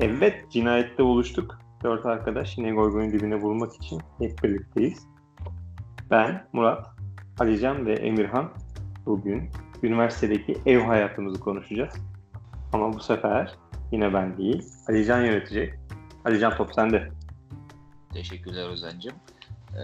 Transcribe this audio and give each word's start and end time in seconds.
Evet, 0.00 0.50
cinayette 0.50 1.04
buluştuk. 1.04 1.58
Dört 1.84 2.06
arkadaş 2.06 2.58
yine 2.58 2.70
Goygoy'un 2.72 3.12
dibine 3.12 3.36
vurmak 3.36 3.74
için 3.74 4.00
hep 4.18 4.42
birlikteyiz. 4.42 5.06
Ben, 6.10 6.48
Murat, 6.52 6.86
Alican 7.38 7.86
ve 7.86 7.92
Emirhan 7.92 8.52
bugün 9.06 9.50
üniversitedeki 9.82 10.56
ev 10.66 10.80
hayatımızı 10.80 11.40
konuşacağız. 11.40 11.94
Ama 12.72 12.92
bu 12.92 13.00
sefer 13.00 13.54
yine 13.92 14.14
ben 14.14 14.36
değil, 14.38 14.64
Alican 14.88 15.24
yönetecek. 15.24 15.74
Alican 16.24 16.56
top 16.56 16.74
sende. 16.74 17.08
Teşekkürler 18.12 18.68
Özen'cim. 18.68 19.12
Ee, 19.72 19.82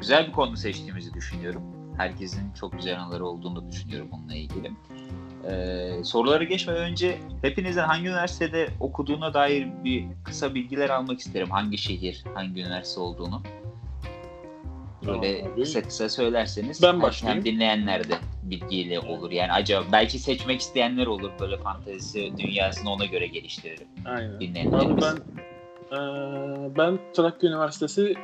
güzel 0.00 0.26
bir 0.26 0.32
konu 0.32 0.56
seçtiğimizi 0.56 1.14
düşünüyorum. 1.14 1.62
Herkesin 1.96 2.52
çok 2.52 2.72
güzel 2.72 3.00
anıları 3.00 3.26
olduğunu 3.26 3.68
düşünüyorum 3.68 4.08
bununla 4.12 4.34
ilgili. 4.34 4.70
Ee, 5.50 6.04
sorulara 6.04 6.44
geçmeden 6.44 6.82
önce 6.82 7.18
hepinizin 7.42 7.80
hangi 7.80 8.08
üniversitede 8.08 8.68
okuduğuna 8.80 9.34
dair 9.34 9.66
bir 9.84 10.04
kısa 10.24 10.54
bilgiler 10.54 10.90
almak 10.90 11.18
isterim. 11.20 11.50
Hangi 11.50 11.78
şehir, 11.78 12.24
hangi 12.34 12.60
üniversite 12.60 13.00
olduğunu. 13.00 13.42
Böyle 15.06 15.40
Tamam 15.40 15.56
kısa 15.56 15.82
kısa 15.82 16.08
söylerseniz 16.08 16.82
Ben 16.82 17.02
başlayayım. 17.02 17.44
hem 17.44 17.52
dinleyenler 17.54 18.08
de 18.08 18.14
bilgiyle 18.42 19.00
olur. 19.00 19.30
Yani 19.30 19.52
acaba 19.52 19.84
belki 19.92 20.18
seçmek 20.18 20.60
isteyenler 20.60 21.06
olur. 21.06 21.30
Böyle 21.40 21.56
fantezi 21.56 22.32
dünyasını 22.38 22.90
ona 22.90 23.04
göre 23.04 23.26
geliştiririm. 23.26 23.86
Aynen. 24.06 24.40
Dinleyenlerimiz. 24.40 25.04
ben 25.04 25.14
eee, 25.92 25.98
ben 26.78 26.98
Trakya 27.14 27.50
Üniversitesi 27.50 28.14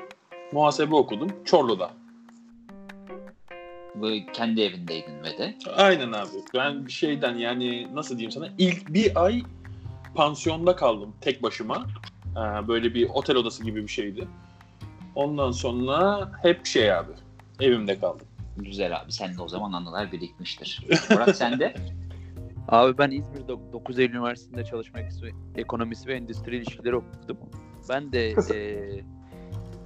muhasebe 0.52 0.95
okudum. 0.95 1.29
Çorlu'da. 1.45 1.91
Böyle 4.02 4.27
kendi 4.27 4.61
evindeydin 4.61 5.23
ve 5.25 5.38
de. 5.38 5.55
Aynen 5.77 6.12
abi. 6.12 6.29
Ben 6.55 6.87
bir 6.87 6.93
şeyden 6.93 7.34
yani 7.34 7.88
nasıl 7.95 8.15
diyeyim 8.16 8.30
sana 8.30 8.48
ilk 8.59 8.88
bir 8.95 9.24
ay 9.24 9.43
pansiyonda 10.15 10.77
kaldım 10.77 11.15
tek 11.21 11.43
başıma. 11.43 11.87
Ee, 12.37 12.69
böyle 12.69 12.95
bir 12.95 13.09
otel 13.09 13.37
odası 13.37 13.65
gibi 13.65 13.82
bir 13.82 13.88
şeydi. 13.88 14.29
Ondan 15.15 15.51
sonra 15.51 16.30
hep 16.43 16.66
şey 16.66 16.93
abi 16.93 17.13
evimde 17.60 17.99
kaldım. 17.99 18.26
Güzel 18.57 18.96
abi. 19.01 19.13
Senin 19.13 19.37
de 19.38 19.43
o 19.43 19.49
zaman 19.49 19.73
anılar 19.73 20.13
birikmiştir. 20.13 20.80
Murat 21.10 21.37
sen 21.37 21.59
de? 21.59 21.74
Abi 22.69 22.99
ben 22.99 23.10
İzmir'de 23.10 23.49
9 23.73 23.99
Eylül 23.99 24.15
Üniversitesi'nde 24.15 24.65
çalışma 24.65 25.01
ekonomisi- 25.01 25.35
ekonomisi 25.57 26.09
ve 26.09 26.15
endüstri 26.15 26.57
ilişkileri 26.57 26.96
okudum. 26.96 27.37
Ben 27.88 28.13
de 28.13 28.35
eee, 28.51 29.04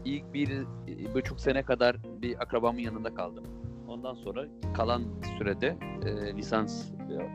ilk 0.05 0.35
bir 0.35 0.51
e, 0.51 1.15
buçuk 1.15 1.41
sene 1.41 1.63
kadar 1.63 1.97
bir 2.23 2.43
akrabamın 2.43 2.79
yanında 2.79 3.15
kaldım. 3.15 3.45
Ondan 3.93 4.15
sonra 4.15 4.45
kalan 4.75 5.03
sürede 5.39 5.77
e, 6.07 6.37
lisans 6.37 6.85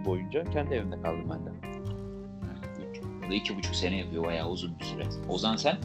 boyunca 0.05 0.43
kendi 0.43 0.73
evimde 0.73 1.01
kaldım 1.01 1.29
ben 1.29 1.45
de. 1.45 1.49
Bu 3.25 3.31
da 3.31 3.35
iki 3.35 3.57
buçuk 3.57 3.75
sene 3.75 3.97
yapıyor. 3.97 4.23
Bayağı 4.25 4.49
uzun 4.49 4.79
bir 4.79 4.83
süre. 4.85 5.03
Ozan 5.29 5.55
sen? 5.55 5.77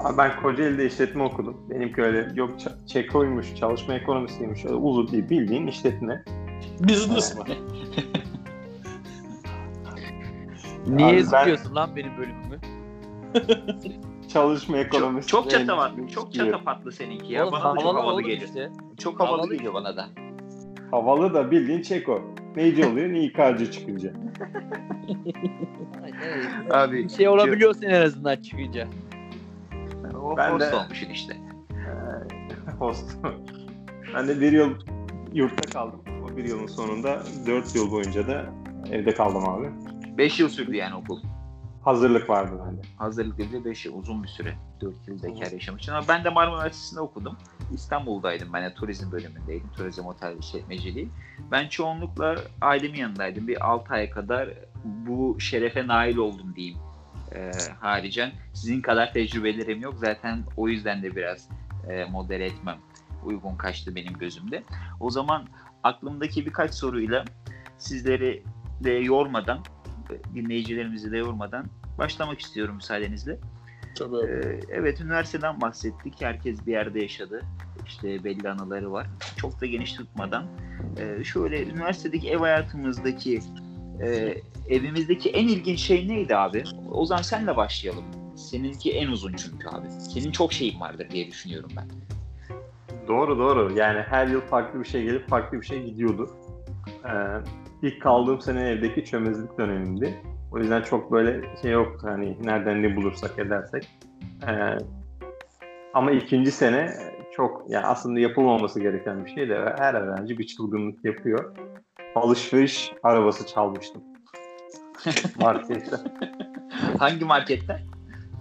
Abi 0.00 0.18
ben 0.18 0.42
Kocaeli'de 0.42 0.86
işletme 0.86 1.22
okudum. 1.22 1.56
Benimki 1.70 2.02
öyle 2.02 2.32
yok 2.34 2.50
ç- 2.60 2.86
Çeko'ymuş, 2.86 3.54
çalışma 3.54 3.94
ekonomisiymiş, 3.94 4.64
öyle 4.64 4.74
uzun 4.74 5.08
değil 5.08 5.28
bildiğin 5.30 5.66
işletme. 5.66 6.24
Business 6.80 7.36
mı? 7.36 7.44
Niye 10.86 11.08
Abi 11.08 11.24
ben- 11.32 11.74
lan 11.74 11.96
benim 11.96 12.12
bölümümü? 12.18 12.58
Çalışma 14.28 14.78
ekonomisi. 14.78 15.28
Çok, 15.28 15.42
çok 15.42 15.50
çata 15.50 15.76
var. 15.76 15.92
Çok 16.14 16.32
diyor. 16.32 16.46
çatapatlı 16.46 16.92
seninki 16.92 17.32
ya. 17.32 17.42
Oğlum, 17.44 17.52
bana 17.52 17.76
da 17.76 17.80
çok 17.80 17.94
havalı 17.94 18.12
oğlum 18.12 18.24
geliyor. 18.24 18.48
işte. 18.48 18.70
Çok 18.98 19.20
havalı, 19.20 19.36
Havalı 19.36 19.54
geliyor 19.54 19.74
bana 19.74 19.96
da. 19.96 20.08
Havalı 20.90 21.34
da 21.34 21.50
bildiğin 21.50 21.82
Çeko. 21.82 22.22
Neyci 22.56 22.86
oluyor? 22.86 23.12
Ne 23.12 23.24
İK'cı 23.24 23.70
çıkınca. 23.70 24.10
Abi 26.70 27.04
Bir 27.04 27.08
şey 27.08 27.28
olabiliyorsun 27.28 27.82
en 27.82 28.02
azından 28.02 28.36
çıkınca. 28.36 28.88
o 30.22 30.36
Ben 30.36 30.52
host 30.52 30.72
de- 30.72 30.76
olmuşsun 30.76 31.10
işte. 31.10 31.36
Host. 32.78 33.16
ben 34.14 34.28
de 34.28 34.40
bir 34.40 34.52
yıl 34.52 34.70
yurtta 35.32 35.72
kaldım. 35.72 36.00
O 36.24 36.36
bir 36.36 36.44
yılın 36.44 36.66
sonunda 36.66 37.22
dört 37.46 37.74
yıl 37.74 37.90
boyunca 37.90 38.26
da 38.26 38.46
evde 38.92 39.14
kaldım 39.14 39.48
abi. 39.48 39.66
Beş 40.18 40.40
yıl 40.40 40.48
sürdü 40.48 40.76
yani 40.76 40.94
okul. 40.94 41.18
Hazırlık 41.82 42.30
vardı 42.30 42.52
bende. 42.66 42.80
Hazırlık 42.96 43.38
bile 43.38 43.64
5 43.64 43.86
yıl 43.86 43.98
uzun 43.98 44.22
bir 44.22 44.28
süre. 44.28 44.54
4 44.80 45.08
yıl 45.08 45.22
bekar 45.22 45.52
yaşamışsın 45.52 45.92
ama 45.92 46.08
ben 46.08 46.24
de 46.24 46.30
Marmara 46.30 46.56
Üniversitesi'nde 46.56 47.00
okudum. 47.00 47.36
İstanbul'daydım 47.74 48.52
ben 48.52 48.64
de 48.64 48.74
turizm 48.74 49.12
bölümündeydim. 49.12 49.70
Turizm 49.76 50.06
otel 50.06 50.38
işletmeciliği. 50.38 51.08
Ben 51.50 51.68
çoğunlukla 51.68 52.36
ailemin 52.60 52.98
yanındaydım. 52.98 53.48
Bir 53.48 53.66
6 53.66 53.94
aya 53.94 54.10
kadar 54.10 54.48
bu 54.84 55.40
şerefe 55.40 55.86
nail 55.86 56.16
oldum 56.16 56.56
diyeyim. 56.56 56.78
Ee, 57.34 57.50
haricen 57.80 58.32
sizin 58.52 58.80
kadar 58.80 59.12
tecrübelerim 59.12 59.80
yok. 59.80 59.94
Zaten 59.96 60.44
o 60.56 60.68
yüzden 60.68 61.02
de 61.02 61.16
biraz 61.16 61.48
e, 61.88 62.04
modere 62.04 62.46
etmem 62.46 62.78
uygun 63.24 63.56
kaçtı 63.56 63.94
benim 63.94 64.12
gözümde. 64.12 64.62
O 65.00 65.10
zaman 65.10 65.46
aklımdaki 65.82 66.46
birkaç 66.46 66.74
soruyla 66.74 67.24
sizleri 67.78 68.42
de 68.84 68.90
yormadan, 68.90 69.58
dinleyicilerimizi 70.34 71.12
de 71.12 71.18
yormadan 71.18 71.66
başlamak 71.98 72.40
istiyorum 72.40 72.74
müsaadenizle. 72.74 73.38
Tabii. 73.94 74.16
Ee, 74.16 74.60
evet 74.68 75.00
üniversiteden 75.00 75.60
bahsettik. 75.60 76.14
Herkes 76.20 76.66
bir 76.66 76.72
yerde 76.72 77.00
yaşadı. 77.02 77.42
İşte 77.86 78.24
belli 78.24 78.50
anıları 78.50 78.92
var. 78.92 79.06
Çok 79.36 79.60
da 79.60 79.66
geniş 79.66 79.92
tutmadan. 79.92 80.44
e, 80.96 81.24
şöyle 81.24 81.66
üniversitedeki 81.66 82.30
ev 82.30 82.38
hayatımızdaki 82.38 83.40
e, 84.02 84.34
evimizdeki 84.68 85.30
en 85.30 85.48
ilginç 85.48 85.80
şey 85.80 86.08
neydi 86.08 86.36
abi? 86.36 86.64
Ozan 86.90 87.22
senle 87.22 87.56
başlayalım. 87.56 88.04
Seninki 88.36 88.92
en 88.92 89.08
uzun 89.08 89.32
çünkü 89.32 89.68
abi. 89.68 89.90
Senin 89.90 90.32
çok 90.32 90.52
şeyin 90.52 90.80
vardır 90.80 91.10
diye 91.10 91.26
düşünüyorum 91.26 91.70
ben. 91.76 91.88
Doğru 93.08 93.38
doğru. 93.38 93.72
Yani 93.78 94.00
her 94.00 94.26
yıl 94.26 94.40
farklı 94.40 94.80
bir 94.80 94.84
şey 94.84 95.02
gelip 95.02 95.28
farklı 95.28 95.60
bir 95.60 95.66
şey 95.66 95.84
gidiyordu. 95.84 96.30
Ee, 97.04 97.08
ilk 97.82 98.02
kaldığım 98.02 98.40
sene 98.40 98.70
evdeki 98.70 99.04
çömezlik 99.04 99.58
dönemimdi. 99.58 100.22
O 100.52 100.58
yüzden 100.58 100.82
çok 100.82 101.12
böyle 101.12 101.56
şey 101.62 101.70
yoktu 101.70 102.06
hani 102.10 102.36
nereden 102.42 102.82
ne 102.82 102.96
bulursak 102.96 103.38
edersek. 103.38 103.88
Ee, 104.48 104.78
ama 105.94 106.10
ikinci 106.10 106.50
sene 106.50 106.92
çok 107.32 107.70
yani 107.70 107.86
aslında 107.86 108.20
yapılmaması 108.20 108.80
gereken 108.80 109.24
bir 109.24 109.30
şey 109.30 109.48
de 109.48 109.74
her 109.78 109.94
öğrenci 109.94 110.38
bir 110.38 110.46
çılgınlık 110.46 111.04
yapıyor. 111.04 111.56
Alışveriş 112.14 112.92
arabası 113.02 113.46
çalmıştım. 113.46 114.02
Markette. 115.40 115.96
Hangi 116.98 117.24
marketten? 117.24 117.80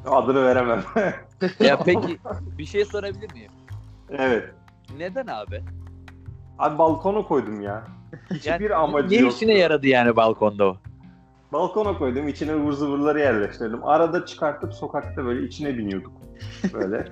Adını 0.06 0.46
veremem. 0.46 0.84
Ya 1.60 1.80
peki 1.86 2.18
bir 2.58 2.66
şey 2.66 2.86
sorabilir 2.86 3.34
miyim? 3.34 3.52
evet. 4.10 4.50
Neden 4.98 5.28
abi? 5.28 5.64
Abi 6.60 6.78
balkona 6.78 7.24
koydum 7.24 7.62
ya. 7.62 7.84
Hiçbir 8.34 8.50
Yani 8.62 8.76
amacı 8.76 9.16
ne 9.16 9.20
yok. 9.22 9.34
işine 9.34 9.58
yaradı 9.58 9.88
yani 9.88 10.16
balkonda 10.16 10.66
o? 10.66 10.78
Balkona 11.54 11.98
koydum, 11.98 12.28
içine 12.28 12.54
ıvır 12.54 12.72
zıvırları 12.72 13.20
yerleştirdim. 13.20 13.84
Arada 13.84 14.26
çıkartıp 14.26 14.74
sokakta 14.74 15.26
böyle 15.26 15.48
içine 15.48 15.78
biniyorduk. 15.78 16.12
Böyle. 16.74 17.08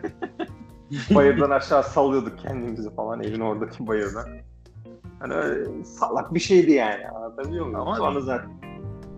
bayırdan 1.16 1.50
aşağı 1.50 1.84
sallıyorduk 1.84 2.40
kendimizi 2.40 2.96
falan 2.96 3.24
evin 3.24 3.40
oradaki 3.40 3.88
bayırdan. 3.88 4.26
Hani 5.20 5.34
öyle 5.34 5.84
salak 5.84 6.34
bir 6.34 6.40
şeydi 6.40 6.72
yani. 6.72 7.08
Anlatabiliyor 7.10 7.66
muyum? 7.66 7.82
Ama- 7.82 7.96
sonra 7.96 8.22
zaten. 8.22 8.50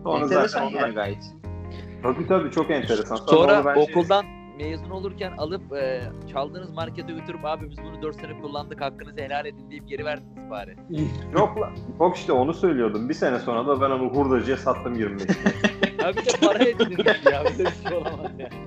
Sonra 0.03 0.23
Enteresan 0.23 0.63
zaten 0.65 0.79
yani 0.79 0.93
gayet. 0.93 1.33
Tabii 2.03 2.27
tabii 2.27 2.51
çok 2.51 2.71
enteresan. 2.71 3.15
Sonra 3.15 3.65
ben 3.65 3.73
şey- 3.73 3.83
okuldan 3.83 4.25
mezun 4.57 4.89
olurken 4.89 5.31
alıp 5.37 5.73
e, 5.73 6.01
çaldığınız 6.33 6.71
markete 6.71 7.13
götürüp 7.13 7.45
abi 7.45 7.69
biz 7.69 7.77
bunu 7.77 8.01
4 8.01 8.15
sene 8.15 8.41
kullandık 8.41 8.81
hakkınızı 8.81 9.21
helal 9.21 9.45
edin 9.45 9.69
deyip 9.71 9.87
geri 9.87 10.05
verdiniz 10.05 10.49
bari. 10.49 10.75
Yok 11.33 11.61
lan. 11.61 11.71
Yok 11.99 12.17
işte 12.17 12.31
onu 12.31 12.53
söylüyordum. 12.53 13.09
Bir 13.09 13.13
sene 13.13 13.39
sonra 13.39 13.67
da 13.67 13.81
ben 13.81 13.89
onu 13.89 14.09
hurdacıya 14.09 14.57
sattım 14.57 14.95
25 14.95 15.29
liraya. 15.29 16.07
Abi 16.09 16.17
de 16.17 16.47
para 16.47 16.63
edinmiş 16.63 17.25
ya 17.25 17.43
böyle 17.43 17.59
bir 17.59 17.89
şey 17.89 17.97
olamaz 17.97 18.31
ya. 18.39 18.49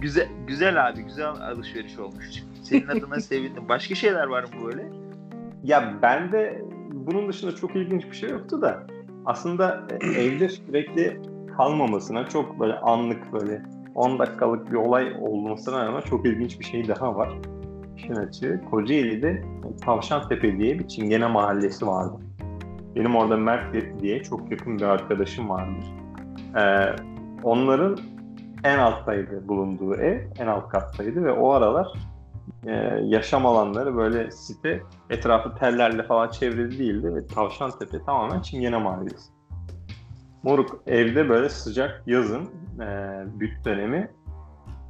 Güzel 0.00 0.28
güzel 0.46 0.88
abi 0.88 1.02
güzel 1.02 1.28
alışveriş 1.28 1.98
olmuş. 1.98 2.26
Senin 2.62 2.86
adına 2.86 3.20
sevindim. 3.20 3.68
Başka 3.68 3.94
şeyler 3.94 4.26
var 4.26 4.42
mı 4.42 4.50
böyle? 4.64 4.92
Ya 5.64 5.94
ben 6.02 6.32
de 6.32 6.62
bunun 6.92 7.28
dışında 7.28 7.54
çok 7.54 7.76
ilginç 7.76 8.04
bir 8.04 8.16
şey 8.16 8.30
yoktu 8.30 8.62
da 8.62 8.86
aslında 9.26 9.86
e, 10.00 10.06
evde 10.06 10.48
sürekli 10.48 11.20
kalmamasına 11.56 12.28
çok 12.28 12.60
böyle 12.60 12.78
anlık 12.78 13.32
böyle 13.32 13.62
10 13.94 14.18
dakikalık 14.18 14.70
bir 14.70 14.76
olay 14.76 15.16
olmasına 15.20 15.86
rağmen 15.86 16.00
çok 16.00 16.26
ilginç 16.26 16.60
bir 16.60 16.64
şey 16.64 16.88
daha 16.88 17.16
var. 17.16 17.32
İşin 17.96 18.14
açığı 18.14 18.60
Kocaeli'de 18.70 19.44
Tavşantepe 19.84 20.58
diye 20.58 20.78
bir 20.78 20.88
Çingene 20.88 21.26
mahallesi 21.26 21.86
vardı. 21.86 22.16
Benim 22.96 23.16
orada 23.16 23.36
Mert 23.36 24.00
diye 24.00 24.22
çok 24.22 24.50
yakın 24.50 24.78
bir 24.78 24.82
arkadaşım 24.82 25.48
vardır. 25.48 25.84
Ee, 26.56 26.96
onların 27.42 27.98
en 28.64 28.78
alttaydı 28.78 29.48
bulunduğu 29.48 29.94
ev, 29.94 30.20
en 30.38 30.46
alt 30.46 30.68
kattaydı 30.68 31.24
ve 31.24 31.32
o 31.32 31.50
aralar 31.50 31.88
e, 32.66 32.72
yaşam 33.04 33.46
alanları 33.46 33.96
böyle 33.96 34.30
site 34.30 34.82
etrafı 35.10 35.54
tellerle 35.54 36.02
falan 36.02 36.28
çevrili 36.28 36.78
değildi 36.78 37.14
ve 37.14 37.26
Tavşantepe 37.26 38.02
tamamen 38.02 38.40
Çingene 38.40 38.78
mahallesi. 38.78 39.31
Moruk 40.42 40.82
evde 40.86 41.28
böyle 41.28 41.48
sıcak 41.48 42.02
yazın 42.06 42.50
e, 42.80 42.86
büt 43.40 43.64
dönemi 43.64 44.10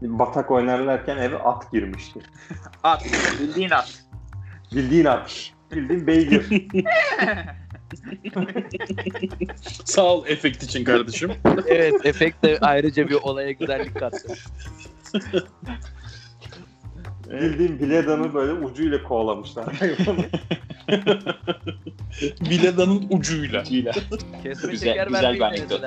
batak 0.03 0.51
oynarlarken 0.51 1.17
eve 1.17 1.39
at 1.39 1.73
girmişti. 1.73 2.21
At. 2.83 3.05
Bildiğin 3.41 3.71
at. 3.71 4.05
Bildiğin 4.75 5.05
at. 5.05 5.53
Bildiğin 5.73 6.07
beygir. 6.07 6.47
Sağ 9.85 10.05
ol 10.05 10.25
efekt 10.27 10.63
için 10.63 10.85
kardeşim. 10.85 11.33
evet 11.67 12.07
efekt 12.07 12.45
de 12.45 12.59
ayrıca 12.61 13.09
bir 13.09 13.15
olaya 13.15 13.53
güzellik 13.53 13.99
kattı. 13.99 14.35
Bildiğin 17.31 17.79
biledanı 17.79 18.35
böyle 18.35 18.53
ucuyla 18.53 19.03
kovalamışlar. 19.03 19.65
Biledanın 22.51 23.07
ucuyla. 23.11 23.63
Kesme 23.63 24.71
Güzel- 24.71 24.89
şeker 24.89 25.07
güzel 25.07 25.23
vermeyi 25.23 25.41
bir 25.41 25.45
anekdot. 25.45 25.81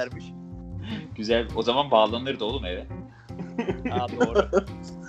Güzel. 1.15 1.47
O 1.55 1.61
zaman 1.61 1.91
bağlanırdı 1.91 2.43
oğlum 2.45 2.65
eve. 2.65 2.85
Ha 3.89 4.07
doğru. 4.19 4.49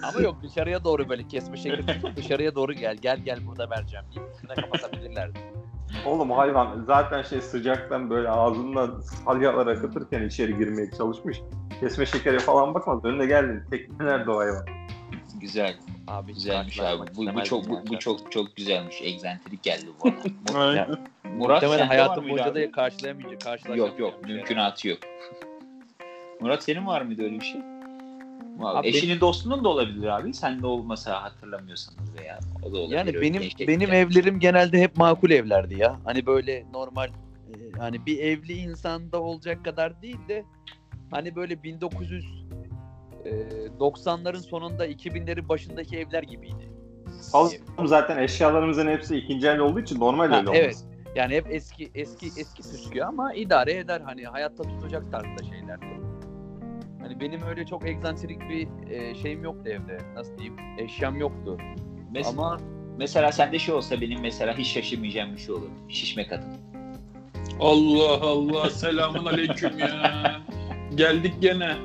Ama 0.02 0.20
yok 0.20 0.36
dışarıya 0.42 0.84
doğru 0.84 1.08
böyle 1.08 1.28
kesme 1.28 1.56
şekeri 1.56 1.82
dışarıya 2.16 2.54
doğru 2.54 2.72
gel. 2.72 2.96
Gel 2.96 3.18
gel 3.18 3.46
burada 3.46 3.70
vereceğim 3.70 4.06
deyip 4.14 4.30
üstüne 4.34 4.54
kapatabilirlerdi. 4.54 5.38
Oğlum 6.06 6.30
hayvan 6.30 6.84
zaten 6.86 7.22
şey 7.22 7.40
sıcaktan 7.40 8.10
böyle 8.10 8.28
ağzından 8.28 9.00
salyalar 9.00 9.66
akıtırken 9.66 10.22
içeri 10.22 10.58
girmeye 10.58 10.90
çalışmış. 10.98 11.40
Kesme 11.80 12.06
şekeri 12.06 12.38
falan 12.38 12.74
bakmaz. 12.74 13.04
Önüne 13.04 13.26
geldin. 13.26 13.62
Tekne 13.70 14.06
nerede 14.06 14.30
o 14.30 14.38
hayvan? 14.38 14.66
Güzel. 15.40 15.76
Abi 16.06 16.34
Güzelmiş 16.34 16.80
abi. 16.80 17.02
Bu, 17.16 17.34
bu 17.34 17.44
çok 17.44 17.68
bu, 17.68 17.74
yani. 17.74 17.86
bu 17.86 17.98
çok 17.98 18.32
çok 18.32 18.56
güzelmiş. 18.56 19.02
Egzantrik 19.02 19.62
geldi 19.62 19.86
bu 20.00 20.04
bana. 20.04 20.58
Aynen. 20.64 20.88
Murat 21.24 21.62
Muhtemelen 21.62 21.86
hayatım 21.86 22.24
boyunca 22.24 22.54
da 22.54 22.70
karşılayamayacak, 22.72 23.40
karşılaşamayacak. 23.40 23.98
Yok 23.98 24.14
yok 24.14 24.26
şey. 24.26 24.34
mümkünatı 24.34 24.88
yok. 24.88 24.98
Murat 26.40 26.62
senin 26.62 26.86
var 26.86 27.02
mıydı 27.02 27.22
öyle 27.22 27.40
bir 27.40 27.44
şey? 27.44 27.60
Abi, 28.60 28.78
Abi 28.78 28.88
eşinin 28.88 29.20
dostunun 29.20 29.64
da 29.64 29.68
olabilir 29.68 30.06
abi. 30.06 30.34
Sen 30.34 30.62
de 30.62 30.66
olmasa 30.66 31.22
hatırlamıyorsanız 31.22 32.14
veya 32.20 32.38
o 32.62 32.72
da 32.72 32.78
olabilir. 32.78 32.96
Yani 32.96 33.20
benim 33.20 33.42
benim 33.68 33.92
evlerim 33.92 34.40
genelde 34.40 34.80
hep 34.80 34.96
makul 34.96 35.30
evlerdi 35.30 35.78
ya. 35.78 35.96
Hani 36.04 36.26
böyle 36.26 36.64
normal 36.72 37.08
e, 37.08 37.78
hani 37.78 38.06
bir 38.06 38.18
evli 38.18 38.52
insanda 38.52 39.22
olacak 39.22 39.64
kadar 39.64 40.02
değil 40.02 40.18
de 40.28 40.44
hani 41.10 41.36
böyle 41.36 41.62
1900 41.62 42.44
e, 43.26 43.66
90'ların 43.80 44.40
sonunda 44.40 44.86
2000'lerin 44.86 45.48
başındaki 45.48 45.98
evler 45.98 46.22
gibiydi. 46.22 46.70
Oğlum 47.34 47.52
zaten 47.86 48.18
eşyalarımızın 48.18 48.88
hepsi 48.88 49.16
ikinci 49.16 49.48
el 49.48 49.58
olduğu 49.58 49.80
için 49.80 50.00
normal 50.00 50.28
Ha, 50.30 50.38
öyle 50.38 50.48
olmaz. 50.48 50.60
evet. 50.64 50.76
Yani 51.14 51.34
hep 51.34 51.46
eski 51.50 51.90
eski 51.94 52.26
eski 52.26 52.62
püskü 52.62 53.02
ama 53.02 53.34
idare 53.34 53.72
eder 53.72 54.00
hani 54.00 54.24
hayatta 54.24 54.62
tutacak 54.62 55.12
tarzda 55.12 55.44
şeylerdi. 55.50 55.84
Hani 57.02 57.20
benim 57.20 57.42
öyle 57.42 57.66
çok 57.66 57.86
egzantrik 57.86 58.40
bir 58.40 58.68
e, 58.90 59.14
şeyim 59.14 59.42
yoktu 59.44 59.68
evde. 59.70 59.98
Nasıl 60.14 60.38
diyeyim? 60.38 60.56
Eşyam 60.78 61.16
yoktu. 61.16 61.58
Mes- 62.14 62.28
Ama 62.28 62.60
mesela 62.98 63.32
sende 63.32 63.58
şey 63.58 63.74
olsa 63.74 64.00
benim 64.00 64.20
mesela 64.20 64.58
hiç 64.58 64.66
şaşırmayacağım 64.66 65.32
bir 65.32 65.38
şey 65.40 65.54
olur. 65.54 65.68
Şişme 65.88 66.26
kadın. 66.26 66.48
Allah 67.60 68.20
Allah 68.22 68.70
selamun 68.70 69.24
aleyküm 69.26 69.78
ya. 69.78 70.40
Geldik 70.94 71.34
gene. 71.40 71.76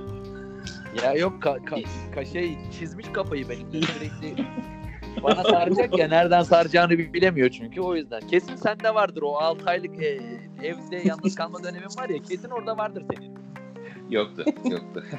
Ya 1.04 1.14
yok 1.14 1.42
ka, 1.42 1.58
ka, 1.66 1.76
ka- 2.16 2.34
şey 2.34 2.58
çizmiş 2.80 3.06
kafayı 3.14 3.50
benim 3.50 3.74
de 3.74 3.82
sürekli 3.82 4.46
bana 5.24 5.44
saracak 5.44 5.98
ya 5.98 6.08
nereden 6.08 6.44
saracağını 6.44 6.98
bi- 6.98 7.14
bilemiyor 7.14 7.50
çünkü 7.50 7.82
o 7.82 7.96
yüzden. 7.96 8.20
Kesin 8.28 8.56
sende 8.56 8.96
vardır 8.96 9.22
o 9.22 9.36
6 9.36 9.66
aylık 9.70 10.04
e, 10.04 10.20
evde 10.64 11.02
yalnız 11.06 11.36
kalma 11.36 11.64
dönemin 11.64 11.90
var 12.00 12.10
ya 12.10 12.22
kesin 12.22 12.50
orada 12.50 12.78
vardır 12.78 13.04
senin. 13.16 13.32
Yoktu. 14.10 14.46
Yoktu. 14.70 15.04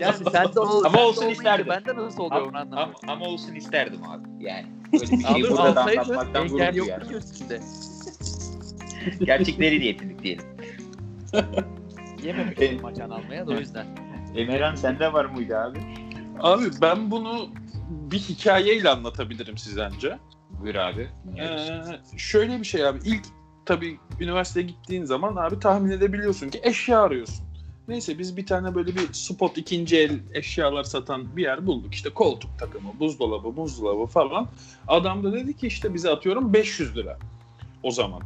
Yani 0.00 0.14
sen 0.32 0.44
de 0.54 0.60
o, 0.60 0.64
Ama 0.78 0.82
sen 0.88 0.92
de 0.92 0.98
olsun 1.00 1.20
olmayınca 1.22 1.32
isterdim. 1.32 1.66
Bende 1.68 1.94
nasıl 1.96 2.22
oluyor 2.22 2.40
onu 2.40 2.48
ama, 2.48 2.58
anlamadım. 2.58 2.94
ama, 3.02 3.12
ama 3.12 3.24
olsun 3.24 3.54
isterdim 3.54 4.00
abi. 4.08 4.28
Yani 4.44 4.66
böyle 4.92 5.02
bir 5.12 5.22
şeyi 5.22 5.34
Abi 5.34 5.42
burada 5.50 5.80
anlatmaktan 5.82 6.48
gurur 6.48 6.60
engel 6.60 6.74
yok 6.76 6.88
ki 7.08 7.14
üstünde. 7.14 7.60
Gerçekleri 9.24 9.80
diyetinlik 9.80 10.22
diyelim. 10.22 10.44
Yememiştim 12.22 12.82
maçan 12.82 13.10
almaya 13.10 13.46
da 13.46 13.50
o 13.50 13.54
yüzden. 13.54 13.86
Emirhan 14.36 14.74
sende 14.74 15.12
var 15.12 15.24
mıydı 15.24 15.58
abi? 15.58 15.78
Abi 16.40 16.64
ben 16.82 17.10
bunu 17.10 17.48
bir 17.88 18.18
hikayeyle 18.18 18.88
anlatabilirim 18.90 19.58
size 19.58 19.84
anca. 19.84 20.18
Buyur 20.50 20.74
abi. 20.74 21.08
Ee, 21.38 22.18
şöyle 22.18 22.58
bir 22.60 22.64
şey 22.64 22.86
abi. 22.86 22.98
İlk 23.04 23.24
tabii 23.66 23.98
üniversiteye 24.20 24.66
gittiğin 24.66 25.04
zaman 25.04 25.36
abi 25.36 25.58
tahmin 25.58 25.90
edebiliyorsun 25.90 26.48
ki 26.48 26.60
eşya 26.62 27.02
arıyorsun. 27.02 27.44
Neyse 27.88 28.18
biz 28.18 28.36
bir 28.36 28.46
tane 28.46 28.74
böyle 28.74 28.94
bir 28.94 29.12
spot 29.12 29.58
ikinci 29.58 29.98
el 29.98 30.18
eşyalar 30.34 30.84
satan 30.84 31.36
bir 31.36 31.42
yer 31.42 31.66
bulduk. 31.66 31.94
İşte 31.94 32.10
koltuk 32.10 32.58
takımı, 32.58 33.00
buzdolabı, 33.00 33.56
buzdolabı 33.56 34.06
falan. 34.06 34.48
Adam 34.88 35.24
da 35.24 35.32
dedi 35.32 35.56
ki 35.56 35.66
işte 35.66 35.94
bize 35.94 36.10
atıyorum 36.10 36.52
500 36.52 36.96
lira 36.96 37.18
o 37.82 37.90
zaman. 37.90 38.22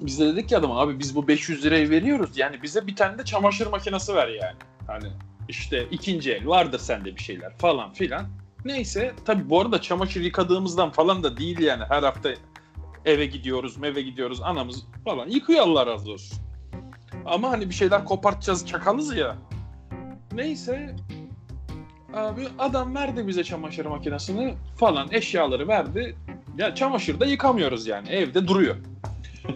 Biz 0.00 0.20
de 0.20 0.26
dedik 0.26 0.48
ki 0.48 0.56
adam 0.56 0.72
abi 0.72 0.98
biz 0.98 1.16
bu 1.16 1.28
500 1.28 1.64
lirayı 1.64 1.90
veriyoruz. 1.90 2.38
Yani 2.38 2.62
bize 2.62 2.86
bir 2.86 2.96
tane 2.96 3.18
de 3.18 3.24
çamaşır 3.24 3.66
makinesi 3.66 4.14
ver 4.14 4.28
yani. 4.28 4.56
Hani 4.86 5.08
işte 5.48 5.86
ikinci 5.90 6.32
el 6.32 6.46
vardır 6.46 6.78
sende 6.78 7.16
bir 7.16 7.20
şeyler 7.20 7.58
falan 7.58 7.92
filan. 7.92 8.26
Neyse 8.64 9.14
tabii 9.24 9.50
bu 9.50 9.60
arada 9.60 9.80
çamaşır 9.80 10.20
yıkadığımızdan 10.20 10.90
falan 10.90 11.22
da 11.22 11.36
değil 11.36 11.58
yani 11.58 11.84
her 11.88 12.02
hafta 12.02 12.30
eve 13.04 13.26
gidiyoruz 13.26 13.76
eve 13.82 14.02
gidiyoruz 14.02 14.42
anamız 14.42 14.86
falan 15.04 15.28
yıkıyor 15.28 15.60
Allah 15.60 15.86
razı 15.86 16.12
olsun. 16.12 16.38
Ama 17.24 17.50
hani 17.50 17.68
bir 17.68 17.74
şeyler 17.74 18.04
kopartacağız 18.04 18.66
çakalız 18.66 19.16
ya. 19.16 19.36
Neyse 20.32 20.96
abi 22.14 22.48
adam 22.58 22.94
verdi 22.94 23.26
bize 23.26 23.44
çamaşır 23.44 23.86
makinesini 23.86 24.54
falan 24.78 25.08
eşyaları 25.12 25.68
verdi. 25.68 26.16
Ya 26.58 26.74
çamaşır 26.74 27.20
da 27.20 27.26
yıkamıyoruz 27.26 27.86
yani 27.86 28.08
evde 28.08 28.48
duruyor. 28.48 28.76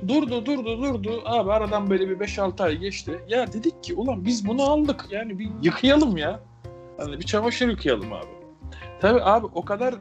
Durdu 0.08 0.46
durdu 0.46 0.82
durdu 0.82 1.22
abi 1.24 1.52
aradan 1.52 1.90
böyle 1.90 2.08
bir 2.08 2.16
5-6 2.26 2.62
ay 2.62 2.76
geçti. 2.78 3.20
Ya 3.28 3.52
dedik 3.52 3.84
ki 3.84 3.94
ulan 3.94 4.24
biz 4.24 4.46
bunu 4.48 4.62
aldık 4.62 5.06
yani 5.10 5.38
bir 5.38 5.48
yıkayalım 5.62 6.16
ya. 6.16 6.40
Hani 6.98 7.18
bir 7.18 7.24
çamaşır 7.26 7.68
yıkayalım 7.68 8.12
abi. 8.12 8.26
Tabii 9.00 9.20
abi 9.22 9.46
o 9.46 9.64
kadar 9.64 9.94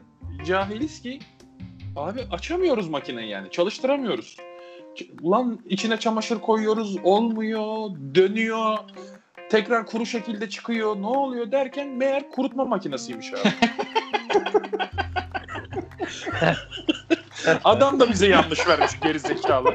cahiliz 0.46 1.02
ki 1.02 1.18
abi 1.96 2.20
açamıyoruz 2.30 2.88
makineyi 2.88 3.28
yani 3.30 3.50
çalıştıramıyoruz. 3.50 4.36
Ç- 4.96 5.30
Lan 5.30 5.60
içine 5.68 5.96
çamaşır 5.96 6.40
koyuyoruz 6.40 6.96
olmuyor 7.04 7.90
dönüyor 8.14 8.78
tekrar 9.50 9.86
kuru 9.86 10.06
şekilde 10.06 10.48
çıkıyor 10.48 10.96
ne 10.96 11.06
oluyor 11.06 11.52
derken 11.52 11.88
meğer 11.88 12.30
kurutma 12.30 12.64
makinesiymiş 12.64 13.32
abi. 13.34 13.40
Adam 17.64 18.00
da 18.00 18.10
bize 18.10 18.28
yanlış 18.28 18.68
vermiş 18.68 19.00
geri 19.02 19.18
zekalı. 19.20 19.74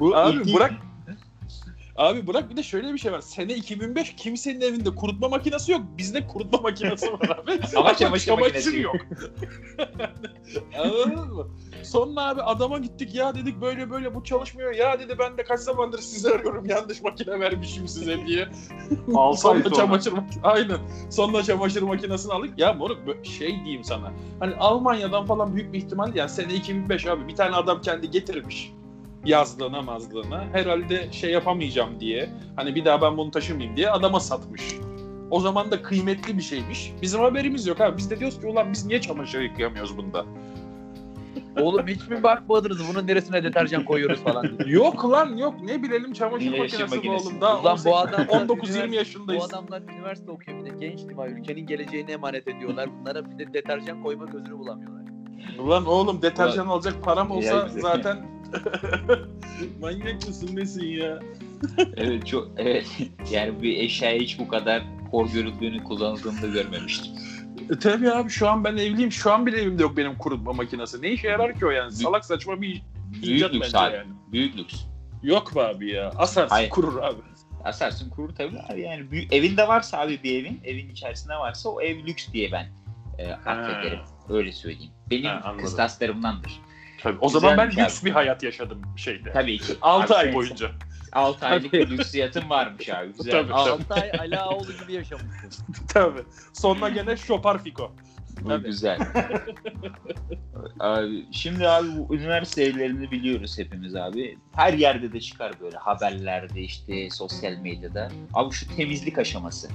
Bu 0.00 0.16
Abi 0.16 0.36
ilk- 0.36 0.54
bırak 0.56 0.72
Abi 1.96 2.26
bırak 2.26 2.50
bir 2.50 2.56
de 2.56 2.62
şöyle 2.62 2.92
bir 2.92 2.98
şey 2.98 3.12
var. 3.12 3.20
Sene 3.20 3.54
2005 3.54 4.16
kimsenin 4.16 4.60
evinde 4.60 4.94
kurutma 4.94 5.28
makinesi 5.28 5.72
yok. 5.72 5.82
Bizde 5.98 6.26
kurutma 6.26 6.58
makinesi 6.58 7.12
var 7.12 7.38
abi. 7.42 7.60
Ama 7.76 7.96
çamaşır 7.96 8.32
makinesi 8.32 8.80
yok. 8.80 8.96
Anladın 10.78 11.34
mı? 11.34 11.48
Sonra 11.82 12.28
abi 12.28 12.42
adama 12.42 12.78
gittik 12.78 13.14
ya 13.14 13.34
dedik 13.34 13.60
böyle 13.60 13.90
böyle 13.90 14.14
bu 14.14 14.24
çalışmıyor. 14.24 14.74
Ya 14.74 15.00
dedi 15.00 15.16
ben 15.18 15.38
de 15.38 15.44
kaç 15.44 15.60
zamandır 15.60 15.98
sizi 15.98 16.28
arıyorum 16.30 16.66
yanlış 16.66 17.02
makine 17.02 17.40
vermişim 17.40 17.88
size 17.88 18.26
diye. 18.26 18.48
Ay 19.16 19.36
sonra 19.36 19.70
çamaşır 19.70 20.12
makinesi. 20.12 20.40
Aynen. 20.42 20.78
Sonra 21.10 21.42
çamaşır 21.42 21.82
makinesini 21.82 22.32
aldık. 22.32 22.58
Ya 22.58 22.72
moruk 22.72 23.26
şey 23.26 23.48
diyeyim 23.64 23.84
sana. 23.84 24.12
Hani 24.40 24.54
Almanya'dan 24.54 25.26
falan 25.26 25.54
büyük 25.54 25.72
bir 25.72 25.78
ihtimal 25.78 26.14
yani 26.14 26.30
sene 26.30 26.54
2005 26.54 27.06
abi 27.06 27.28
bir 27.28 27.36
tane 27.36 27.56
adam 27.56 27.80
kendi 27.80 28.10
getirmiş 28.10 28.72
yazlığına 29.26 29.82
mazlığına 29.82 30.44
herhalde 30.52 31.12
şey 31.12 31.30
yapamayacağım 31.30 32.00
diye 32.00 32.28
hani 32.56 32.74
bir 32.74 32.84
daha 32.84 33.02
ben 33.02 33.16
bunu 33.16 33.30
taşımayayım 33.30 33.76
diye 33.76 33.90
adama 33.90 34.20
satmış. 34.20 34.76
O 35.30 35.40
zaman 35.40 35.70
da 35.70 35.82
kıymetli 35.82 36.36
bir 36.36 36.42
şeymiş. 36.42 36.92
Bizim 37.02 37.20
haberimiz 37.20 37.66
yok 37.66 37.80
abi. 37.80 37.96
Biz 37.96 38.10
de 38.10 38.18
diyoruz 38.20 38.40
ki 38.40 38.46
ulan 38.46 38.72
biz 38.72 38.86
niye 38.86 39.00
çamaşır 39.00 39.40
yıkayamıyoruz 39.40 39.96
bunda? 39.96 40.24
Oğlum 41.60 41.86
hiç 41.86 42.08
mi 42.08 42.22
bakmadınız 42.22 42.78
bunun 42.90 43.06
neresine 43.06 43.44
deterjan 43.44 43.84
koyuyoruz 43.84 44.20
falan 44.20 44.58
diye. 44.58 44.58
yok 44.76 45.10
lan 45.10 45.36
yok 45.36 45.54
ne 45.62 45.82
bilelim 45.82 46.12
çamaşır 46.12 46.52
yaşam 46.52 46.80
makinesi 46.80 47.08
bu 47.08 47.28
oğlum. 47.28 47.40
Daha 47.40 47.60
Ulan 47.60 47.78
bu 47.84 47.90
18 47.90 48.14
adamlar 48.14 48.46
19-20 48.46 48.48
üniversite- 48.48 48.96
yaşındayız. 48.96 49.42
Bu 49.42 49.46
adamlar 49.46 49.82
üniversite 49.82 50.30
okuyor 50.30 50.64
bir 50.64 50.70
de 50.70 50.86
genç 50.86 51.16
var. 51.16 51.28
Ülkenin 51.28 51.66
geleceğini 51.66 52.10
emanet 52.10 52.48
ediyorlar. 52.48 52.88
Bunlara 53.00 53.30
bir 53.30 53.38
de 53.38 53.54
deterjan 53.54 54.02
koyma 54.02 54.24
gözünü 54.24 54.58
bulamıyorlar. 54.58 55.02
Ulan 55.58 55.86
oğlum 55.86 56.22
deterjan 56.22 56.66
alacak 56.66 57.04
param 57.04 57.30
olsa 57.30 57.68
zaten 57.68 58.35
manyak 59.80 60.28
mısın 60.28 60.56
nesin 60.56 60.84
ya? 60.86 61.18
Evet 61.96 62.26
çok 62.26 62.48
evet. 62.56 62.86
Yani 63.30 63.62
bir 63.62 63.76
eşyaya 63.78 64.18
hiç 64.20 64.38
bu 64.38 64.48
kadar 64.48 64.82
hor 65.10 65.30
görüldüğünü 65.30 65.84
kullanıldığını 65.84 66.42
da 66.42 66.46
görmemiştim. 66.46 67.12
E, 67.70 67.78
tabii 67.78 68.10
abi 68.12 68.30
şu 68.30 68.48
an 68.48 68.64
ben 68.64 68.76
evliyim. 68.76 69.12
Şu 69.12 69.32
an 69.32 69.46
bile 69.46 69.60
evimde 69.62 69.82
yok 69.82 69.96
benim 69.96 70.18
kurutma 70.18 70.52
makinesi. 70.52 71.02
Ne 71.02 71.10
işe 71.10 71.28
yarar 71.28 71.58
ki 71.58 71.66
o 71.66 71.70
yani? 71.70 71.92
Salak 71.92 72.24
saçma 72.24 72.62
bir 72.62 72.82
Büyük 73.22 73.36
İcat 73.36 73.54
lüks 73.54 73.66
bence 73.66 73.78
abi. 73.78 73.94
yani. 73.96 74.08
Büyük 74.32 74.58
lüks. 74.58 74.74
Yok 75.22 75.56
be 75.56 75.60
abi 75.60 75.90
ya. 75.90 76.10
Asarsın 76.10 76.54
Hayır. 76.54 76.70
kurur 76.70 77.02
abi. 77.02 77.20
Asarsın 77.64 78.10
kurur 78.10 78.34
tabii 78.34 78.58
abi 78.72 78.80
yani 78.80 79.10
büyük, 79.10 79.32
evinde 79.32 79.68
varsa 79.68 79.98
abi 79.98 80.20
bir 80.22 80.40
evin 80.40 80.60
evin 80.64 80.88
içerisinde 80.90 81.34
varsa 81.34 81.68
o 81.68 81.80
ev 81.80 82.06
lüks 82.06 82.32
diye 82.32 82.52
ben 82.52 82.66
e, 83.18 83.32
affederim. 83.32 83.98
Öyle 84.28 84.52
söyleyeyim. 84.52 84.92
Benim 85.10 85.24
Ha, 85.24 85.40
anladım. 85.44 85.64
kıstaslarımdandır. 85.64 86.60
Tabii. 87.06 87.18
O 87.20 87.28
zaman 87.28 87.58
ben 87.58 87.68
Güzelmiş 87.68 87.92
lüks 87.92 88.02
abi. 88.02 88.06
bir 88.10 88.14
hayat 88.14 88.42
yaşadım 88.42 88.82
şeyde. 88.96 89.32
Tabii 89.32 89.58
ki. 89.58 89.72
6 89.82 90.14
Abi 90.14 90.18
ay 90.28 90.34
boyunca. 90.34 90.70
6 91.12 91.46
aylık 91.46 91.72
bir 91.72 91.90
lüksiyatın 91.90 92.50
varmış 92.50 92.88
abi. 92.88 93.12
Güzel. 93.18 93.32
Tabii. 93.32 93.52
Altay 93.52 94.10
Alaoğlu 94.18 94.72
gibi 94.82 94.92
yaşamışsın. 94.92 95.64
Tabii. 95.88 96.22
Sonra 96.52 96.88
gene 96.88 97.16
şopar 97.16 97.62
fiko. 97.64 97.92
Bu 98.40 98.48
Tabii. 98.48 98.66
güzel. 98.66 98.98
abi, 100.80 101.24
şimdi 101.32 101.68
abi 101.68 101.88
bu 101.96 102.14
üniversite 102.14 102.62
evlerini 102.64 103.10
biliyoruz 103.10 103.58
hepimiz 103.58 103.96
abi. 103.96 104.38
Her 104.52 104.72
yerde 104.72 105.12
de 105.12 105.20
çıkar 105.20 105.52
böyle 105.60 105.76
haberlerde 105.76 106.60
işte 106.60 107.10
sosyal 107.10 107.52
medyada. 107.52 108.08
Abi 108.34 108.54
şu 108.54 108.76
temizlik 108.76 109.18
aşaması. 109.18 109.68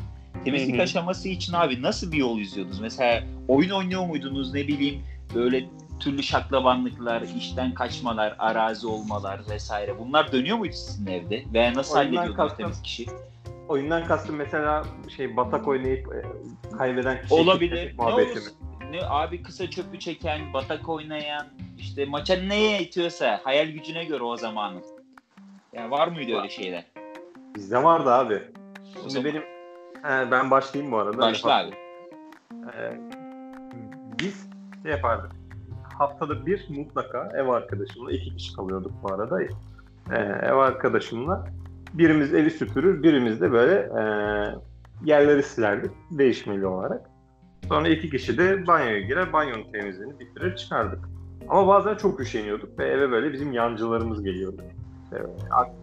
Temizlik 0.45 0.79
aşaması 0.79 1.29
için 1.29 1.53
abi 1.53 1.81
nasıl 1.81 2.11
bir 2.11 2.17
yol 2.17 2.39
izliyordunuz? 2.39 2.79
Mesela 2.79 3.23
oyun 3.47 3.69
oynuyor 3.69 4.05
muydunuz 4.05 4.53
ne 4.53 4.67
bileyim 4.67 5.03
böyle 5.35 5.65
türlü 6.01 6.23
şaklabanlıklar, 6.23 7.21
işten 7.21 7.73
kaçmalar, 7.73 8.35
arazi 8.39 8.87
olmalar 8.87 9.41
vesaire. 9.49 9.99
Bunlar 9.99 10.31
dönüyor 10.31 10.57
muydu 10.57 10.73
sizin 10.73 11.07
evde? 11.07 11.43
Veya 11.53 11.73
nasıl 11.73 11.97
Oyundan 11.97 12.15
hallediyordunuz 12.17 12.49
kastım- 12.49 12.57
temiz 12.65 12.81
kişi? 12.81 13.05
Oyundan 13.67 14.05
kastım 14.05 14.35
mesela 14.35 14.83
şey 15.17 15.37
batak 15.37 15.67
oynayıp 15.67 16.07
e, 16.15 16.21
kaybeden 16.77 17.21
kişi 17.21 17.33
Olabilir. 17.33 17.95
Ne, 17.97 18.91
ne 18.91 19.05
abi 19.05 19.43
kısa 19.43 19.69
çöpü 19.69 19.99
çeken, 19.99 20.53
batak 20.53 20.89
oynayan, 20.89 21.47
işte 21.79 22.05
maça 22.05 22.35
neye 22.35 22.81
itiyorsa 22.81 23.39
hayal 23.43 23.67
gücüne 23.67 24.03
göre 24.03 24.23
o 24.23 24.37
zamanın. 24.37 24.83
Yani 25.73 25.91
var 25.91 26.07
mıydı 26.07 26.37
öyle 26.37 26.49
şeyler? 26.49 26.85
Bizde 27.55 27.83
vardı 27.83 28.13
abi. 28.13 28.41
Şimdi 28.93 29.09
zaman- 29.09 29.25
benim 29.25 29.41
He, 30.03 30.31
ben 30.31 30.51
başlayayım 30.51 30.91
bu 30.93 30.97
arada. 30.97 31.17
Başla 31.17 31.57
abi. 31.57 31.71
Ee, 32.53 32.97
biz 34.19 34.47
şey 34.83 34.91
yapardık. 34.91 35.40
Haftada 36.01 36.45
bir 36.45 36.65
mutlaka 36.69 37.31
ev 37.35 37.47
arkadaşımla 37.47 38.11
iki 38.11 38.35
kişi 38.35 38.55
kalıyorduk 38.55 38.91
bu 39.03 39.13
arada. 39.13 39.41
Ee, 39.41 40.15
ev 40.41 40.53
arkadaşımla 40.53 41.47
birimiz 41.93 42.33
evi 42.33 42.51
süpürür, 42.51 43.03
birimiz 43.03 43.41
de 43.41 43.51
böyle 43.51 43.73
e, 43.73 44.03
yerleri 45.05 45.43
silerdik 45.43 45.91
değişmeli 46.11 46.65
olarak. 46.65 47.09
Sonra 47.67 47.87
iki 47.87 48.09
kişi 48.09 48.37
de 48.37 48.67
banyoya 48.67 48.99
girer, 48.99 49.33
banyonun 49.33 49.71
temizliğini 49.71 50.19
bitirir 50.19 50.55
çıkardık. 50.55 50.99
Ama 51.49 51.67
bazen 51.67 51.95
çok 51.95 52.19
üşeniyorduk 52.19 52.79
ve 52.79 52.87
eve 52.87 53.11
böyle 53.11 53.33
bizim 53.33 53.53
yancılarımız 53.53 54.23
geliyordu. 54.23 54.61
İşte 55.03 55.25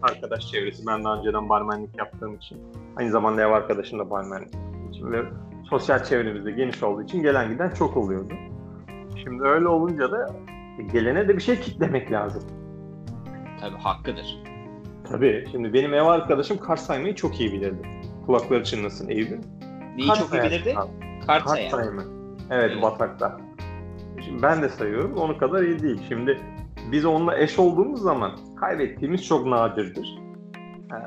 arkadaş 0.01 0.51
çevresi, 0.51 0.87
ben 0.87 1.03
daha 1.03 1.17
önceden 1.17 1.49
barmenlik 1.49 1.97
yaptığım 1.97 2.35
için. 2.35 2.57
Aynı 2.97 3.11
zamanda 3.11 3.41
ev 3.41 3.51
arkadaşım 3.51 3.99
da 3.99 4.09
barmenlik 4.09 4.53
için 4.89 5.11
ve 5.11 5.23
sosyal 5.69 6.03
çevremizde 6.03 6.51
geniş 6.51 6.83
olduğu 6.83 7.03
için 7.03 7.23
gelen 7.23 7.51
giden 7.51 7.69
çok 7.69 7.97
oluyordu. 7.97 8.33
Şimdi 9.23 9.43
öyle 9.43 9.67
olunca 9.67 10.11
da 10.11 10.35
gelene 10.93 11.27
de 11.27 11.37
bir 11.37 11.41
şey 11.41 11.59
kitlemek 11.59 12.11
lazım. 12.11 12.43
Tabii 13.61 13.77
hakkıdır. 13.77 14.43
Tabii. 15.09 15.45
Şimdi 15.51 15.73
benim 15.73 15.93
ev 15.93 16.01
arkadaşım 16.01 16.57
kart 16.57 16.79
saymayı 16.79 17.15
çok 17.15 17.39
iyi 17.39 17.53
bilirdi. 17.53 17.87
Kulakları 18.25 18.63
çınlasın 18.63 19.09
Eylül. 19.09 19.39
Neyi 19.95 20.07
Kart 20.07 20.19
çok 20.19 20.33
iyi 20.33 20.43
bilirdi? 20.43 20.75
Kart, 21.27 21.45
Kart 21.45 21.59
sayma. 21.71 22.03
Evet, 22.49 22.71
Evet. 22.73 22.83
batakta. 22.83 23.37
Şimdi 24.25 24.43
ben 24.43 24.61
de 24.61 24.69
sayıyorum. 24.69 25.13
Onun 25.17 25.33
kadar 25.33 25.63
iyi 25.63 25.79
değil. 25.79 26.01
Şimdi 26.07 26.37
biz 26.91 27.05
onunla 27.05 27.37
eş 27.37 27.59
olduğumuz 27.59 28.01
zaman 28.01 28.31
kaybettiğimiz 28.59 29.25
çok 29.25 29.45
nadirdir. 29.45 30.19
Ee, 30.91 30.97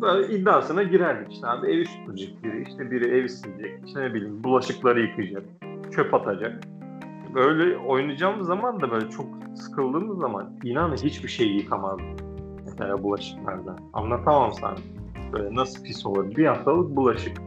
böyle 0.00 0.34
iddiasına 0.34 0.82
girerdik 0.82 1.32
işte 1.32 1.46
abi 1.46 1.66
evi 1.66 1.86
süpürecek 1.86 2.44
biri, 2.44 2.68
işte 2.68 2.90
biri 2.90 3.18
evi 3.18 3.28
silecek, 3.28 3.86
işte 3.86 4.00
ne 4.00 4.14
bileyim 4.14 4.44
bulaşıkları 4.44 5.00
yıkayacak, 5.00 5.42
çöp 5.96 6.14
atacak. 6.14 6.64
Böyle 7.34 7.76
oynayacağımız 7.78 8.46
zaman 8.46 8.80
da 8.80 8.90
böyle 8.90 9.10
çok 9.10 9.26
sıkıldığımız 9.54 10.18
zaman 10.18 10.58
inanın 10.64 10.96
hiçbir 10.96 11.28
şey 11.28 11.46
yıkamazdım. 11.46 12.16
Mesela 12.64 13.02
bulaşıklardan. 13.02 13.78
Anlatamam 13.92 14.52
sana. 14.52 14.74
Böyle 15.32 15.54
nasıl 15.54 15.84
pis 15.84 16.06
olur. 16.06 16.36
Bir 16.36 16.46
haftalık 16.46 16.96
bulaşık. 16.96 17.38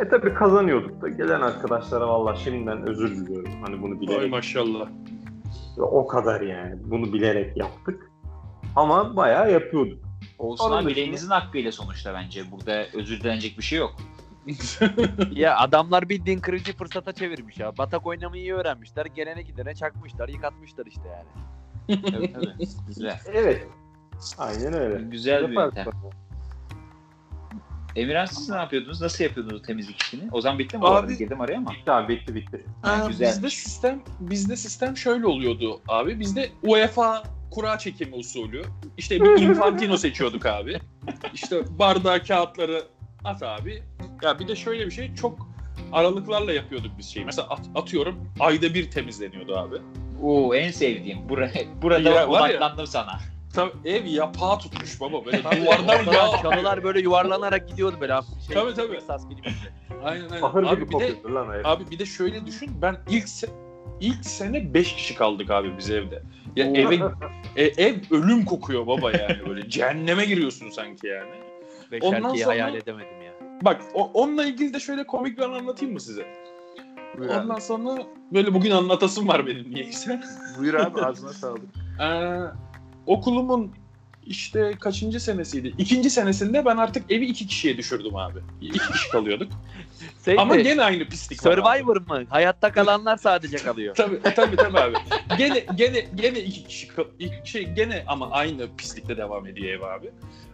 E 0.00 0.08
tabi 0.08 0.34
kazanıyorduk 0.34 1.02
da. 1.02 1.08
Gelen 1.08 1.40
arkadaşlara 1.40 2.08
valla 2.08 2.34
şimdiden 2.34 2.88
özür 2.88 3.16
diliyorum. 3.16 3.52
Hani 3.66 3.82
bunu 3.82 4.00
bilerek. 4.00 4.30
maşallah. 4.30 4.88
O 5.78 6.06
kadar 6.06 6.40
yani. 6.40 6.74
Bunu 6.84 7.12
bilerek 7.12 7.56
yaptık. 7.56 8.10
Ama 8.76 9.16
bayağı 9.16 9.52
yapıyorduk. 9.52 9.98
Olsun 10.38 10.72
abi 10.72 10.86
bileğinizin 10.86 11.30
hakkıyla 11.30 11.72
sonuçta 11.72 12.14
bence. 12.14 12.42
Burada 12.52 12.84
özür 12.94 13.20
dilenecek 13.20 13.58
bir 13.58 13.62
şey 13.62 13.78
yok. 13.78 13.96
ya 15.30 15.56
adamlar 15.56 16.08
bildiğin 16.08 16.38
kırıcı 16.38 16.76
fırsata 16.76 17.12
çevirmiş 17.12 17.58
ya. 17.58 17.76
Batak 17.78 18.06
oynamayı 18.06 18.42
iyi 18.42 18.54
öğrenmişler. 18.54 19.06
Gelene 19.06 19.42
gidene 19.42 19.74
çakmışlar, 19.74 20.28
yıkatmışlar 20.28 20.86
işte 20.86 21.08
yani. 21.08 21.28
Tabii 22.02 22.32
tabii. 22.32 22.54
Güzel. 22.86 23.20
Evet. 23.32 23.66
Aynen 24.38 24.72
öyle. 24.72 25.02
Güzel 25.02 25.50
bir 25.50 25.54
yöntem. 25.54 25.86
Emirhan 27.96 28.24
siz 28.24 28.48
ne 28.48 28.56
yapıyordunuz? 28.56 29.00
Nasıl 29.00 29.24
yapıyordunuz 29.24 29.62
temizlik 29.62 30.02
işini? 30.02 30.28
O 30.32 30.40
zaman 30.40 30.58
bitti 30.58 30.78
mi? 30.78 30.86
Abi-? 30.86 31.16
Girdim 31.16 31.40
araya 31.40 31.56
ama. 31.56 32.08
Bitti 32.08 32.34
bitti. 32.34 32.64
Ha, 32.82 32.92
Aa, 32.92 33.06
güzelmiş. 33.08 33.36
bizde 33.36 33.50
sistem 33.50 34.02
bizde 34.20 34.56
sistem 34.56 34.96
şöyle 34.96 35.26
oluyordu 35.26 35.80
abi. 35.88 36.20
Bizde 36.20 36.50
UEFA 36.62 37.22
kura 37.50 37.78
çekimi 37.78 38.14
usulü. 38.14 38.62
İşte 38.96 39.20
bir 39.20 39.42
Infantino 39.42 39.96
seçiyorduk 39.96 40.46
abi. 40.46 40.78
İşte 41.34 41.78
bardağı 41.78 42.22
kağıtları 42.22 42.82
at 43.26 43.42
abi. 43.42 43.82
Ya 44.22 44.38
bir 44.38 44.48
de 44.48 44.56
şöyle 44.56 44.86
bir 44.86 44.90
şey 44.90 45.14
çok 45.14 45.48
aralıklarla 45.92 46.52
yapıyorduk 46.52 46.90
biz 46.98 47.06
şeyi. 47.06 47.26
Mesela 47.26 47.48
at- 47.48 47.70
atıyorum 47.74 48.30
ayda 48.40 48.74
bir 48.74 48.90
temizleniyordu 48.90 49.56
abi. 49.56 49.76
Oo 50.22 50.54
en 50.54 50.70
sevdiğim. 50.70 51.28
Burada, 51.28 51.50
burada 51.82 52.10
Ya, 52.10 52.28
odaklandım 52.28 52.86
sana. 52.86 53.18
Tabii 53.54 53.72
ev 53.84 54.04
yapağı 54.04 54.58
tutmuş 54.58 55.00
baba. 55.00 55.24
Böyle 55.24 55.38
duvardan 55.42 56.12
yağ 56.12 56.42
çalılar 56.42 56.84
böyle 56.84 57.00
yuvarlanarak 57.00 57.68
gidiyordu 57.68 57.96
böyle 58.00 58.12
şey. 58.46 58.54
Tabii, 58.54 58.74
tabii. 58.74 59.00
Filmi 59.00 59.36
gibi. 59.36 59.48
Aynen 60.04 60.28
aynen. 60.30 60.42
Ahır 60.42 60.62
Abi 60.62 60.80
gibi 60.80 60.90
bir 60.90 61.00
de 61.00 61.32
lan 61.34 61.52
ev. 61.52 61.64
Abi 61.64 61.90
bir 61.90 61.98
de 61.98 62.06
şöyle 62.06 62.46
düşün. 62.46 62.70
Ben 62.82 62.96
ilk 63.08 63.24
se- 63.24 63.50
ilk 64.00 64.24
sene 64.24 64.74
5 64.74 64.92
kişi 64.94 65.14
kaldık 65.14 65.50
abi 65.50 65.78
biz 65.78 65.90
evde. 65.90 66.22
Ya 66.56 66.66
eve 66.66 66.94
e, 67.56 67.64
ev 67.64 67.94
ölüm 68.10 68.44
kokuyor 68.44 68.86
baba 68.86 69.12
yani 69.12 69.48
böyle 69.48 69.70
cehenneme 69.70 70.24
giriyorsun 70.24 70.70
sanki 70.70 71.06
yani. 71.06 71.30
Beş 71.92 72.02
Ondan 72.02 72.22
erkeği 72.24 72.42
sonra- 72.44 72.54
hayal 72.54 72.74
edemedim 72.74 73.22
ya. 73.22 73.32
Bak 73.62 73.80
o- 73.94 74.10
onunla 74.14 74.44
ilgili 74.44 74.74
de 74.74 74.80
şöyle 74.80 75.06
komik 75.06 75.38
bir 75.38 75.42
an 75.42 75.52
anlatayım 75.52 75.94
mı 75.94 76.00
size? 76.00 76.26
Buyur 77.18 77.30
abi. 77.30 77.38
Ondan 77.40 77.58
sonra 77.58 78.02
böyle 78.32 78.54
bugün 78.54 78.70
anlatasım 78.70 79.28
var 79.28 79.46
benim 79.46 79.70
niyeyse. 79.74 80.20
Buyur 80.58 80.74
abi 80.74 81.00
ağzına 81.02 81.32
sağlık. 81.32 81.62
Ee, 82.02 82.38
okulumun 83.06 83.72
işte 84.26 84.72
kaçıncı 84.80 85.20
senesiydi? 85.20 85.74
İkinci 85.78 86.10
senesinde 86.10 86.64
ben 86.64 86.76
artık 86.76 87.10
evi 87.12 87.26
iki 87.26 87.46
kişiye 87.46 87.76
düşürdüm 87.76 88.16
abi. 88.16 88.38
İki 88.60 88.78
kişi 88.92 89.08
kalıyorduk. 89.10 89.52
Şey 90.24 90.38
Ama 90.38 90.54
mi? 90.54 90.62
gene 90.62 90.82
aynı 90.82 91.04
pislik 91.08 91.46
var 91.46 91.58
abi. 91.58 91.60
Survivor 91.60 91.96
mı? 91.96 92.24
Hayatta 92.28 92.72
kalanlar 92.72 93.16
sadece 93.16 93.56
kalıyor. 93.56 93.94
Tabii 93.96 94.20
tabii 94.22 94.56
tabii 94.56 94.78
abi. 94.78 94.94
Gene 95.38 95.66
gene 95.74 96.06
gene 96.14 96.40
iki 96.40 96.64
kişi 96.64 96.88
iki 97.18 97.50
şey 97.50 97.64
gene 97.64 98.04
ama 98.06 98.30
aynı 98.30 98.76
pislikte 98.76 99.16
devam 99.16 99.46
ediyor 99.46 99.68
ev 99.78 99.82
abi. 99.82 100.10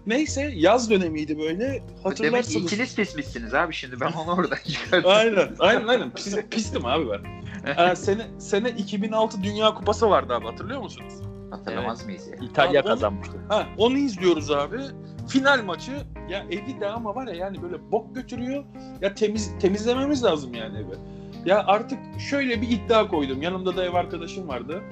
Neyse 0.07 0.52
yaz 0.55 0.91
dönemiydi 0.91 1.38
böyle 1.38 1.64
Demek 1.64 2.05
hatırlarsınız. 2.05 2.67
ikiniz 2.73 2.97
pismişsiniz 2.97 3.55
abi 3.55 3.75
şimdi 3.75 4.00
ben 4.00 4.12
onu 4.12 4.31
oradan 4.31 4.59
çıkardım. 4.69 5.11
Aynen 5.11 5.49
aynen 5.59 5.87
aynen 5.88 6.11
Pis, 6.11 6.37
pistim 6.50 6.87
abi 6.87 7.05
ben. 7.11 7.43
Ee, 7.91 7.97
sene 7.97 8.26
sene 8.38 8.71
2006 8.71 9.43
Dünya 9.43 9.75
Kupası 9.75 10.11
vardı 10.11 10.35
abi 10.35 10.47
hatırlıyor 10.47 10.81
musunuz? 10.81 11.12
Hatırlamaz 11.52 12.04
mıyız 12.06 12.28
ya? 12.28 12.37
İtalya 12.47 12.80
Abi 12.80 12.88
onu- 12.88 12.94
kazanmıştı. 12.94 13.32
Ha 13.49 13.66
onu 13.78 13.99
izliyoruz 13.99 14.50
abi. 14.50 14.76
Final 15.28 15.64
maçı 15.64 15.92
ya 16.30 16.44
evi 16.50 16.80
de 16.80 16.88
ama 16.88 17.14
var 17.14 17.26
ya 17.26 17.35
yani 17.35 17.62
böyle 17.62 17.92
bok 17.92 18.14
götürüyor. 18.14 18.64
Ya 19.00 19.14
temiz 19.14 19.59
temizlememiz 19.61 20.25
lazım 20.25 20.54
yani 20.54 20.78
evi. 20.78 20.94
Ya 21.44 21.64
artık 21.66 21.99
şöyle 22.30 22.62
bir 22.62 22.68
iddia 22.71 23.09
koydum. 23.09 23.42
Yanımda 23.42 23.76
da 23.76 23.85
ev 23.85 23.94
arkadaşım 23.94 24.49
vardı. 24.49 24.82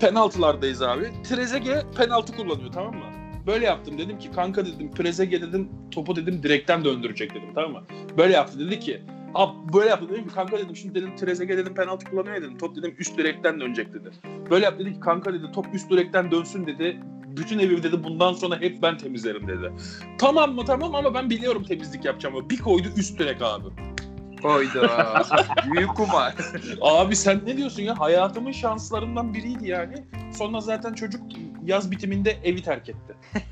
Penaltılardayız 0.00 0.82
abi. 0.82 1.10
Trezege 1.24 1.82
penaltı 1.96 2.36
kullanıyor 2.36 2.72
tamam 2.72 2.94
mı? 2.94 3.04
Böyle 3.46 3.66
yaptım 3.66 3.98
dedim 3.98 4.18
ki 4.18 4.30
kanka 4.30 4.66
dedim 4.66 4.94
Trezege 4.94 5.42
dedim 5.42 5.68
topu 5.90 6.16
dedim 6.16 6.42
direkten 6.42 6.84
döndürecek 6.84 7.30
dedim 7.30 7.48
tamam 7.54 7.72
mı? 7.72 7.82
Böyle 8.16 8.32
yaptı 8.32 8.58
dedi 8.58 8.80
ki 8.80 9.02
Abi 9.36 9.72
böyle 9.72 9.88
yaptı 9.88 10.08
dedim 10.08 10.28
ki 10.28 10.34
kanka 10.34 10.58
dedim 10.58 10.76
şimdi 10.76 10.94
dedim 10.94 11.16
Trezege 11.16 11.56
dedim 11.56 11.74
penaltı 11.74 12.10
kullanıyor 12.10 12.36
dedim 12.36 12.58
top 12.58 12.76
dedim 12.76 12.94
üst 12.98 13.18
direkten 13.18 13.60
dönecek 13.60 13.94
dedi. 13.94 14.10
Böyle 14.50 14.64
yaptı 14.64 14.84
dedi 14.84 14.94
ki 14.94 15.00
kanka 15.00 15.32
dedi 15.34 15.44
top 15.54 15.66
üst 15.74 15.90
direkten 15.90 16.30
dönsün 16.30 16.66
dedi. 16.66 17.00
Bütün 17.26 17.58
evi 17.58 17.82
dedi 17.82 18.04
bundan 18.04 18.32
sonra 18.32 18.60
hep 18.60 18.82
ben 18.82 18.98
temizlerim 18.98 19.48
dedi. 19.48 19.72
Tamam 20.18 20.54
mı 20.54 20.64
tamam 20.64 20.94
ama 20.94 21.14
ben 21.14 21.30
biliyorum 21.30 21.64
temizlik 21.64 22.04
yapacağımı. 22.04 22.50
Bir 22.50 22.58
koydu 22.58 22.88
üst 22.96 23.18
direk 23.18 23.42
abi. 23.42 23.68
Hayda. 24.42 25.22
Büyük 25.72 25.94
kumar. 25.94 26.34
Abi 26.80 27.16
sen 27.16 27.40
ne 27.46 27.56
diyorsun 27.56 27.82
ya? 27.82 28.00
Hayatımın 28.00 28.52
şanslarından 28.52 29.34
biriydi 29.34 29.68
yani. 29.68 29.94
Sonra 30.38 30.60
zaten 30.60 30.92
çocuk 30.92 31.22
Yaz 31.66 31.90
bitiminde 31.90 32.36
evi 32.44 32.62
terk 32.62 32.88
etti. 32.88 33.14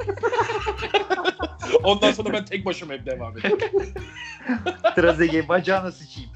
Ondan 1.82 2.12
sonra 2.12 2.32
ben 2.32 2.44
tek 2.44 2.66
başıma 2.66 2.92
hep 2.92 3.06
devam 3.06 3.38
ettim. 3.38 3.58
Trezeguet 4.96 5.48
bacağına 5.48 5.92
sıçayım. 5.92 6.30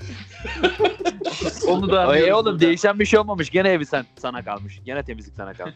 Onu 1.69 1.91
da 1.93 2.07
Ay 2.07 2.33
oğlum 2.33 2.45
burada. 2.45 2.61
değişen 2.61 2.99
bir 2.99 3.05
şey 3.05 3.19
olmamış. 3.21 3.51
Gene 3.51 3.69
evi 3.69 3.87
sen 3.87 4.07
sana 4.19 4.45
kalmış. 4.45 4.81
Gene 4.85 5.03
temizlik 5.03 5.35
sana 5.35 5.55
kalmış. 5.55 5.75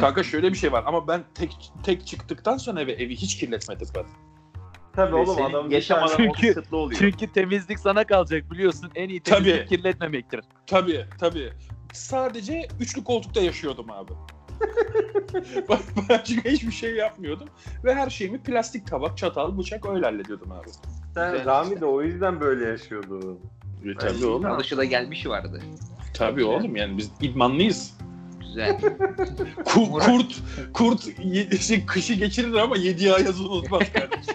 Kanka 0.00 0.22
şöyle 0.22 0.52
bir 0.52 0.58
şey 0.58 0.72
var 0.72 0.84
ama 0.86 1.08
ben 1.08 1.22
tek 1.34 1.56
tek 1.84 2.06
çıktıktan 2.06 2.56
sonra 2.56 2.80
eve, 2.80 2.92
evi 2.92 3.16
hiç 3.16 3.36
kirletmedim 3.38 3.88
ben. 3.94 4.04
Tabii 4.96 5.14
oğlum 5.14 5.34
Senin 5.36 5.50
adam 5.50 5.70
yaşam 5.70 6.02
o 6.02 6.16
Çünkü- 6.16 6.46
kısıtlı 6.54 6.76
oluyor. 6.76 6.98
Çünkü 7.00 7.32
temizlik 7.32 7.78
sana 7.78 8.04
kalacak 8.04 8.50
biliyorsun. 8.50 8.90
En 8.94 9.08
iyi 9.08 9.20
temizlik 9.20 9.56
Tabii. 9.56 9.68
kirletmemektir. 9.68 10.40
Tabii 10.66 11.06
tabii. 11.20 11.52
Sadece 11.92 12.68
üçlü 12.80 13.04
koltukta 13.04 13.40
yaşıyordum 13.40 13.90
abi. 13.90 14.12
Başka 15.68 16.50
hiçbir 16.50 16.72
şey 16.72 16.94
yapmıyordum. 16.94 17.48
Ve 17.84 17.94
her 17.94 18.10
şeyimi 18.10 18.38
plastik 18.42 18.86
tabak, 18.86 19.18
çatal, 19.18 19.58
bıçak 19.58 19.86
öyle 19.86 20.04
hallediyordum 20.04 20.52
abi. 20.52 20.68
Sen 21.14 21.44
Rami 21.46 21.80
de 21.80 21.84
o 21.84 22.02
yüzden 22.02 22.40
böyle 22.40 22.64
yaşıyordu. 22.64 23.38
E, 23.84 23.94
tabii 23.94 24.26
oğlum. 24.26 24.46
Alışıda 24.46 24.84
gelmişi 24.84 25.30
vardı. 25.30 25.62
Tabii 26.14 26.44
oğlum 26.44 26.76
yani 26.76 26.98
biz 26.98 27.10
idmanlıyız. 27.20 27.94
Güzel. 28.40 28.70
Ku- 29.64 29.98
kurt 29.98 30.36
kurt 30.72 31.02
şey, 31.60 31.86
kışı 31.86 32.14
geçirir 32.14 32.54
ama 32.54 32.76
yediği 32.76 33.12
ayazı 33.12 33.48
unutmaz 33.48 33.92
kardeşim. 33.92 34.34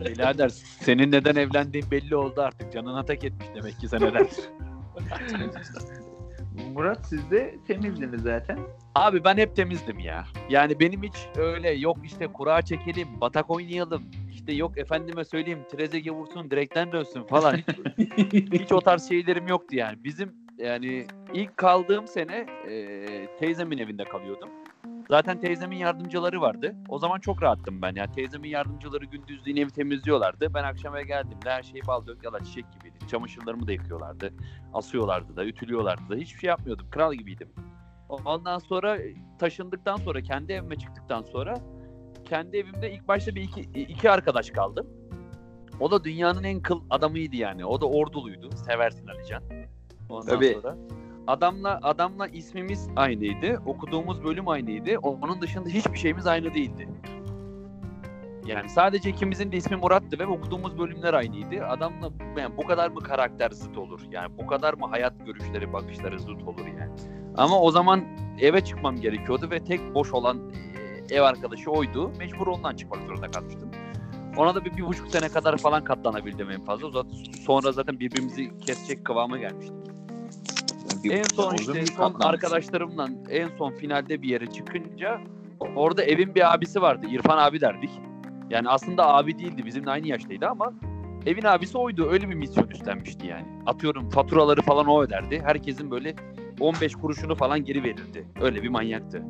Birader 0.00 0.48
senin 0.80 1.12
neden 1.12 1.36
evlendiğin 1.36 1.90
belli 1.90 2.16
oldu 2.16 2.40
artık. 2.40 2.72
Canına 2.72 3.04
tak 3.04 3.24
etmiş 3.24 3.46
demek 3.54 3.80
ki 3.80 3.88
seneler. 3.88 4.26
Murat 6.74 7.06
siz 7.06 7.30
de 7.30 7.54
temizdiniz 7.66 8.22
zaten. 8.22 8.58
Abi 8.94 9.24
ben 9.24 9.36
hep 9.36 9.56
temizdim 9.56 9.98
ya. 9.98 10.26
Yani 10.50 10.80
benim 10.80 11.02
hiç 11.02 11.16
öyle 11.36 11.70
yok 11.70 11.96
işte 12.04 12.26
kura 12.26 12.62
çekelim, 12.62 13.08
batak 13.20 13.50
oynayalım. 13.50 14.02
İşte 14.32 14.52
yok 14.52 14.78
efendime 14.78 15.24
söyleyeyim 15.24 15.64
Trezeguet 15.70 16.14
vursun, 16.14 16.50
direkten 16.50 16.92
dönsün 16.92 17.22
falan. 17.22 17.56
Hiç, 17.56 17.66
hiç 18.60 18.72
o 18.72 18.80
tarz 18.80 19.08
şeylerim 19.08 19.48
yoktu 19.48 19.76
yani. 19.76 20.04
Bizim 20.04 20.32
yani 20.58 21.06
ilk 21.34 21.56
kaldığım 21.56 22.06
sene 22.06 22.46
e, 22.68 23.06
teyzemin 23.38 23.78
evinde 23.78 24.04
kalıyordum. 24.04 24.48
Zaten 25.10 25.40
teyzemin 25.40 25.76
yardımcıları 25.76 26.40
vardı. 26.40 26.74
O 26.88 26.98
zaman 26.98 27.20
çok 27.20 27.42
rahattım 27.42 27.82
ben. 27.82 27.94
Yani 27.94 28.12
teyzemin 28.12 28.48
yardımcıları 28.48 29.04
gündüzliğin 29.04 29.56
evi 29.56 29.70
temizliyorlardı. 29.70 30.54
Ben 30.54 30.64
akşam 30.64 30.96
eve 30.96 31.04
geldiğimde 31.04 31.50
her 31.50 31.62
şey 31.62 31.80
bal 31.86 32.06
dök 32.06 32.24
yala 32.24 32.44
çiçek 32.44 32.64
gibiydi. 32.72 32.96
Çamaşırlarımı 33.10 33.66
da 33.66 33.72
yıkıyorlardı. 33.72 34.32
Asıyorlardı 34.74 35.36
da, 35.36 35.44
ütülüyorlardı 35.44 36.02
da. 36.10 36.14
Hiçbir 36.14 36.40
şey 36.40 36.48
yapmıyordum. 36.48 36.90
Kral 36.90 37.14
gibiydim. 37.14 37.48
Ondan 38.08 38.58
sonra 38.58 38.98
taşındıktan 39.38 39.96
sonra, 39.96 40.22
kendi 40.22 40.52
evime 40.52 40.76
çıktıktan 40.76 41.22
sonra 41.22 41.54
kendi 42.24 42.56
evimde 42.56 42.92
ilk 42.92 43.08
başta 43.08 43.34
bir 43.34 43.42
iki, 43.42 43.60
iki 43.60 44.10
arkadaş 44.10 44.50
kaldım. 44.50 44.86
O 45.80 45.90
da 45.90 46.04
dünyanın 46.04 46.44
en 46.44 46.60
kıl 46.60 46.80
adamıydı 46.90 47.36
yani. 47.36 47.64
O 47.64 47.80
da 47.80 47.86
orduluydu. 47.86 48.50
Seversin 48.56 49.06
Alican. 49.06 49.42
Ondan 50.08 50.26
Tabii. 50.26 50.58
sonra 50.62 50.76
adamla 51.28 51.80
adamla 51.82 52.28
ismimiz 52.28 52.88
aynıydı. 52.96 53.62
Okuduğumuz 53.66 54.24
bölüm 54.24 54.48
aynıydı. 54.48 54.98
Onun 54.98 55.40
dışında 55.40 55.68
hiçbir 55.68 55.98
şeyimiz 55.98 56.26
aynı 56.26 56.54
değildi. 56.54 56.88
Yani 58.46 58.68
sadece 58.68 59.10
ikimizin 59.10 59.52
de 59.52 59.56
ismi 59.56 59.76
Murat'tı 59.76 60.18
ve 60.18 60.26
okuduğumuz 60.26 60.78
bölümler 60.78 61.14
aynıydı. 61.14 61.66
Adamla 61.66 62.10
yani 62.38 62.56
bu 62.56 62.66
kadar 62.66 62.90
mı 62.90 63.00
karakter 63.00 63.50
zıt 63.50 63.78
olur? 63.78 64.00
Yani 64.10 64.38
bu 64.38 64.46
kadar 64.46 64.74
mı 64.74 64.86
hayat 64.86 65.26
görüşleri, 65.26 65.72
bakışları 65.72 66.20
zıt 66.20 66.42
olur 66.42 66.66
yani? 66.66 66.92
Ama 67.36 67.60
o 67.60 67.70
zaman 67.70 68.04
eve 68.40 68.60
çıkmam 68.60 68.96
gerekiyordu 68.96 69.50
ve 69.50 69.64
tek 69.64 69.94
boş 69.94 70.12
olan 70.12 70.38
e, 71.10 71.14
ev 71.14 71.22
arkadaşı 71.22 71.70
oydu. 71.70 72.12
Mecbur 72.18 72.46
ondan 72.46 72.76
çıkmak 72.76 73.06
zorunda 73.06 73.30
kalmıştım. 73.30 73.70
Ona 74.36 74.54
da 74.54 74.64
bir, 74.64 74.76
bir 74.76 74.86
buçuk 74.86 75.08
sene 75.08 75.28
kadar 75.28 75.56
falan 75.56 75.84
katlanabildim 75.84 76.50
en 76.50 76.64
fazla. 76.64 77.04
Sonra 77.40 77.72
zaten 77.72 78.00
birbirimizi 78.00 78.58
kesecek 78.58 79.04
kıvama 79.04 79.38
gelmiştik. 79.38 79.97
En 81.04 81.22
son 81.22 81.54
işte 81.54 81.86
son 81.86 82.14
arkadaşlarımla 82.20 83.08
en 83.30 83.48
son 83.58 83.70
finalde 83.72 84.22
bir 84.22 84.28
yere 84.28 84.46
çıkınca 84.46 85.20
orada 85.76 86.02
evin 86.02 86.34
bir 86.34 86.54
abisi 86.54 86.82
vardı. 86.82 87.06
İrfan 87.10 87.38
abi 87.38 87.60
derdik. 87.60 87.90
Yani 88.50 88.68
aslında 88.68 89.14
abi 89.14 89.38
değildi. 89.38 89.66
Bizimle 89.66 89.90
aynı 89.90 90.08
yaştaydı 90.08 90.46
ama 90.46 90.72
evin 91.26 91.44
abisi 91.44 91.78
oydu. 91.78 92.08
Öyle 92.10 92.28
bir 92.28 92.34
misyon 92.34 92.68
üstlenmişti 92.68 93.26
yani. 93.26 93.46
Atıyorum 93.66 94.10
faturaları 94.10 94.62
falan 94.62 94.86
o 94.86 95.02
öderdi. 95.02 95.42
Herkesin 95.44 95.90
böyle 95.90 96.14
15 96.60 96.94
kuruşunu 96.96 97.34
falan 97.34 97.64
geri 97.64 97.84
verirdi. 97.84 98.28
Öyle 98.40 98.62
bir 98.62 98.68
manyaktı. 98.68 99.22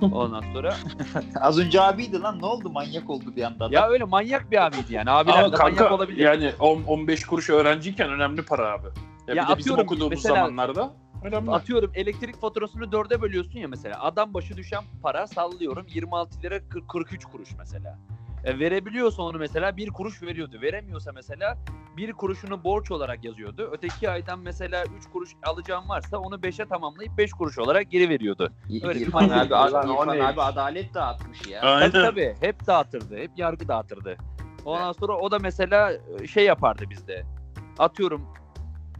Ondan 0.00 0.42
sonra 0.52 0.74
Az 1.40 1.58
önce 1.58 1.80
abiydi 1.80 2.20
lan 2.20 2.38
ne 2.40 2.46
oldu 2.46 2.70
manyak 2.70 3.10
oldu 3.10 3.24
bir 3.36 3.42
anda. 3.42 3.68
ya 3.70 3.88
öyle 3.88 4.04
manyak 4.04 4.50
bir 4.50 4.66
abiydi 4.66 4.94
yani. 4.94 5.10
Abiler 5.10 5.38
Ama 5.38 5.52
de 5.52 5.56
kanka 5.56 5.74
manyak 5.84 5.92
olabilir. 5.92 6.24
yani 6.24 6.50
on- 6.60 6.82
15 6.86 7.24
kuruş 7.26 7.50
öğrenciyken 7.50 8.10
önemli 8.10 8.42
para 8.42 8.72
abi. 8.72 8.86
Ya, 9.28 9.34
Ya 9.34 9.42
bir 9.42 9.48
de 9.52 9.58
bizim 9.58 9.72
atıyorum, 9.72 9.84
okuduğumuz 9.92 10.10
mesela- 10.10 10.34
zamanlarda 10.34 10.92
önemli. 11.22 11.50
Atıyorum 11.50 11.90
elektrik 11.94 12.40
faturasını 12.40 12.92
dörde 12.92 13.22
bölüyorsun 13.22 13.58
ya 13.58 13.68
mesela. 13.68 14.00
Adam 14.00 14.34
başı 14.34 14.56
düşen 14.56 14.84
para 15.02 15.26
sallıyorum 15.26 15.86
26 15.94 16.42
lira 16.42 16.68
40 16.68 16.88
43 16.88 17.24
kuruş 17.24 17.48
mesela. 17.58 17.98
E, 18.44 18.58
verebiliyorsa 18.58 19.22
onu 19.22 19.38
mesela 19.38 19.76
bir 19.76 19.90
kuruş 19.90 20.22
veriyordu. 20.22 20.58
Veremiyorsa 20.62 21.12
mesela 21.12 21.58
bir 21.96 22.12
kuruşunu 22.12 22.64
borç 22.64 22.90
olarak 22.90 23.24
yazıyordu. 23.24 23.68
Öteki 23.72 24.10
aydan 24.10 24.38
mesela 24.38 24.84
3 24.98 25.06
kuruş 25.12 25.30
alacağım 25.42 25.88
varsa 25.88 26.18
onu 26.18 26.34
5'e 26.42 26.64
tamamlayıp 26.66 27.18
5 27.18 27.32
kuruş 27.32 27.58
olarak 27.58 27.90
geri 27.90 28.08
veriyordu. 28.08 28.52
Öyle 28.82 29.00
bir 29.00 29.06
İrfan 29.06 29.28
abi, 29.28 29.54
o 29.54 29.66
İrfan 29.68 30.18
abi 30.18 30.42
adalet 30.42 30.94
dağıtmış 30.94 31.46
ya. 31.46 31.60
Aynen. 31.60 31.90
Tabii 31.90 32.02
tabii 32.02 32.34
hep 32.40 32.66
dağıtırdı. 32.66 33.16
Hep 33.16 33.30
yargı 33.36 33.68
dağıtırdı. 33.68 34.16
Ondan 34.64 34.92
sonra 34.92 35.16
o 35.16 35.30
da 35.30 35.38
mesela 35.38 35.92
e, 35.92 36.26
şey 36.26 36.44
yapardı 36.44 36.90
bizde. 36.90 37.24
Atıyorum 37.78 38.26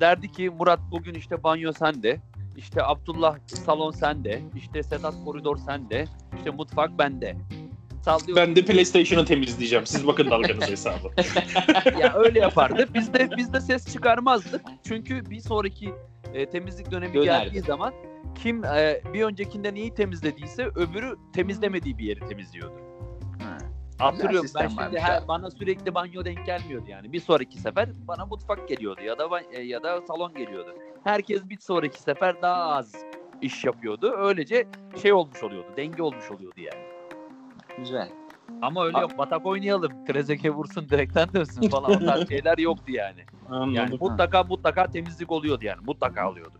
derdi 0.00 0.32
ki 0.32 0.50
Murat 0.50 0.80
bugün 0.90 1.14
işte 1.14 1.42
banyo 1.42 1.72
sende. 1.72 2.20
İşte 2.56 2.82
Abdullah 2.84 3.38
salon 3.46 3.90
sende. 3.90 4.42
İşte 4.56 4.82
Sedat 4.82 5.14
koridor 5.24 5.56
sende. 5.56 6.04
İşte 6.36 6.50
mutfak 6.50 6.98
bende. 6.98 7.36
Sallıyor. 8.02 8.36
Ben 8.36 8.56
de 8.56 8.64
PlayStation'ı 8.64 9.24
temizleyeceğim. 9.24 9.86
Siz 9.86 10.06
bakın 10.06 10.30
dalganız 10.30 10.68
hesabı. 10.70 11.08
ya 12.00 12.14
öyle 12.14 12.40
yapardı. 12.40 12.88
Biz 12.94 13.14
de 13.14 13.28
biz 13.36 13.52
de 13.52 13.60
ses 13.60 13.92
çıkarmazdık. 13.92 14.62
Çünkü 14.88 15.30
bir 15.30 15.40
sonraki 15.40 15.94
e, 16.34 16.46
temizlik 16.46 16.90
dönemi 16.90 17.14
Dönerdi. 17.14 17.44
geldiği 17.44 17.60
zaman 17.66 17.94
kim 18.42 18.64
e, 18.64 19.00
bir 19.14 19.22
öncekinden 19.22 19.74
iyi 19.74 19.94
temizlediyse 19.94 20.64
öbürü 20.66 21.16
temizlemediği 21.32 21.98
bir 21.98 22.04
yeri 22.04 22.20
temizliyordu. 22.28 22.83
Ha. 24.04 24.12
Hatırlıyorum 24.12 24.50
ben 24.54 24.68
şimdi 24.68 24.98
her, 24.98 25.18
abi. 25.18 25.28
bana 25.28 25.50
sürekli 25.50 25.94
banyo 25.94 26.24
denk 26.24 26.46
gelmiyordu 26.46 26.84
yani. 26.88 27.12
Bir 27.12 27.20
sonraki 27.20 27.58
sefer 27.58 27.88
bana 28.08 28.26
mutfak 28.26 28.68
geliyordu 28.68 29.02
ya 29.02 29.18
da 29.18 29.28
e, 29.52 29.62
ya 29.62 29.82
da 29.82 30.00
salon 30.00 30.34
geliyordu. 30.34 30.74
Herkes 31.04 31.48
bir 31.48 31.58
sonraki 31.58 32.02
sefer 32.02 32.42
daha 32.42 32.62
az 32.62 32.94
iş 33.42 33.64
yapıyordu. 33.64 34.12
Öylece 34.16 34.66
şey 35.02 35.12
olmuş 35.12 35.42
oluyordu. 35.42 35.66
Denge 35.76 36.02
olmuş 36.02 36.30
oluyordu 36.30 36.60
yani. 36.60 36.84
Güzel. 37.78 38.08
Ama 38.62 38.84
öyle 38.84 38.98
yok. 38.98 39.18
Batak 39.18 39.46
oynayalım. 39.46 40.04
Trezeke 40.04 40.50
vursun 40.50 40.88
direkten 40.88 41.28
dönsün 41.34 41.68
falan. 41.68 41.90
O 41.90 41.98
tarz 41.98 42.28
şeyler 42.28 42.58
yoktu 42.58 42.92
yani. 42.92 43.24
Yani 43.50 43.80
Anladım. 43.80 43.98
mutlaka 44.00 44.42
mutlaka 44.42 44.86
temizlik 44.86 45.32
oluyordu 45.32 45.64
yani. 45.64 45.80
Mutlaka 45.86 46.30
oluyordu. 46.30 46.58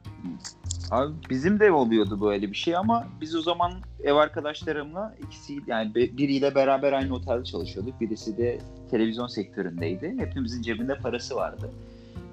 Abi 0.90 1.12
bizim 1.30 1.60
de 1.60 1.72
oluyordu 1.72 2.20
böyle 2.20 2.50
bir 2.50 2.56
şey 2.56 2.76
ama 2.76 3.06
biz 3.20 3.34
o 3.36 3.42
zaman 3.42 3.72
ev 4.04 4.14
arkadaşlarımla 4.14 5.14
ikisi 5.26 5.58
yani 5.66 5.94
biriyle 5.94 6.54
beraber 6.54 6.92
aynı 6.92 7.14
otelde 7.14 7.44
çalışıyorduk. 7.44 8.00
Birisi 8.00 8.38
de 8.38 8.58
televizyon 8.90 9.26
sektöründeydi. 9.26 10.14
Hepimizin 10.18 10.62
cebinde 10.62 10.94
parası 10.94 11.36
vardı. 11.36 11.70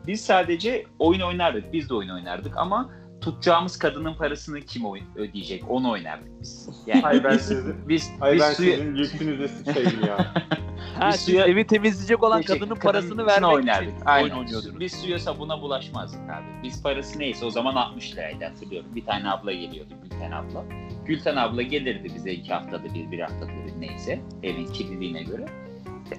Biz 0.07 0.21
sadece 0.21 0.85
oyun 0.99 1.21
oynardık. 1.21 1.73
Biz 1.73 1.89
de 1.89 1.93
oyun 1.93 2.09
oynardık 2.09 2.57
ama 2.57 2.89
tutacağımız 3.21 3.77
kadının 3.77 4.13
parasını 4.13 4.61
kim 4.61 4.83
ödeyecek 5.15 5.63
onu 5.69 5.91
oynardık 5.91 6.27
biz. 6.41 6.69
Yani 6.85 7.05
Ay 7.05 7.23
ben 7.23 7.33
biz, 7.33 7.41
sizin, 7.41 7.75
biz, 7.89 8.11
ay 8.21 8.33
biz 8.33 8.41
ben 8.41 8.53
suya- 8.53 8.75
sizin 8.77 8.95
yükünüze 8.95 9.47
sıçayım 9.47 10.05
ya. 10.07 10.33
Ha, 10.99 11.09
Biz 11.13 11.21
suya- 11.29 11.45
evi 11.47 11.67
temizleyecek 11.67 12.23
olan 12.23 12.41
Geçecek, 12.41 12.61
kadının 12.61 12.79
parasını 12.79 13.25
vermek 13.25 13.49
oynardık. 13.53 13.89
için 13.95 14.05
Aynen. 14.05 14.23
oyun 14.29 14.35
oynuyordunuz. 14.45 14.79
Biz 14.79 14.93
suya 15.01 15.19
sabuna 15.19 15.61
bulaşmazdık 15.61 16.29
abi. 16.29 16.45
Biz 16.63 16.83
parası 16.83 17.19
neyse 17.19 17.45
o 17.45 17.49
zaman 17.49 17.75
60 17.75 18.13
liraydı 18.13 18.45
hatırlıyorum. 18.45 18.95
Bir 18.95 19.05
tane 19.05 19.29
abla 19.29 19.51
geliyordu 19.53 19.93
Gülten 20.03 20.31
abla. 20.31 20.63
Gülten 21.05 21.35
abla 21.35 21.61
gelirdi 21.61 22.11
bize 22.15 22.31
iki 22.31 22.53
haftada 22.53 22.93
bir, 22.93 23.11
bir 23.11 23.19
haftada 23.19 23.49
bir 23.67 23.81
neyse 23.81 24.19
evin 24.43 24.65
kirliliğine 24.65 25.23
göre. 25.23 25.45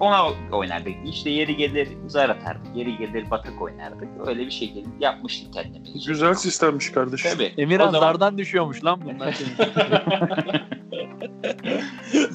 Ona 0.01 0.23
oynardık. 0.53 0.93
İşte 1.07 1.31
yeri 1.31 1.57
gelir 1.57 1.89
zar 2.07 2.29
atardık. 2.29 2.77
Yeri 2.77 2.97
gelir 2.97 3.31
batak 3.31 3.63
oynardık. 3.63 4.09
Öyle 4.27 4.47
bir 4.47 4.51
şekilde 4.51 4.89
yapmıştık 5.01 5.53
kendimiz. 5.55 6.07
Güzel 6.07 6.35
sistemmiş 6.35 6.91
kardeşim. 6.93 7.31
Tabii. 7.35 7.53
Emirhan 7.59 7.91
zaman- 7.91 8.01
zardan 8.01 8.39
düşüyormuş 8.39 8.85
lan 8.85 9.01
bunlar. 9.05 9.39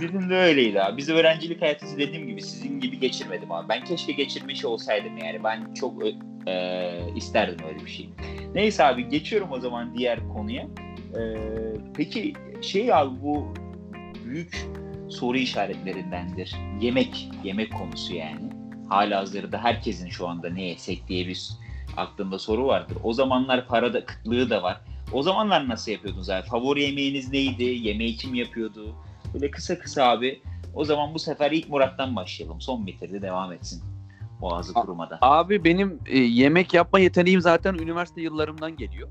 Bizim 0.01 0.29
de 0.29 0.35
öyleydi 0.35 0.81
abi. 0.81 0.97
Biz 0.97 1.09
öğrencilik 1.09 1.61
hayatımızı 1.61 1.97
dediğim 1.97 2.27
gibi 2.27 2.41
sizin 2.41 2.79
gibi 2.79 2.99
geçirmedim 2.99 3.51
abi. 3.51 3.69
Ben 3.69 3.83
keşke 3.83 4.11
geçirmiş 4.13 4.65
olsaydım 4.65 5.17
yani. 5.17 5.43
Ben 5.43 5.73
çok 5.73 6.03
ö- 6.03 6.51
e, 6.51 6.91
isterdim 7.15 7.65
öyle 7.69 7.85
bir 7.85 7.89
şey. 7.91 8.09
Neyse 8.55 8.83
abi 8.83 9.09
geçiyorum 9.09 9.47
o 9.51 9.59
zaman 9.59 9.97
diğer 9.97 10.19
konuya. 10.33 10.67
E, 11.15 11.21
peki 11.95 12.33
şey 12.61 12.93
abi 12.93 13.09
bu 13.23 13.53
büyük 14.25 14.65
soru 15.09 15.37
işaretlerindendir. 15.37 16.55
Yemek, 16.81 17.29
yemek 17.43 17.73
konusu 17.73 18.13
yani. 18.13 18.49
Hala 18.89 19.19
hazırda 19.19 19.63
herkesin 19.63 20.09
şu 20.09 20.27
anda 20.27 20.49
ne 20.49 20.63
yesek 20.63 21.07
diye 21.07 21.27
bir 21.27 21.49
aklında 21.97 22.39
soru 22.39 22.67
vardır. 22.67 22.97
O 23.03 23.13
zamanlar 23.13 23.67
parada 23.67 24.05
kıtlığı 24.05 24.49
da 24.49 24.63
var. 24.63 24.81
O 25.13 25.23
zamanlar 25.23 25.69
nasıl 25.69 25.91
yapıyordunuz 25.91 26.29
abi? 26.29 26.47
Favori 26.47 26.81
yemeğiniz 26.81 27.31
neydi? 27.31 27.63
Yemeği 27.63 28.15
kim 28.15 28.35
yapıyordu? 28.35 28.95
Böyle 29.33 29.51
kısa 29.51 29.79
kısa 29.79 30.03
abi. 30.03 30.41
O 30.73 30.83
zaman 30.83 31.13
bu 31.13 31.19
sefer 31.19 31.51
ilk 31.51 31.69
Murat'tan 31.69 32.15
başlayalım. 32.15 32.61
Son 32.61 32.87
bitirdi 32.87 33.21
devam 33.21 33.53
etsin. 33.53 33.83
Boğazı 34.41 34.73
kurumadan. 34.73 35.17
Abi 35.21 35.63
benim 35.63 35.99
e, 36.05 36.17
yemek 36.17 36.73
yapma 36.73 36.99
yeteneğim 36.99 37.41
zaten 37.41 37.73
üniversite 37.73 38.21
yıllarımdan 38.21 38.77
geliyor. 38.77 39.09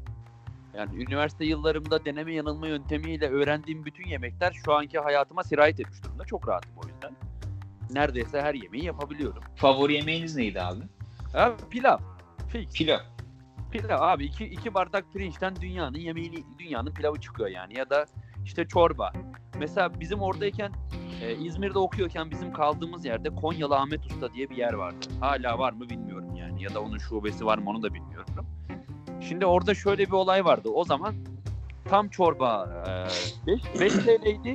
Yani 0.76 1.02
üniversite 1.02 1.44
yıllarımda 1.44 2.04
deneme 2.04 2.34
yanılma 2.34 2.68
yöntemiyle 2.68 3.28
öğrendiğim 3.28 3.84
bütün 3.84 4.08
yemekler 4.08 4.52
şu 4.64 4.74
anki 4.74 4.98
hayatıma 4.98 5.44
sirayet 5.44 5.80
etmiş 5.80 6.04
durumda. 6.04 6.24
Çok 6.24 6.48
rahatım 6.48 6.72
o 6.76 6.88
yüzden. 6.88 7.16
Neredeyse 7.90 8.40
her 8.40 8.54
yemeği 8.54 8.84
yapabiliyorum. 8.84 9.42
Favori 9.56 9.94
yemeğiniz 9.94 10.36
neydi 10.36 10.62
abi? 10.62 10.80
Abi 11.34 11.54
pilav. 11.70 11.98
Fix. 12.48 12.72
Pilav. 12.72 12.98
Pilav 13.70 14.00
abi 14.00 14.24
iki, 14.24 14.44
iki 14.44 14.74
bardak 14.74 15.12
pirinçten 15.12 15.56
dünyanın 15.56 15.98
yemeğini 15.98 16.44
dünyanın 16.58 16.94
pilavı 16.94 17.20
çıkıyor 17.20 17.48
yani 17.48 17.78
ya 17.78 17.90
da 17.90 18.06
işte 18.44 18.68
çorba. 18.68 19.12
Mesela 19.58 20.00
bizim 20.00 20.20
oradayken 20.20 20.72
e, 21.22 21.36
İzmir'de 21.36 21.78
okuyorken 21.78 22.30
bizim 22.30 22.52
kaldığımız 22.52 23.04
yerde 23.04 23.34
Konyalı 23.34 23.76
Ahmet 23.76 24.06
Usta 24.06 24.34
diye 24.34 24.50
bir 24.50 24.56
yer 24.56 24.72
vardı. 24.72 25.06
Hala 25.20 25.58
var 25.58 25.72
mı 25.72 25.90
bilmiyorum 25.90 26.36
yani 26.36 26.62
ya 26.62 26.74
da 26.74 26.80
onun 26.80 26.98
şubesi 26.98 27.46
var 27.46 27.58
mı 27.58 27.70
onu 27.70 27.82
da 27.82 27.94
bilmiyorum. 27.94 28.26
Şimdi 29.20 29.46
orada 29.46 29.74
şöyle 29.74 30.06
bir 30.06 30.12
olay 30.12 30.44
vardı. 30.44 30.68
O 30.74 30.84
zaman 30.84 31.14
tam 31.84 32.08
çorba 32.08 32.68
5 33.46 33.62
5 33.80 33.92
TL'ydi. 33.92 34.54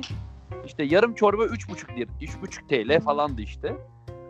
İşte 0.66 0.84
yarım 0.84 1.14
çorba 1.14 1.44
3,5 1.44 1.96
lira, 1.96 2.10
3,5 2.20 2.98
TL 2.98 3.04
falandı 3.04 3.42
işte. 3.42 3.76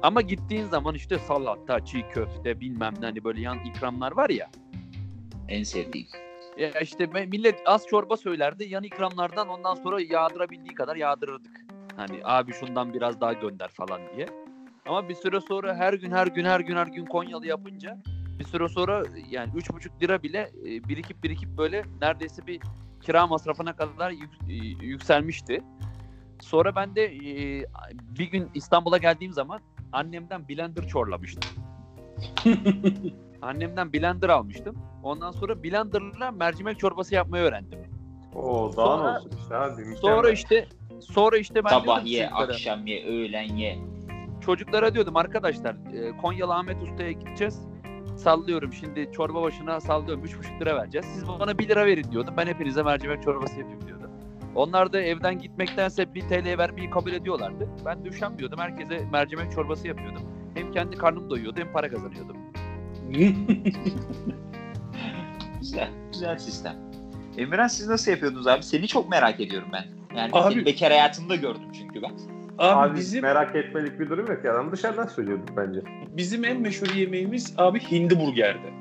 Ama 0.02 0.20
gittiğin 0.20 0.64
zaman 0.64 0.94
işte 0.94 1.18
salata, 1.18 1.84
çiğ 1.84 2.08
köfte 2.08 2.60
bilmem 2.60 2.94
ne 3.00 3.06
hani 3.06 3.24
böyle 3.24 3.40
yan 3.40 3.58
ikramlar 3.58 4.12
var 4.12 4.30
ya. 4.30 4.50
En 5.48 5.62
sevdiğim. 5.62 6.06
Ya 6.58 6.70
işte 6.80 7.06
millet 7.06 7.62
az 7.66 7.86
çorba 7.86 8.16
söylerdi. 8.16 8.64
Yan 8.64 8.82
ikramlardan 8.82 9.48
ondan 9.48 9.74
sonra 9.74 10.00
yağdırabildiği 10.00 10.74
kadar 10.74 10.96
yağdırırdık. 10.96 11.60
Hani 11.96 12.20
abi 12.24 12.52
şundan 12.52 12.94
biraz 12.94 13.20
daha 13.20 13.32
gönder 13.32 13.68
falan 13.68 14.00
diye. 14.16 14.26
Ama 14.86 15.08
bir 15.08 15.14
süre 15.14 15.40
sonra 15.40 15.74
her 15.74 15.94
gün 15.94 16.10
her 16.10 16.26
gün 16.26 16.44
her 16.44 16.60
gün 16.60 16.76
her 16.76 16.86
gün 16.86 17.06
Konyalı 17.06 17.46
yapınca 17.46 17.98
bir 18.38 18.44
süre 18.44 18.68
sonra 18.68 19.02
yani 19.30 19.50
üç 19.54 19.72
buçuk 19.72 20.02
lira 20.02 20.22
bile 20.22 20.50
e, 20.66 20.88
birikip 20.88 21.22
birikip 21.24 21.48
böyle 21.58 21.84
neredeyse 22.00 22.46
bir 22.46 22.60
kira 23.00 23.26
masrafına 23.26 23.76
kadar 23.76 24.10
yük- 24.10 24.50
e, 24.50 24.54
yükselmişti. 24.86 25.62
Sonra 26.40 26.76
ben 26.76 26.96
de 26.96 27.04
e, 27.04 27.64
bir 28.18 28.30
gün 28.30 28.50
İstanbul'a 28.54 28.98
geldiğim 28.98 29.32
zaman 29.32 29.60
annemden 29.92 30.48
blender 30.48 30.88
çorlamıştım. 30.88 31.50
Annemden 33.42 33.92
blender 33.92 34.28
almıştım. 34.28 34.76
Ondan 35.02 35.30
sonra 35.30 35.62
blenderla 35.62 36.30
mercimek 36.30 36.78
çorbası 36.78 37.14
yapmayı 37.14 37.44
öğrendim. 37.44 37.78
Oo 38.34 38.72
daha 38.76 38.96
Sonra- 38.96 39.12
ne 39.12 39.18
olsun 39.18 39.30
işte 39.42 39.56
abi. 39.56 39.70
mükemmel. 39.76 39.96
Sonra 39.96 40.30
işte 40.30 40.68
sonra 41.00 41.38
işte 41.38 41.64
ben 41.64 41.70
Sabah 41.70 42.04
ye, 42.06 42.22
çocuklara, 42.22 42.52
akşam 42.52 42.86
ye, 42.86 43.04
öğlen 43.06 43.56
ye. 43.56 43.78
çocuklara 44.40 44.94
diyordum 44.94 45.16
arkadaşlar 45.16 45.76
Konyalı 46.22 46.54
Ahmet 46.54 46.82
Usta'ya 46.82 47.12
gideceğiz. 47.12 47.60
Sallıyorum 48.16 48.72
şimdi 48.72 49.08
çorba 49.12 49.42
başına 49.42 49.80
sallıyorum 49.80 50.24
3,5 50.24 50.60
lira 50.60 50.76
vereceğiz. 50.76 51.06
Siz 51.14 51.28
bana 51.28 51.58
1 51.58 51.68
lira 51.68 51.86
verin 51.86 52.12
diyordum. 52.12 52.34
Ben 52.36 52.46
hepinize 52.46 52.82
mercimek 52.82 53.22
çorbası 53.22 53.58
yapayım 53.58 53.86
diyordum. 53.86 54.10
Onlar 54.54 54.92
da 54.92 55.00
evden 55.00 55.38
gitmektense 55.38 56.14
1 56.14 56.20
TL 56.20 56.58
vermeyi 56.58 56.90
kabul 56.90 57.12
ediyorlardı. 57.12 57.68
Ben 57.84 58.04
de 58.04 58.08
üşenmiyordum. 58.08 58.58
Herkese 58.58 59.06
mercimek 59.12 59.52
çorbası 59.52 59.88
yapıyordum. 59.88 60.22
Hem 60.54 60.72
kendi 60.72 60.96
karnım 60.96 61.30
doyuyordu 61.30 61.60
hem 61.60 61.72
para 61.72 61.90
kazanıyordum. 61.90 62.36
Güzel, 65.60 65.90
güzel 66.12 66.38
sistem. 66.38 66.76
Emirhan 67.38 67.66
siz 67.66 67.88
nasıl 67.88 68.10
yapıyordunuz 68.10 68.46
abi? 68.46 68.62
Seni 68.62 68.86
çok 68.88 69.10
merak 69.10 69.40
ediyorum 69.40 69.68
ben. 69.72 69.84
Yani 70.16 70.30
Abi- 70.32 70.66
bekar 70.66 70.90
hayatında 70.90 71.36
gördüm 71.36 71.72
çünkü 71.78 72.02
ben. 72.02 72.12
Abi, 72.62 72.90
Abi 72.90 72.98
bizim 72.98 73.22
merak 73.22 73.56
etmelik 73.56 74.00
bir 74.00 74.10
durum 74.10 74.26
yok 74.26 74.44
ya. 74.44 74.52
Adam 74.52 74.72
dışarıdan 74.72 75.06
söylüyordu 75.06 75.42
bence. 75.56 75.80
bizim 76.16 76.44
en 76.44 76.60
meşhur 76.60 76.94
yemeğimiz 76.94 77.54
abi 77.58 77.80
hindi 77.80 78.20
burgerdi. 78.20 78.72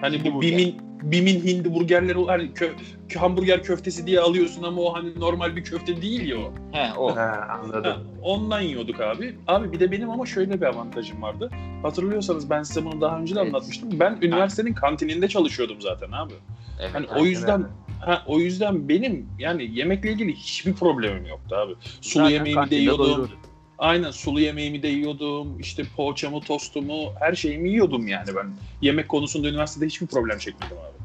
Hani 0.00 0.18
Hindi 0.18 0.30
bu 0.30 0.34
burger. 0.34 0.50
Bim'in 0.50 0.87
Bim'in 1.02 1.40
hindi 1.40 1.74
burgerleri 1.74 2.24
hani 2.26 2.54
kö, 2.54 2.68
kö- 3.08 3.18
hamburger 3.18 3.62
köftesi 3.62 4.06
diye 4.06 4.20
alıyorsun 4.20 4.62
ama 4.62 4.80
o 4.82 4.94
hani 4.94 5.20
normal 5.20 5.56
bir 5.56 5.64
köfte 5.64 6.02
değil 6.02 6.28
ya 6.28 6.36
o. 6.38 6.52
He 6.72 6.92
o. 6.98 7.16
He 7.16 7.20
anladım. 7.20 7.84
Ha, 7.92 7.96
ondan 8.22 8.60
yiyorduk 8.60 9.00
abi. 9.00 9.36
Abi 9.46 9.72
bir 9.72 9.80
de 9.80 9.92
benim 9.92 10.10
ama 10.10 10.26
şöyle 10.26 10.60
bir 10.60 10.66
avantajım 10.66 11.22
vardı. 11.22 11.50
Hatırlıyorsanız 11.82 12.50
ben 12.50 12.62
size 12.62 12.84
bunu 12.84 13.00
daha 13.00 13.18
önce 13.18 13.34
de 13.34 13.40
Evet. 13.40 13.48
anlatmıştım. 13.54 13.88
Ben 14.00 14.18
üniversitenin 14.22 14.72
kantininde 14.74 15.28
çalışıyordum 15.28 15.80
zaten 15.80 16.12
abi. 16.12 16.32
Evet. 16.80 16.90
Hani 16.94 17.06
o 17.16 17.24
yüzden 17.24 17.60
öyle. 17.60 17.72
ha 18.00 18.22
o 18.26 18.38
yüzden 18.40 18.88
benim 18.88 19.26
yani 19.38 19.78
yemekle 19.78 20.12
ilgili 20.12 20.34
hiçbir 20.34 20.72
problemim 20.72 21.26
yoktu 21.26 21.56
abi. 21.56 21.72
Sulu 22.00 22.22
Zaten 22.22 22.30
yemeğimi 22.34 22.70
de 22.70 22.76
yiyordum. 22.76 23.04
doyururdu. 23.06 23.30
Aynen 23.78 24.10
sulu 24.10 24.40
yemeğimi 24.40 24.82
de 24.82 24.88
yiyordum. 24.88 25.60
İşte 25.60 25.82
poğaçamı, 25.96 26.40
tostumu, 26.40 27.12
her 27.20 27.34
şeyimi 27.34 27.68
yiyordum 27.70 28.08
yani 28.08 28.28
ben. 28.36 28.50
Yemek 28.80 29.08
konusunda 29.08 29.48
üniversitede 29.48 29.86
hiçbir 29.86 30.06
problem 30.06 30.38
çekmedim 30.38 30.76
abi. 30.76 30.98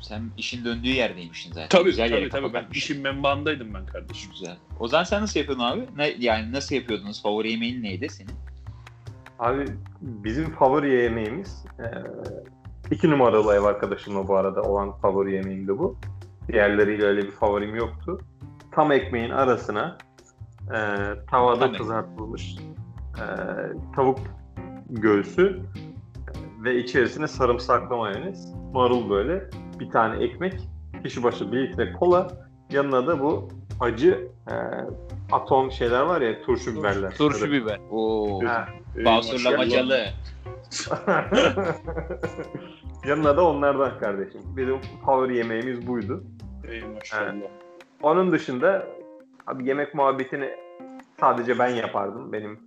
Sen 0.00 0.22
işin 0.38 0.64
döndüğü 0.64 0.88
yerdeymişsin 0.88 1.52
zaten. 1.52 1.68
Tabii 1.68 1.90
Güzel 1.90 2.10
tabii 2.10 2.28
tabii 2.28 2.54
ben 2.54 2.66
işin 2.74 3.00
menbaındaydım 3.00 3.74
ben 3.74 3.86
kardeşim. 3.86 4.30
Güzel. 4.32 4.56
O 4.80 4.88
zaman 4.88 5.04
sen 5.04 5.22
nasıl 5.22 5.40
yapıyordun 5.40 5.64
abi? 5.64 5.80
Ne, 5.96 6.14
yani 6.18 6.52
nasıl 6.52 6.74
yapıyordunuz? 6.74 7.22
Favori 7.22 7.50
yemeğin 7.50 7.82
neydi 7.82 8.08
senin? 8.08 8.32
Abi 9.38 9.64
bizim 10.00 10.50
favori 10.50 10.90
yemeğimiz 10.90 11.64
e, 11.78 11.84
iki 12.90 13.10
numaralı 13.10 13.54
ev 13.54 13.62
arkadaşımla 13.62 14.28
bu 14.28 14.36
arada 14.36 14.62
olan 14.62 14.92
favori 14.92 15.32
yemeğim 15.32 15.68
de 15.68 15.78
bu. 15.78 15.96
Diğerleriyle 16.48 17.04
öyle 17.04 17.22
bir 17.22 17.30
favorim 17.30 17.74
yoktu. 17.74 18.20
Tam 18.70 18.92
ekmeğin 18.92 19.30
arasına 19.30 19.98
e, 20.68 20.76
tavada 21.30 21.64
ekmek. 21.64 21.80
kızartılmış 21.80 22.56
e, 23.18 23.24
tavuk 23.96 24.18
göğsü 24.90 25.60
e, 26.60 26.64
ve 26.64 26.76
içerisine 26.78 27.28
sarımsaklı 27.28 27.96
mayonez, 27.96 28.54
marul 28.72 29.10
böyle 29.10 29.50
bir 29.80 29.90
tane 29.90 30.24
ekmek, 30.24 30.68
kişi 31.04 31.22
başı 31.22 31.52
bir 31.52 31.68
litre 31.68 31.92
kola, 31.92 32.28
yanına 32.70 33.06
da 33.06 33.20
bu 33.20 33.48
acı 33.80 34.28
e, 34.50 34.54
atom 35.32 35.72
şeyler 35.72 36.00
var 36.02 36.20
ya 36.20 36.42
turşu 36.42 36.76
biberler. 36.76 37.10
Turşu 37.16 37.40
Böyle- 37.40 37.52
biber. 37.52 37.78
Oo. 37.90 38.46
Ha, 38.46 38.68
Basurlamacalı. 39.04 40.04
Yanına 43.06 43.36
da 43.36 43.46
onlardan 43.46 43.98
kardeşim. 43.98 44.40
Benim 44.56 44.78
favori 45.06 45.36
yemeğimiz 45.36 45.86
buydu. 45.86 46.24
Ey 46.68 46.82
maşallah. 46.94 47.32
Onun 48.02 48.32
dışında 48.32 48.86
abi 49.46 49.68
yemek 49.68 49.94
muhabbetini 49.94 50.50
sadece 51.20 51.58
ben 51.58 51.68
yapardım. 51.68 52.32
Benim 52.32 52.58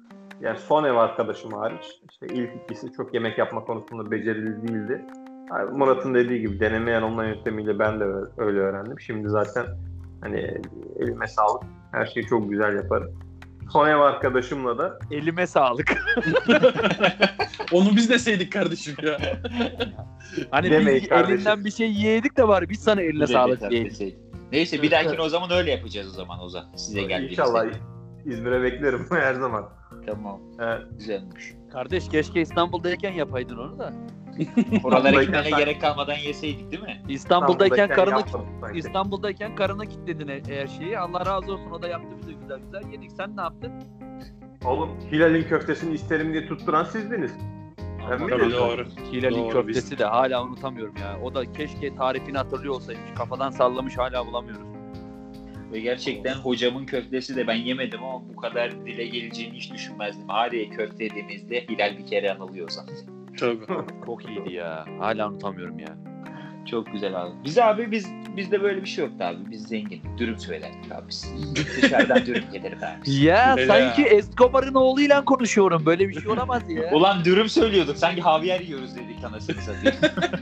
yani 0.41 0.57
son 0.59 0.83
ev 0.83 0.95
arkadaşım 0.95 1.51
hariç. 1.53 1.85
İşte 2.11 2.27
ilk 2.27 2.49
ikisi 2.63 2.91
çok 2.91 3.13
yemek 3.13 3.37
yapma 3.37 3.65
konusunda 3.65 4.11
becerili 4.11 4.67
değildi. 4.67 5.05
Yani 5.49 5.77
Murat'ın 5.77 6.13
dediği 6.13 6.41
gibi 6.41 6.59
deneme 6.59 6.91
yanılma 6.91 7.25
yöntemiyle 7.25 7.79
ben 7.79 7.99
de 7.99 8.03
öyle 8.37 8.59
öğrendim. 8.59 8.99
Şimdi 8.99 9.29
zaten 9.29 9.65
hani 10.21 10.57
elime 10.99 11.27
sağlık. 11.27 11.63
Her 11.91 12.05
şeyi 12.05 12.25
çok 12.25 12.49
güzel 12.49 12.75
yaparım. 12.75 13.19
Son 13.71 13.89
ev 13.89 13.97
arkadaşımla 13.97 14.77
da 14.77 14.99
Elime 15.11 15.47
sağlık. 15.47 15.91
Onu 17.71 17.95
biz 17.95 18.09
deseydik 18.09 18.53
kardeşim 18.53 18.95
ya. 19.03 19.17
Hani 20.51 20.71
Demeyin 20.71 21.01
biz 21.01 21.09
kardeşim. 21.09 21.35
elinden 21.35 21.65
bir 21.65 21.71
şey 21.71 21.93
yedik 21.93 22.37
de 22.37 22.47
var 22.47 22.69
biz 22.69 22.79
sana 22.79 23.01
eline 23.01 23.27
sağlık 23.27 23.69
diyelim. 23.69 24.15
Evet. 24.45 24.53
Neyse 24.53 24.81
bir 24.81 24.91
dahakine 24.91 25.21
o 25.21 25.29
zaman 25.29 25.51
öyle 25.51 25.71
yapacağız 25.71 26.07
o 26.07 26.11
zaman 26.11 26.39
Ozan. 26.39 26.65
Size 26.75 27.01
geldiğimizde. 27.01 27.31
inşallah 27.41 27.65
İzmir'e 28.25 28.63
beklerim 28.63 29.07
her 29.11 29.33
zaman. 29.33 29.69
Tamam. 30.07 30.41
Evet. 30.59 30.81
Güzelmiş. 30.97 31.53
Kardeş 31.71 32.09
keşke 32.09 32.41
İstanbul'dayken 32.41 33.11
yapaydın 33.11 33.57
onu 33.57 33.79
da. 33.79 33.93
Oralara 34.83 35.23
gitmene 35.23 35.49
gerek 35.49 35.81
kalmadan 35.81 36.15
yeseydik 36.15 36.71
değil 36.71 36.83
mi? 36.83 37.01
İstanbul'dayken 37.09 37.87
sanki. 37.95 38.31
İstanbul'dayken 38.73 39.55
karına 39.55 39.85
kilitledin 39.85 40.27
e- 40.27 40.41
her 40.47 40.67
şeyi. 40.67 40.99
Allah 40.99 41.25
razı 41.25 41.53
olsun 41.53 41.71
o 41.71 41.81
da 41.81 41.87
yaptı 41.87 42.09
bize 42.21 42.31
güzel 42.33 42.59
güzel. 42.59 42.91
Yedik 42.91 43.11
sen 43.11 43.37
ne 43.37 43.41
yaptın? 43.41 43.71
Oğlum 44.65 44.89
Hilal'in 45.11 45.43
köftesini 45.43 45.93
isterim 45.93 46.33
diye 46.33 46.47
tutturan 46.47 46.83
sizdiniz. 46.83 47.31
Ben 48.11 48.17
Tabii 48.19 48.31
biliyorum. 48.41 48.51
doğru. 48.51 49.11
Hilal'in 49.13 49.35
Doğru, 49.43 49.49
köftesi 49.53 49.97
de 49.97 50.05
hala 50.05 50.43
unutamıyorum 50.43 50.95
ya. 51.01 51.19
O 51.23 51.35
da 51.35 51.51
keşke 51.53 51.95
tarifini 51.95 52.37
hatırlıyor 52.37 52.73
olsaymış. 52.75 53.09
Kafadan 53.17 53.49
sallamış 53.49 53.97
hala 53.97 54.27
bulamıyoruz. 54.27 54.67
Ve 55.73 55.79
gerçekten 55.79 56.33
hocamın 56.35 56.85
köftesi 56.85 57.35
de 57.35 57.47
ben 57.47 57.55
yemedim 57.55 58.03
ama 58.03 58.29
bu 58.29 58.35
kadar 58.35 58.85
dile 58.85 59.05
geleceğini 59.07 59.53
hiç 59.57 59.73
düşünmezdim. 59.73 60.25
Hadi 60.27 60.69
köfte 60.69 61.03
yediğimizde 61.03 61.61
Hilal 61.69 61.97
bir 61.97 62.05
kere 62.05 62.33
anılıyor 62.33 62.67
o 62.67 62.71
zaman. 62.71 62.93
Tabii. 63.39 63.65
Çok 64.05 64.25
iyiydi 64.29 64.53
ya. 64.53 64.85
Hala 64.99 65.29
unutamıyorum 65.29 65.79
ya. 65.79 65.97
Çok 66.65 66.91
güzel 66.93 67.21
abi. 67.21 67.31
Biz 67.43 67.57
abi 67.57 67.91
biz 67.91 68.07
bizde 68.37 68.61
böyle 68.63 68.81
bir 68.81 68.87
şey 68.87 69.05
yoktu 69.05 69.23
abi. 69.23 69.51
Biz 69.51 69.67
zengin. 69.67 70.01
Dürüm 70.17 70.39
söylerdik 70.39 70.91
abi 70.91 71.09
biz. 71.09 71.31
Dışarıdan 71.81 72.17
dürüm 72.25 72.43
gelirdi 72.51 72.85
abi. 72.85 73.11
Ya 73.23 73.53
Öyle 73.57 73.67
sanki 73.67 74.01
ya. 74.01 74.07
Escobar'ın 74.07 74.73
oğluyla 74.73 75.25
konuşuyorum. 75.25 75.85
Böyle 75.85 76.09
bir 76.09 76.21
şey 76.21 76.31
olamaz 76.31 76.69
ya. 76.69 76.91
Ulan 76.93 77.25
dürüm 77.25 77.49
söylüyorduk. 77.49 77.97
Sanki 77.97 78.21
havyar 78.21 78.59
yiyoruz 78.59 78.95
dedik 78.95 79.23
anasını 79.23 79.61
satayım. 79.61 79.97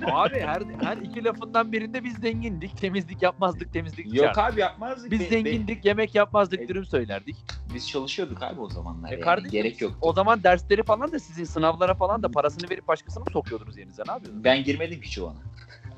Abi 0.12 0.39
her 0.39 0.62
her 0.81 0.97
iki 0.97 1.23
lafından 1.23 1.71
birinde 1.71 2.03
biz 2.03 2.13
zengindik. 2.15 2.77
Temizlik 2.77 3.21
yapmazdık, 3.21 3.73
temizlik 3.73 4.13
Yok 4.13 4.38
abi 4.38 4.59
yapmazdık. 4.62 5.12
Biz 5.12 5.19
Be- 5.19 5.23
be- 5.23 5.29
zengindik, 5.29 5.86
yemek 5.86 6.15
yapmazdık, 6.15 6.59
E- 6.62 6.67
dürüm 6.67 6.86
söylerdik. 6.86 7.36
biz 7.75 7.89
çalışıyorduk 7.89 8.43
abi 8.43 8.62
o 8.62 8.69
zamanlar. 8.69 9.09
E 9.09 9.12
yani. 9.12 9.21
kardeşim, 9.21 9.51
Gerek 9.51 9.81
yok. 9.81 9.91
O 10.01 10.13
zaman 10.13 10.43
dersleri 10.43 10.83
falan 10.83 11.12
da 11.12 11.19
sizin 11.19 11.43
sınavlara 11.43 11.93
falan 11.93 12.23
da 12.23 12.29
parasını 12.31 12.69
verip 12.69 12.88
başkasına 12.88 13.23
mı 13.23 13.29
sokuyordunuz 13.33 13.77
yerinize? 13.77 14.03
Ne 14.07 14.12
yapıyordunuz? 14.12 14.43
Ben 14.43 14.63
girmedim 14.63 15.01
ki 15.01 15.12
çoğuna. 15.12 15.33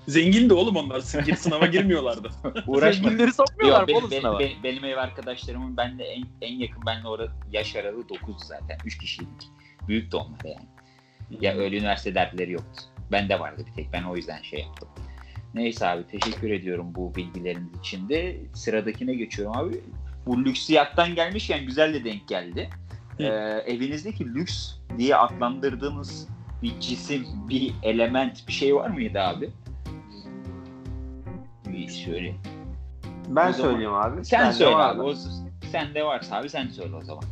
Zengin 0.07 0.49
de 0.49 0.53
oğlum 0.53 0.75
onlar. 0.75 1.01
Gir 1.25 1.35
sınava 1.35 1.65
girmiyorlardı. 1.65 2.29
Zenginleri 2.79 3.33
sokmuyorlar 3.33 3.87
benim, 3.87 3.99
oğlum 3.99 4.11
benim, 4.11 4.21
sınava? 4.21 4.39
benim, 4.39 4.63
benim 4.63 4.85
ev 4.85 4.97
arkadaşlarımın 4.97 5.77
benle 5.77 6.03
en, 6.03 6.25
en 6.41 6.53
yakın 6.53 6.85
benle 6.85 7.07
orada 7.07 7.31
yaş 7.51 7.75
aralığı 7.75 8.01
9'du 8.01 8.45
zaten. 8.45 8.77
3 8.85 8.97
kişiydik. 8.97 9.49
Büyük 9.87 10.11
de 10.11 10.17
onlar 10.17 10.45
yani. 10.45 10.67
Ya 11.41 11.55
öyle 11.55 11.77
üniversite 11.77 12.15
dertleri 12.15 12.51
yoktu. 12.51 12.83
Bende 13.11 13.39
vardı 13.39 13.63
bir 13.67 13.73
tek. 13.73 13.93
Ben 13.93 14.03
o 14.03 14.15
yüzden 14.15 14.41
şey 14.41 14.59
yaptım. 14.59 14.89
Neyse 15.53 15.87
abi 15.87 16.07
teşekkür 16.07 16.51
ediyorum 16.51 16.95
bu 16.95 17.15
bilgileriniz 17.15 17.79
için 17.79 18.09
de. 18.09 18.37
Sıradakine 18.53 19.15
geçiyorum 19.15 19.57
abi. 19.57 19.81
Bu 20.25 20.45
lüksiyattan 20.45 21.15
gelmişken 21.15 21.65
güzel 21.65 21.93
de 21.93 22.03
denk 22.03 22.27
geldi. 22.27 22.69
Hı. 23.17 23.23
Ee, 23.23 23.63
evinizdeki 23.73 24.25
lüks 24.25 24.73
diye 24.97 25.15
adlandırdığınız 25.15 26.27
bir 26.63 26.79
cisim, 26.79 27.25
bir 27.49 27.73
element, 27.83 28.47
bir 28.47 28.53
şey 28.53 28.75
var 28.75 28.89
mıydı 28.89 29.19
abi? 29.19 29.49
Bir 31.87 31.93
şöyle. 31.93 32.33
Ben 33.27 33.49
O 33.49 33.53
zaman- 33.53 33.53
söyleyeyim 33.53 33.93
abi. 33.93 34.25
Sen 34.25 34.41
Bende 34.41 34.53
söyle 34.53 34.75
abi. 34.75 35.01
O, 35.01 35.13
sen 35.71 35.95
de 35.95 36.03
varsa 36.05 36.35
abi 36.37 36.49
sen 36.49 36.67
söyle 36.67 36.95
o 36.95 37.01
zaman. 37.01 37.23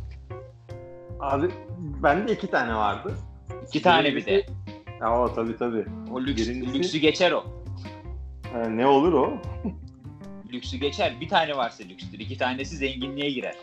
Abi 1.20 1.48
bende 2.02 2.32
iki 2.32 2.46
tane 2.46 2.74
vardı. 2.74 3.14
İki 3.68 3.82
tane 3.82 4.14
bir 4.16 4.26
de. 4.26 4.46
Ya 5.00 5.20
o 5.20 5.34
tabii 5.34 5.56
tabii. 5.56 5.84
O 6.12 6.20
lüks, 6.20 6.42
Birincisi- 6.48 6.74
lüksü 6.78 6.98
geçer 6.98 7.32
o. 7.32 7.44
Ee, 8.56 8.76
ne 8.76 8.86
olur 8.86 9.12
o? 9.12 9.32
Lüksü 10.52 10.76
geçer. 10.76 11.12
Bir 11.20 11.28
tane 11.28 11.56
varsa 11.56 11.84
lükstür. 11.84 12.18
İki 12.18 12.38
tanesi 12.38 12.76
zenginliğe 12.76 13.30
girer. 13.30 13.54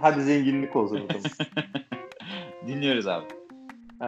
Hadi 0.00 0.22
zenginlik 0.22 0.76
olsun 0.76 0.96
o 0.96 1.12
zaman. 1.12 1.22
Dinliyoruz 2.66 3.06
abi. 3.06 3.24
Ee, 4.02 4.06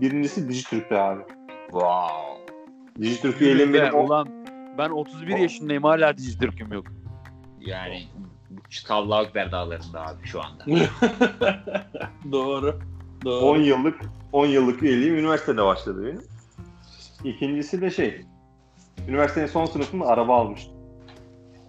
birincisi 0.00 0.48
Dijitürk'tü 0.48 0.94
abi. 0.94 1.22
Wow. 1.70 2.54
Dijitürk 3.00 3.42
üyeliğim 3.42 3.74
benim 3.74 3.94
o... 3.94 4.24
Ulan 4.76 4.90
ben 4.90 4.94
31 4.94 5.36
yaşındayım 5.36 5.82
hala 5.82 6.16
Dijitürk'üm 6.18 6.72
yok. 6.72 6.84
Yani 7.60 8.02
Kalla 8.88 9.16
Akber 9.16 9.52
dağlarında 9.52 10.06
abi 10.06 10.26
şu 10.26 10.40
anda. 10.42 10.64
Doğru. 12.32 12.80
Doğru. 13.24 13.44
10 13.46 13.56
yıllık 13.58 14.00
10 14.32 14.46
yıllık 14.46 14.82
üyeliğim 14.82 15.14
üniversitede 15.18 15.64
başladı 15.64 16.04
benim. 16.06 16.22
İkincisi 17.24 17.80
de 17.80 17.90
şey. 17.90 18.20
Üniversitenin 19.08 19.46
son 19.46 19.66
sınıfında 19.66 20.06
araba 20.06 20.36
almıştım. 20.36 20.74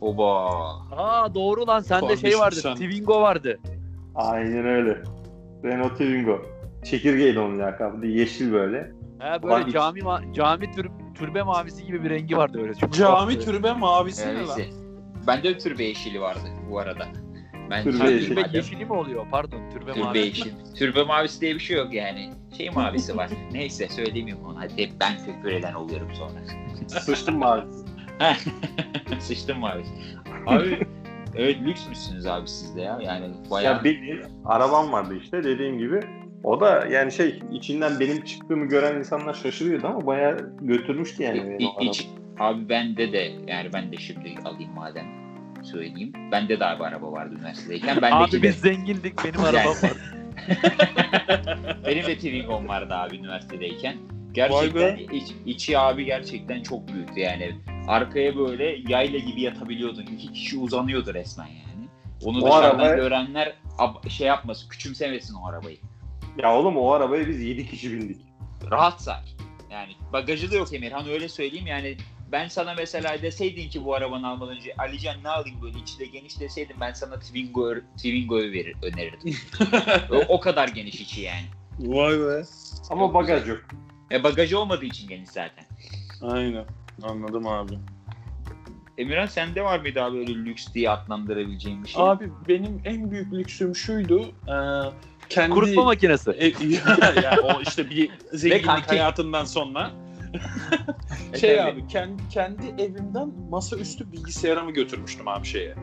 Oba. 0.02 0.46
Aa 0.92 1.36
doğru 1.36 1.68
lan 1.68 1.80
sende 1.80 2.08
şey 2.18 2.32
Konuşmuş 2.32 2.40
vardı. 2.42 2.56
sen. 2.56 2.74
Twingo 2.76 3.22
vardı. 3.22 3.60
Aynen 4.16 4.66
öyle. 4.66 5.04
Renault 5.64 5.92
Twingo. 5.92 6.42
Çekirgeydi 6.86 7.40
onun 7.40 7.60
lakabı. 7.60 8.08
Yeşil 8.08 8.54
böyle. 8.54 8.92
Ha 9.20 9.40
Ulan 9.44 9.44
böyle 9.44 9.66
hiç- 9.66 9.74
cami 9.74 10.02
cami 10.34 10.72
tür 10.72 10.90
türbe 11.20 11.44
mavisi 11.44 11.86
gibi 11.86 12.04
bir 12.04 12.10
rengi 12.10 12.38
vardı 12.38 12.62
öyle. 12.62 12.74
Çok 12.74 12.94
Cami 12.94 13.34
tatlı. 13.34 13.46
türbe 13.46 13.74
mavisi 13.74 14.28
ne 14.28 14.46
lan? 14.46 14.62
Bende 15.28 15.44
de 15.44 15.58
türbe 15.58 15.84
yeşili 15.84 16.22
vardı 16.22 16.40
bu 16.70 16.80
arada. 16.80 17.08
Ben 17.70 17.84
Türbe 17.84 18.10
yeşili. 18.10 18.28
türbe 18.30 18.44
türbe, 18.44 18.58
yeşili 18.58 18.86
mi 18.86 18.94
oluyor? 18.94 19.28
Pardon 19.32 19.70
türbe, 19.70 19.94
türbe 19.94 20.04
mavisi. 20.04 20.26
yeşil. 20.26 20.52
Türbe 20.76 21.04
mavisi 21.04 21.42
diye 21.42 21.56
bir 21.56 21.60
şey 21.60 21.78
yok 21.78 21.94
yani. 21.94 22.34
Şey 22.58 22.70
mavisi 22.70 23.18
var. 23.18 23.30
Neyse 23.52 23.88
söylemeyeyim 23.90 24.46
onu. 24.46 24.60
Hadi 24.60 24.78
hep 24.78 24.92
ben 25.00 25.18
küfür 25.18 25.52
eden 25.52 25.74
oluyorum 25.74 26.08
sonra. 26.14 27.00
Sıçtım 27.02 27.38
mavi. 27.38 27.64
Sıçtım 29.20 29.60
mavi. 29.60 29.84
Abi 30.46 30.88
evet 31.36 31.58
lüks 31.62 31.88
müsünüz 31.90 32.26
abi 32.26 32.48
siz 32.48 32.76
de 32.76 32.82
ya. 32.82 33.00
Yani 33.02 33.26
bayağı 33.52 33.74
Ya 33.76 33.84
benim 33.84 34.22
arabam 34.46 34.92
vardı 34.92 35.16
işte 35.24 35.44
dediğim 35.44 35.78
gibi. 35.78 36.00
O 36.44 36.60
da 36.62 36.88
yani 36.92 37.12
şey 37.12 37.40
içinden 37.52 38.00
benim 38.00 38.24
çıktığımı 38.24 38.66
gören 38.66 39.00
insanlar 39.00 39.34
şaşırıyordu 39.34 39.88
ama 39.88 40.06
bayağı 40.06 40.52
götürmüştü 40.62 41.24
yani. 41.24 41.58
İ- 41.60 41.86
iç- 41.90 42.08
abi 42.40 42.70
bende 42.70 43.12
de 43.12 43.32
yani 43.48 43.74
ben 43.74 43.92
de 43.92 43.98
şimdi 43.98 44.36
alayım 44.46 44.72
madem 44.76 45.06
söyleyeyim. 45.64 46.14
Bende 46.32 46.60
de 46.60 46.66
abi 46.66 46.84
araba 46.84 47.12
vardı 47.12 47.36
üniversitedeyken. 47.40 47.98
Ben 48.02 48.12
Abi 48.12 48.32
de 48.32 48.42
biz 48.44 48.56
zengindik 48.56 49.24
benim 49.26 49.46
Yani- 49.46 49.48
arabam 49.60 49.76
var. 49.84 49.92
benim 51.88 52.06
de 52.06 52.16
Twingo'm 52.16 52.68
vardı 52.68 52.94
abi 52.94 53.16
üniversitedeyken. 53.18 53.96
Gerçekten 54.34 54.98
iç, 54.98 55.24
içi 55.46 55.78
abi 55.80 56.06
gerçekten 56.06 56.64
çok 56.64 56.88
büyüktü 56.94 57.20
yani. 57.20 57.56
Arkaya 57.88 58.36
böyle 58.38 58.76
yayla 58.88 59.20
gibi 59.20 59.42
yatabiliyordun. 59.42 60.02
İki 60.04 60.34
kişi 60.34 60.58
uzanıyordu 60.58 61.14
resmen 61.14 61.48
yani. 61.48 61.88
Onu 62.26 62.38
O 62.38 62.48
dışarıdan 62.48 62.80
araba- 62.80 62.96
görenler 62.96 63.54
ab- 63.78 64.10
şey 64.10 64.28
yapmasın, 64.28 64.70
küçümsemesin 64.70 65.36
o 65.36 65.48
arabayı. 65.48 65.78
Ya 66.38 66.56
oğlum 66.56 66.78
o 66.78 66.92
arabaya 66.92 67.28
biz 67.28 67.42
7 67.42 67.68
kişi 67.70 67.94
bindik. 67.94 68.18
rahat 68.72 69.02
sar. 69.02 69.36
Yani 69.72 69.94
bagajı 70.14 70.52
da 70.52 70.56
yok 70.56 70.74
Emirhan 70.74 71.10
öyle 71.10 71.30
söyleyeyim 71.30 71.68
yani 71.68 71.98
ben 72.32 72.48
sana 72.48 72.74
mesela 72.74 73.22
deseydin 73.22 73.70
ki 73.70 73.86
bu 73.86 73.96
arabanı 73.96 74.28
almadan 74.28 74.56
önce 74.56 74.74
Alican 74.78 75.24
ne 75.24 75.30
alayım 75.30 75.62
böyle 75.62 75.80
içi 75.80 76.00
de 76.00 76.06
geniş 76.06 76.40
deseydim 76.40 76.78
ben 76.82 76.94
sana 76.94 77.20
Twingo 77.20 77.74
Twingo'yu 77.96 78.52
verir, 78.52 78.76
önerirdim. 78.82 79.36
o, 80.12 80.16
o 80.16 80.40
kadar 80.40 80.68
geniş 80.68 81.02
içi 81.02 81.22
yani. 81.22 81.46
Vay 81.80 82.20
be. 82.20 82.44
Ama 82.90 83.02
Çok 83.02 83.14
bagaj 83.14 83.48
yok. 83.48 83.62
E 84.12 84.24
bagajı 84.24 84.60
olmadığı 84.60 84.86
için 84.86 85.08
geniş 85.10 85.30
zaten. 85.30 85.66
Aynen. 86.22 86.66
Anladım 87.04 87.48
abi. 87.48 87.74
Emirhan 88.98 89.26
sende 89.26 89.64
var 89.64 89.80
mıydı 89.80 90.04
abi 90.04 90.18
öyle 90.18 90.34
lüks 90.36 90.74
diye 90.74 90.90
adlandırabileceğin 90.90 91.84
bir 91.84 91.90
şey? 91.90 92.04
Abi 92.04 92.32
benim 92.48 92.82
en 92.86 93.12
büyük 93.12 93.34
lüksüm 93.34 93.76
şuydu. 93.76 94.22
Ee, 94.48 94.54
kendi 95.30 95.54
Kurutma 95.54 95.84
makinesi. 95.84 96.32
E, 96.32 96.46
ya, 97.24 97.38
o 97.44 97.62
işte 97.62 97.90
bir 97.90 98.10
zenginlik 98.34 98.66
kanki. 98.66 98.88
hayatından 98.88 99.46
sonra 99.46 99.92
E, 101.34 101.38
şey 101.40 101.62
abi 101.62 101.88
kendi, 101.88 102.22
kendi 102.34 102.82
evimden 102.82 103.32
masaüstü 103.50 104.12
bilgisayarımı 104.12 104.72
götürmüştüm 104.72 105.28
abi 105.28 105.48
şeye. 105.48 105.76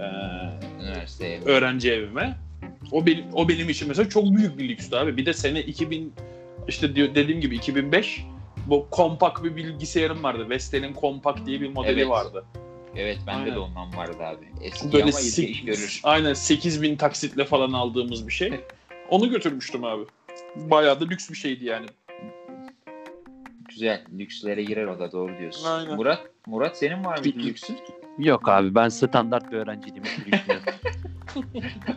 Ee, 0.00 0.82
Üniversiteye. 0.84 1.40
öğrenci 1.44 1.92
evime. 1.92 2.36
O 2.92 3.06
benim 3.06 3.24
o 3.32 3.48
benim 3.48 3.68
için 3.68 3.88
mesela 3.88 4.08
çok 4.08 4.24
büyük 4.36 4.58
bir 4.58 4.68
lükstü 4.68 4.96
abi. 4.96 5.16
Bir 5.16 5.26
de 5.26 5.32
sene 5.32 5.60
2000 5.62 6.14
işte 6.68 6.94
diyor 6.94 7.14
dediğim 7.14 7.40
gibi 7.40 7.56
2005 7.56 8.24
bu 8.66 8.86
kompak 8.90 9.44
bir 9.44 9.56
bilgisayarım 9.56 10.22
vardı. 10.22 10.50
Vestel'in 10.50 10.92
kompak 10.92 11.46
diye 11.46 11.60
bir 11.60 11.68
modeli 11.68 12.00
Evet. 12.00 12.08
vardı. 12.08 12.44
Evet 12.96 13.18
bende 13.26 13.38
Aynen. 13.40 13.54
de 13.54 13.58
ondan 13.58 13.96
vardı 13.96 14.16
abi. 14.24 14.44
Eski 14.62 14.92
Böyle 14.92 15.02
ama 15.02 15.12
sek- 15.12 15.50
iş 15.50 15.64
görür. 15.64 16.00
aynen 16.04 16.34
8000 16.34 16.96
taksitle 16.96 17.44
falan 17.44 17.72
aldığımız 17.72 18.28
bir 18.28 18.32
şey. 18.32 18.52
Onu 19.08 19.30
götürmüştüm 19.30 19.84
abi. 19.84 20.04
Bayağı 20.56 21.00
da 21.00 21.04
lüks 21.04 21.30
bir 21.30 21.36
şeydi 21.36 21.64
yani. 21.64 21.86
Güzel. 23.68 24.06
Lükslere 24.18 24.62
girer 24.62 24.86
o 24.86 24.98
da 24.98 25.12
doğru 25.12 25.38
diyorsun. 25.38 25.64
Aynen. 25.68 25.96
Murat, 25.96 26.20
Murat 26.46 26.78
senin 26.78 27.04
var 27.04 27.18
mıydı 27.18 27.38
lüksün? 27.38 27.78
Yok 28.18 28.48
abi 28.48 28.74
ben 28.74 28.88
standart 28.88 29.52
bir 29.52 29.56
öğrenciydim. 29.56 30.02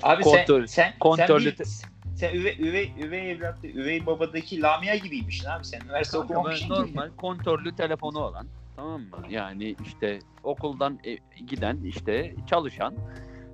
Abi 0.03 0.23
Kontrol- 0.23 0.67
sen 0.67 0.89
sen 0.89 0.93
kontrollü 0.99 1.51
sen, 1.55 1.65
bir, 1.65 2.17
sen 2.17 2.35
üvey, 2.35 2.55
üvey, 2.59 2.93
üvey 2.99 3.31
evlatta, 3.31 3.67
üvey 3.67 4.05
babadaki 4.05 4.61
Lamia 4.61 4.95
gibiymişsin 4.95 5.49
abi. 5.49 5.65
Sen 5.65 5.81
üniversite 5.81 6.17
okumamışsın. 6.17 6.69
normal 6.69 7.09
kontörlü 7.17 7.75
telefonu 7.75 8.19
olan 8.19 8.47
tamam 8.75 9.01
mı? 9.01 9.07
Yani 9.29 9.75
işte 9.85 10.19
okuldan 10.43 10.99
e- 11.05 11.43
giden 11.43 11.77
işte 11.83 12.35
çalışan 12.49 12.93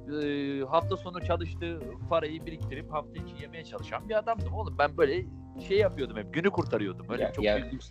e, 0.09 0.61
hafta 0.65 0.97
sonu 0.97 1.25
çalıştığı 1.25 1.79
parayı 2.09 2.45
biriktirip 2.45 2.93
hafta 2.93 3.11
içi 3.13 3.41
yemeye 3.41 3.63
çalışan 3.63 4.09
bir 4.09 4.15
adamdım 4.17 4.53
oğlum. 4.53 4.75
Ben 4.79 4.97
böyle 4.97 5.25
şey 5.67 5.77
yapıyordum 5.77 6.17
hep 6.17 6.33
günü 6.33 6.49
kurtarıyordum. 6.49 7.05
Öyle 7.09 7.23
Ya- 7.23 7.31
çok 7.33 7.45
ya- 7.45 7.57
büyük 7.57 7.73
lüks. 7.73 7.89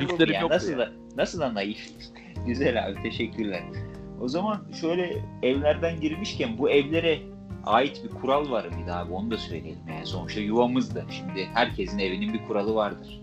Lükslerim 0.00 0.34
ya 0.34 0.40
yoktu 0.40 0.54
nasıl 0.54 0.72
ya. 0.72 0.78
da, 0.78 0.92
nasıl 1.16 1.40
da 1.40 1.54
naif. 1.54 1.90
Güzel 2.46 2.86
abi 2.86 3.02
teşekkürler. 3.02 3.62
O 4.20 4.28
zaman 4.28 4.66
şöyle 4.80 5.16
evlerden 5.42 6.00
girmişken 6.00 6.58
bu 6.58 6.70
evlere 6.70 7.18
ait 7.66 8.04
bir 8.04 8.08
kural 8.20 8.50
var 8.50 8.64
mıydı 8.68 8.92
abi 8.92 9.12
onu 9.12 9.30
da 9.30 9.38
söyleyelim 9.38 9.80
yani 9.88 10.06
sonuçta 10.06 10.40
yuvamızdı. 10.40 11.04
Şimdi 11.10 11.44
herkesin 11.54 11.98
evinin 11.98 12.34
bir 12.34 12.46
kuralı 12.46 12.74
vardır. 12.74 13.20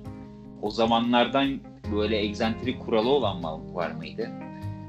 O 0.61 0.69
zamanlardan 0.69 1.59
böyle 1.95 2.17
egzantrik 2.17 2.79
kuralı 2.85 3.09
olan 3.09 3.43
var 3.75 3.91
mıydı? 3.91 4.29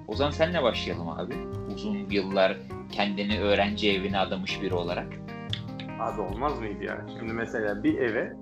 O 0.08 0.14
zaman 0.14 0.30
senle 0.30 0.62
başlayalım 0.62 1.08
abi. 1.08 1.34
Uzun 1.74 1.96
yıllar 2.10 2.56
kendini 2.92 3.40
öğrenci 3.40 3.90
evine 3.92 4.18
adamış 4.18 4.62
biri 4.62 4.74
olarak. 4.74 5.06
Abi 6.00 6.20
olmaz 6.20 6.60
mıydı 6.60 6.84
ya? 6.84 7.06
Şimdi 7.18 7.32
mesela 7.32 7.82
bir 7.84 7.98
eve 7.98 8.32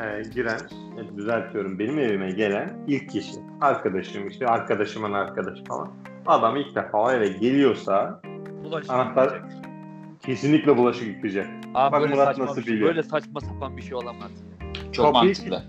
e, 0.00 0.22
giren, 0.34 0.58
e, 0.98 1.16
düzeltiyorum 1.16 1.78
benim 1.78 1.98
evime 1.98 2.30
gelen 2.30 2.84
ilk 2.88 3.10
kişi. 3.10 3.32
Arkadaşım 3.60 4.28
işte 4.28 4.46
arkadaşımın 4.46 5.12
arkadaşı 5.12 5.64
falan. 5.64 5.92
Adam 6.26 6.56
ilk 6.56 6.74
defa 6.76 6.98
o 6.98 7.10
eve 7.10 7.28
geliyorsa 7.28 8.20
Bulaşık 8.64 8.90
Anahtar- 8.90 9.24
yıkayacak. 9.34 9.50
kesinlikle 10.22 10.76
bulaşık 10.76 11.06
yıkayacak. 11.06 11.46
Abi 11.74 11.92
Bak 11.92 12.00
böyle 12.02 12.14
Murat 12.14 12.26
saçma 12.26 12.46
nasıl 12.46 12.62
şey, 12.62 12.74
biliyor. 12.74 12.88
Böyle 12.88 13.02
saçma 13.02 13.40
sapan 13.40 13.76
bir 13.76 13.82
şey 13.82 13.94
olamaz. 13.94 14.30
Çok 14.92 15.06
Kapıyı- 15.14 15.34
mantıklı. 15.34 15.62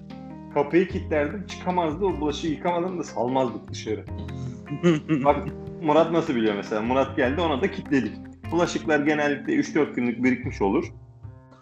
Kapıyı 0.53 0.87
kilitlerdim 0.87 1.45
çıkamazdı 1.47 2.05
o 2.05 2.19
bulaşığı 2.19 2.47
yıkamadan 2.47 2.99
da 2.99 3.03
salmazdık 3.03 3.71
dışarı. 3.71 4.03
Bak 5.25 5.47
Murat 5.81 6.11
nasıl 6.11 6.35
biliyor 6.35 6.55
mesela. 6.55 6.81
Murat 6.81 7.15
geldi 7.17 7.41
ona 7.41 7.61
da 7.61 7.71
kilitledik. 7.71 8.13
Bulaşıklar 8.51 8.99
genellikle 8.99 9.53
3-4 9.53 9.93
günlük 9.95 10.23
birikmiş 10.23 10.61
olur. 10.61 10.93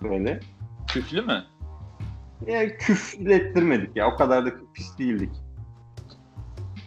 Böyle. 0.04 0.40
Küflü 0.88 1.22
mü? 1.22 1.44
Ya 2.48 2.78
küflettirmedik 2.78 3.96
ya. 3.96 4.08
O 4.12 4.16
kadar 4.16 4.46
da 4.46 4.50
pis 4.74 4.98
değildik. 5.00 5.32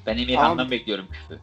Ben 0.07 0.19
Emirhan'dan 0.19 0.65
Abi- 0.65 0.71
bekliyorum 0.71 1.07
küfü. 1.13 1.41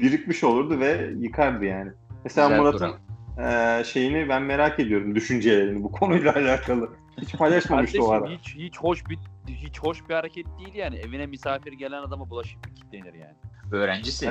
Birikmiş 0.00 0.44
olurdu 0.44 0.80
ve 0.80 1.10
yıkardı 1.18 1.64
yani. 1.64 1.90
Mesela 2.24 2.48
Güzel 2.48 2.60
Murat'ın 2.60 2.94
eee, 3.38 3.84
şeyini 3.84 4.28
ben 4.28 4.42
merak 4.42 4.80
ediyorum. 4.80 5.14
Düşüncelerini 5.14 5.82
bu 5.82 5.92
konuyla 5.92 6.32
alakalı. 6.36 6.90
Hiç 7.20 7.32
paylaşmamıştı 7.36 8.04
o 8.04 8.10
ara. 8.10 8.28
Hiç 8.30 8.54
hiç 8.54 8.78
hoş 8.78 9.08
bir 9.08 9.18
hiç 9.48 9.80
hoş 9.80 10.08
bir 10.08 10.14
hareket 10.14 10.46
değil 10.58 10.74
yani. 10.74 10.96
Evine 10.96 11.26
misafir 11.26 11.72
gelen 11.72 12.02
adama 12.02 12.30
bulaşık 12.30 12.66
mı 12.66 12.74
kilitlenir 12.74 13.14
yani? 13.14 13.34
Öğrencisi. 13.72 14.30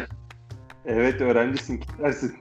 Evet. 0.86 1.22
Öğrencisin 1.22 1.80
kilitlersin. 1.80 2.36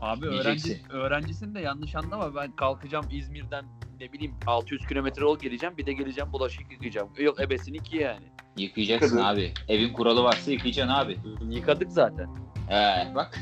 Abi 0.00 0.30
Diyeceksin. 0.30 0.70
öğrenci 0.70 0.92
öğrencisin 0.92 1.54
de 1.54 1.60
yanlış 1.60 1.94
anlama 1.94 2.34
ben 2.34 2.52
kalkacağım 2.56 3.06
İzmir'den 3.10 3.64
ne 4.00 4.12
bileyim 4.12 4.34
600 4.46 4.86
kilometre 4.86 5.22
yol 5.22 5.38
geleceğim 5.38 5.76
bir 5.76 5.86
de 5.86 5.92
geleceğim 5.92 6.32
bulaşık 6.32 6.72
yıkayacağım. 6.72 7.08
Yok 7.18 7.40
ebesini 7.40 7.78
ki 7.82 7.96
yani. 7.96 8.24
Yıkayacaksın 8.56 9.16
Kadın. 9.16 9.28
abi. 9.28 9.52
Evin 9.68 9.92
kuralı 9.92 10.22
varsa 10.22 10.50
yıkayacaksın 10.50 10.94
abi. 10.94 11.18
Yıkadık 11.50 11.92
zaten. 11.92 12.26
Ee, 12.70 13.14
bak. 13.14 13.38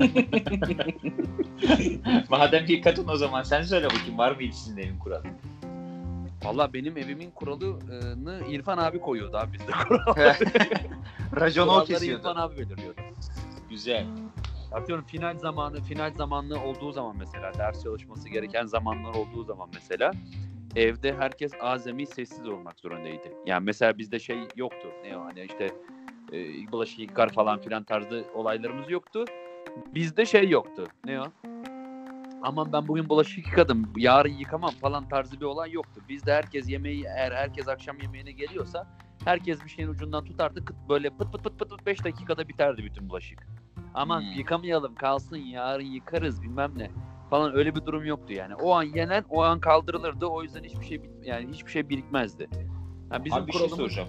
Madem 2.30 2.64
yıkadın 2.68 3.08
o 3.08 3.16
zaman 3.16 3.42
sen 3.42 3.62
söyle 3.62 3.86
bakayım 3.86 4.18
var 4.18 4.32
mıydı 4.36 4.54
sizin 4.56 4.76
evin 4.76 4.98
kuralı? 4.98 5.24
Valla 6.44 6.72
benim 6.72 6.96
evimin 6.96 7.30
kuralını 7.30 8.40
İrfan 8.50 8.78
abi 8.78 9.00
koyuyordu 9.00 9.36
abi 9.36 9.52
bizde 9.52 9.72
kural. 9.88 10.34
Raconu 11.40 11.66
o 11.66 11.68
Kuralları 11.70 11.86
kesiyordu. 11.86 12.20
İrfan 12.20 12.36
abi 12.36 12.56
belirliyordu. 12.56 13.00
Güzel. 13.70 14.06
Atıyorum 14.72 15.04
final 15.04 15.38
zamanı, 15.38 15.82
final 15.82 16.12
zamanlı 16.14 16.60
olduğu 16.60 16.92
zaman 16.92 17.16
mesela 17.16 17.54
ders 17.54 17.82
çalışması 17.82 18.28
gereken 18.28 18.66
zamanlar 18.66 19.14
olduğu 19.14 19.44
zaman 19.44 19.68
mesela 19.74 20.12
evde 20.76 21.14
herkes 21.16 21.52
azami 21.60 22.06
sessiz 22.06 22.48
olmak 22.48 22.80
zorundaydı. 22.80 23.28
Yani 23.46 23.64
mesela 23.64 23.98
bizde 23.98 24.18
şey 24.18 24.38
yoktu. 24.56 24.88
Ne 25.04 25.16
o 25.16 25.24
hani 25.24 25.44
işte 25.44 25.70
e, 26.32 26.72
bulaşık 26.72 26.98
yıkar 26.98 27.28
falan 27.28 27.60
filan 27.60 27.84
tarzı 27.84 28.24
olaylarımız 28.34 28.90
yoktu. 28.90 29.24
Bizde 29.94 30.26
şey 30.26 30.48
yoktu. 30.48 30.84
Ne 31.04 31.20
o? 31.20 31.24
Aman 32.42 32.72
ben 32.72 32.88
bugün 32.88 33.08
bulaşık 33.08 33.46
yıkadım, 33.46 33.92
yarın 33.96 34.32
yıkamam 34.32 34.70
falan 34.70 35.08
tarzı 35.08 35.40
bir 35.40 35.44
olay 35.44 35.72
yoktu. 35.72 36.00
Bizde 36.08 36.32
herkes 36.32 36.68
yemeği, 36.68 37.04
eğer 37.04 37.32
herkes 37.32 37.68
akşam 37.68 37.98
yemeğine 38.00 38.32
geliyorsa 38.32 38.86
herkes 39.24 39.64
bir 39.64 39.70
şeyin 39.70 39.88
ucundan 39.88 40.24
tutardı. 40.24 40.64
Böyle 40.88 41.10
pıt 41.10 41.32
pıt 41.32 41.42
pıt 41.44 41.58
pıt 41.58 41.86
5 41.86 42.04
dakikada 42.04 42.48
biterdi 42.48 42.84
bütün 42.84 43.08
bulaşık. 43.08 43.46
Aman 43.94 44.20
Hmm. 44.20 44.32
yıkamayalım 44.38 44.94
kalsın 44.94 45.36
yarın 45.36 45.84
yıkarız 45.84 46.42
bilmem 46.42 46.72
ne 46.76 46.90
falan 47.30 47.54
öyle 47.56 47.74
bir 47.74 47.86
durum 47.86 48.04
yoktu 48.04 48.32
yani. 48.32 48.54
O 48.54 48.72
an 48.74 48.82
yenen 48.82 49.24
o 49.28 49.42
an 49.42 49.60
kaldırılırdı. 49.60 50.26
O 50.26 50.42
yüzden 50.42 50.64
hiçbir 50.64 50.86
şey 50.86 51.02
yani 51.22 51.52
hiçbir 51.52 51.70
şey 51.70 51.88
birikmezdi. 51.88 52.48
Yani 53.12 53.24
bizim 53.24 53.38
Abi 53.38 53.46
bir 53.46 53.52
şey 53.52 53.60
kuralımız 53.60 53.92
soracağım. 53.92 54.08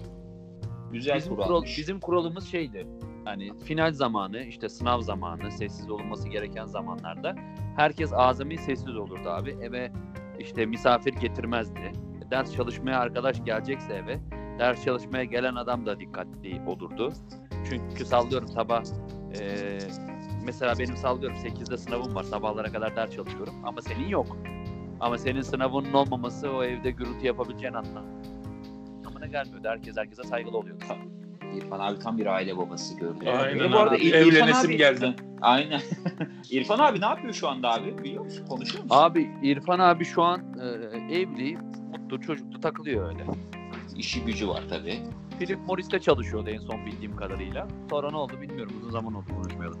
Güzel 0.92 1.16
bizim, 1.16 1.36
kural, 1.36 1.62
bizim 1.62 2.00
kuralımız 2.00 2.48
şeydi. 2.48 2.86
Hani 3.24 3.50
final 3.64 3.92
zamanı, 3.92 4.38
işte 4.42 4.68
sınav 4.68 5.00
zamanı, 5.00 5.50
sessiz 5.52 5.90
olunması 5.90 6.28
gereken 6.28 6.66
zamanlarda 6.66 7.34
herkes 7.76 8.12
azami 8.12 8.58
sessiz 8.58 8.96
olurdu 8.96 9.28
abi. 9.30 9.50
Eve 9.62 9.92
işte 10.38 10.66
misafir 10.66 11.12
getirmezdi. 11.12 11.92
Ders 12.30 12.54
çalışmaya 12.54 12.98
arkadaş 12.98 13.44
gelecekse 13.44 13.94
eve, 13.94 14.20
ders 14.58 14.84
çalışmaya 14.84 15.24
gelen 15.24 15.54
adam 15.54 15.86
da 15.86 16.00
dikkatli 16.00 16.60
olurdu. 16.66 17.12
Çünkü 17.68 18.04
sallıyorum 18.04 18.48
sabah 18.48 18.82
eee, 19.34 19.78
mesela 20.44 20.74
benim 20.78 20.96
sallıyorum 20.96 21.36
8'de 21.38 21.76
sınavım 21.78 22.14
var. 22.14 22.22
Sabahlara 22.22 22.72
kadar 22.72 22.96
ders 22.96 23.10
çalışıyorum 23.10 23.54
ama 23.64 23.82
senin 23.82 24.08
yok. 24.08 24.36
Ama 25.00 25.18
senin 25.18 25.42
sınavının 25.42 25.92
olmaması 25.92 26.50
o 26.52 26.64
evde 26.64 26.90
gürültü 26.90 27.26
yapabileceğin 27.26 27.74
anlamına 27.74 29.26
gelmiyordu. 29.30 29.68
Herkes 29.68 29.96
herkese 29.96 30.22
saygılı 30.22 30.58
oluyordu. 30.58 30.84
İrfan 31.56 31.80
abi 31.80 31.98
tam 31.98 32.18
bir 32.18 32.26
aile 32.26 32.56
babası 32.56 32.96
gördü. 32.96 33.28
Aynen 33.28 33.60
Ve 33.60 33.72
bu 33.72 33.76
arada 33.78 33.94
abi. 33.94 34.02
İr- 34.02 34.26
İrfan 34.26 34.42
Evlenesim 34.42 34.70
abi- 34.70 34.76
geldi. 34.76 35.14
Aynen. 35.40 35.80
İrfan 36.50 36.78
abi 36.78 37.00
ne 37.00 37.04
yapıyor 37.04 37.34
şu 37.34 37.48
anda 37.48 37.72
abi? 37.74 37.98
Biliyor 37.98 38.24
musun? 38.24 38.46
Konuşuyor 38.48 38.84
musun? 38.84 38.96
Abi 38.98 39.30
İrfan 39.42 39.78
abi 39.78 40.04
şu 40.04 40.22
an 40.22 40.40
e, 40.60 40.66
evli, 41.14 41.58
mutlu, 41.90 42.20
çocuklu 42.20 42.60
takılıyor 42.60 43.08
öyle. 43.08 43.24
İşi 43.96 44.24
gücü 44.24 44.48
var 44.48 44.62
tabii. 44.70 44.98
Philip 45.38 45.58
Morris'te 45.66 45.98
çalışıyordu 45.98 46.50
en 46.50 46.58
son 46.58 46.86
bildiğim 46.86 47.16
kadarıyla. 47.16 47.68
Sonra 47.90 48.10
ne 48.10 48.16
oldu 48.16 48.32
bilmiyorum. 48.40 48.72
Uzun 48.80 48.90
zaman 48.90 49.14
oldu 49.14 49.26
konuşmayalım. 49.36 49.78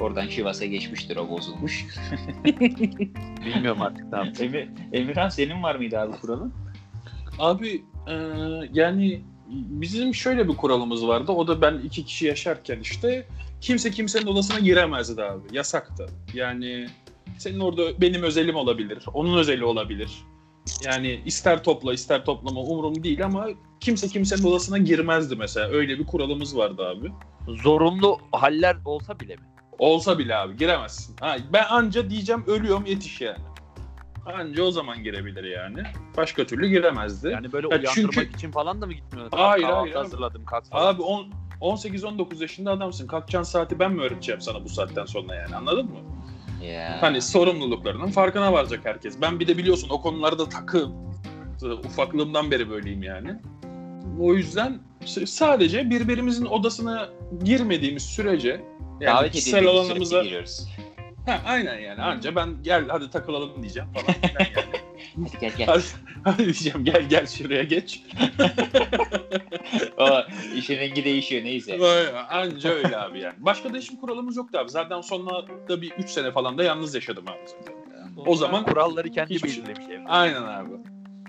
Oradan 0.00 0.26
Şivas'a 0.26 0.66
geçmiştir 0.66 1.16
o 1.16 1.28
bozulmuş. 1.30 1.86
Bilmiyorum 3.44 3.82
artık 3.82 4.10
tamam. 4.10 4.28
Emir, 4.40 4.68
Emirhan 4.92 5.28
senin 5.28 5.62
var 5.62 5.74
mıydı 5.74 5.98
abi 5.98 6.12
kuralın? 6.16 6.52
Abi 7.38 7.84
e, 8.08 8.14
yani 8.72 9.20
bizim 9.50 10.14
şöyle 10.14 10.48
bir 10.48 10.56
kuralımız 10.56 11.06
vardı. 11.06 11.32
O 11.32 11.48
da 11.48 11.62
ben 11.62 11.78
iki 11.84 12.04
kişi 12.04 12.26
yaşarken 12.26 12.80
işte 12.80 13.26
kimse 13.60 13.90
kimsenin 13.90 14.26
odasına 14.26 14.58
giremezdi 14.58 15.22
abi. 15.22 15.56
Yasaktı. 15.56 16.06
Yani 16.34 16.86
senin 17.38 17.60
orada 17.60 18.00
benim 18.00 18.22
özelim 18.22 18.56
olabilir. 18.56 19.04
Onun 19.14 19.38
özeli 19.38 19.64
olabilir. 19.64 20.10
Yani 20.84 21.22
ister 21.26 21.64
topla 21.64 21.92
ister 21.94 22.24
toplama 22.24 22.60
umurum 22.60 23.02
değil 23.02 23.24
ama 23.24 23.48
kimse 23.80 24.08
kimsenin 24.08 24.42
odasına 24.42 24.78
girmezdi 24.78 25.36
mesela. 25.36 25.68
Öyle 25.68 25.98
bir 25.98 26.06
kuralımız 26.06 26.56
vardı 26.56 26.86
abi. 26.86 27.12
Zorunlu 27.62 28.18
haller 28.32 28.76
olsa 28.84 29.20
bile 29.20 29.36
mi? 29.36 29.42
Olsa 29.78 30.18
bile 30.18 30.36
abi 30.36 30.56
giremezsin. 30.56 31.16
Ha, 31.20 31.36
ben 31.52 31.64
anca 31.70 32.10
diyeceğim 32.10 32.44
ölüyorum 32.46 32.86
yetiş 32.86 33.20
yani. 33.20 33.38
Anca 34.26 34.62
o 34.62 34.70
zaman 34.70 35.02
girebilir 35.02 35.44
yani. 35.44 35.82
Başka 36.16 36.46
türlü 36.46 36.68
giremezdi. 36.68 37.28
Yani 37.28 37.52
böyle 37.52 37.66
Ya 37.66 37.70
uyandırmak 37.80 38.12
çünkü- 38.14 38.36
için 38.36 38.50
falan 38.50 38.82
da 38.82 38.86
mı 38.86 38.92
gitmiyorsun? 38.92 39.36
Hayır, 39.38 39.62
Kahvaltı 39.62 39.80
hayır 39.80 39.94
hazırladım 39.94 40.44
kalk 40.44 40.64
falan. 40.66 40.86
Abi 40.94 41.02
on- 41.02 41.28
18-19 41.60 42.40
yaşında 42.40 42.70
adamsın. 42.70 43.06
Kalkacağın 43.06 43.42
saati 43.42 43.78
ben 43.78 43.92
mi 43.92 44.02
öğreteceğim 44.02 44.40
sana 44.40 44.64
bu 44.64 44.68
saatten 44.68 45.04
sonra 45.04 45.34
yani 45.34 45.56
anladın 45.56 45.84
mı? 45.86 45.98
Ya. 46.64 46.96
Hani 47.00 47.22
sorumluluklarının 47.22 48.10
farkına 48.10 48.52
varacak 48.52 48.80
herkes. 48.84 49.20
Ben 49.20 49.40
bir 49.40 49.46
de 49.48 49.58
biliyorsun 49.58 49.88
o 49.90 50.00
konularda 50.02 50.48
takım. 50.48 50.92
Ufaklığımdan 51.84 52.50
beri 52.50 52.70
böyleyim 52.70 53.02
yani. 53.02 53.34
O 54.20 54.34
yüzden 54.34 54.78
sadece 55.26 55.90
birbirimizin 55.90 56.46
odasına 56.46 57.08
girmediğimiz 57.44 58.02
sürece 58.02 58.48
yani 59.00 59.16
Davet 59.16 59.32
kişisel 59.32 59.66
alanımıza 59.66 60.22
giriyoruz. 60.22 60.68
Ha, 61.26 61.42
aynen 61.46 61.78
yani 61.78 62.02
anca 62.02 62.36
ben 62.36 62.56
gel 62.62 62.88
hadi 62.88 63.10
takılalım 63.10 63.62
diyeceğim 63.62 63.88
falan 63.94 64.20
filan 64.20 64.46
yani. 64.56 64.80
Hadi 65.16 65.38
gel 65.40 65.52
gel. 65.58 65.66
hadi, 65.66 65.82
hadi 66.24 66.44
diyeceğim 66.44 66.84
gel 66.84 67.08
gel 67.08 67.26
şuraya 67.26 67.62
geç. 67.62 68.02
o 69.98 70.20
işin 70.56 70.76
rengi 70.76 71.04
değişiyor 71.04 71.44
neyse. 71.44 71.78
Anca 72.30 72.70
öyle 72.70 72.98
abi 72.98 73.20
yani. 73.20 73.34
Başka 73.38 73.74
da 73.74 73.76
hiçbir 73.76 73.96
kuralımız 73.96 74.36
yoktu 74.36 74.58
abi. 74.58 74.70
Zaten 74.70 75.00
sonra 75.00 75.46
da 75.68 75.82
bir 75.82 75.92
3 75.92 76.10
sene 76.10 76.32
falan 76.32 76.58
da 76.58 76.64
yalnız 76.64 76.94
yaşadım 76.94 77.24
abi 77.28 77.38
zaten. 77.46 77.74
O 78.26 78.36
zaman 78.36 78.64
kuralları 78.64 79.10
kendi 79.10 79.40
şey- 79.40 79.48
belirlemiş 79.48 79.84
evde. 79.88 80.08
aynen 80.08 80.42
abi. 80.42 80.70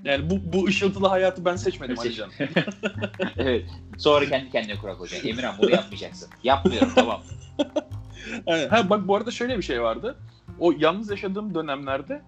Yani 0.03 0.29
bu, 0.29 0.53
bu 0.53 0.65
ışıltılı 0.65 1.07
hayatı 1.07 1.45
ben 1.45 1.55
seçmedim 1.55 1.99
Alican. 1.99 2.31
evet. 3.37 3.65
Sonra 3.97 4.25
kendi 4.25 4.51
kendine 4.51 4.75
kural 4.77 4.97
koyacaksın. 4.97 5.29
Emirhan 5.29 5.55
bunu 5.57 5.71
yapmayacaksın. 5.71 6.29
Yapmıyorum 6.43 6.91
tamam. 6.95 7.21
Aynen. 8.47 8.69
Ha 8.69 8.89
bak 8.89 9.07
bu 9.07 9.15
arada 9.15 9.31
şöyle 9.31 9.57
bir 9.57 9.63
şey 9.63 9.81
vardı. 9.81 10.17
O 10.59 10.71
yalnız 10.79 11.09
yaşadığım 11.11 11.55
dönemlerde 11.55 12.21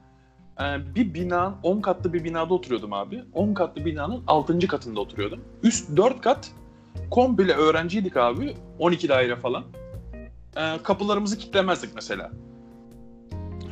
e, 0.62 0.96
bir 0.96 1.14
bina, 1.14 1.56
10 1.64 1.82
katlı 1.82 2.14
bir 2.14 2.24
binada 2.24 2.54
oturuyordum 2.54 2.94
abi. 2.94 3.24
10 3.34 3.54
katlı 3.54 3.86
binanın 3.86 4.24
6. 4.28 4.68
katında 4.68 5.00
oturuyordum. 5.00 5.40
Üst 5.64 5.98
4 5.98 6.22
kat 6.22 6.52
komple 7.12 7.54
öğrenciydik 7.54 8.18
abi. 8.18 8.56
12 8.80 9.10
daire 9.10 9.36
falan. 9.36 9.64
E, 10.58 10.78
kapılarımızı 10.84 11.38
kilitlemezdik 11.38 11.96
mesela. 11.96 12.32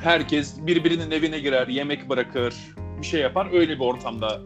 Herkes 0.03 0.65
birbirinin 0.67 1.11
evine 1.11 1.39
girer, 1.39 1.67
yemek 1.67 2.09
bırakır, 2.09 2.55
bir 3.01 3.05
şey 3.05 3.21
yapar. 3.21 3.47
Öyle 3.53 3.75
bir 3.75 3.85
ortamda 3.85 4.39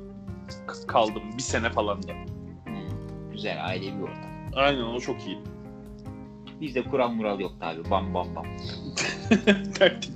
kaldım 0.87 1.23
bir 1.37 1.41
sene 1.43 1.69
falan 1.69 2.03
da. 2.03 2.11
Hmm, 2.65 3.31
Güzel 3.31 3.65
ailevi 3.65 3.97
bir 3.97 4.01
ortam. 4.03 4.29
Aynen 4.55 4.81
o 4.83 4.99
çok 4.99 5.27
iyi. 5.27 5.37
Bizde 6.61 6.83
kural 6.83 7.09
mural 7.09 7.39
yoktu 7.39 7.57
abi. 7.61 7.89
Bam 7.89 8.13
bam 8.13 8.35
bam. 8.35 8.45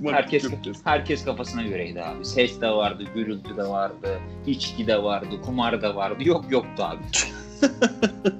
Herkes 0.10 0.44
herkes 0.84 1.24
kafasına 1.24 1.62
göreydi 1.62 2.02
abi. 2.02 2.24
Ses 2.24 2.60
de 2.60 2.70
vardı, 2.70 3.04
gürültü 3.14 3.56
de 3.56 3.62
vardı, 3.62 4.20
içki 4.46 4.86
de 4.86 5.02
vardı, 5.02 5.40
kumar 5.44 5.82
da 5.82 5.96
vardı. 5.96 6.22
Yok 6.24 6.44
yoktu 6.50 6.82
abi. 6.82 7.02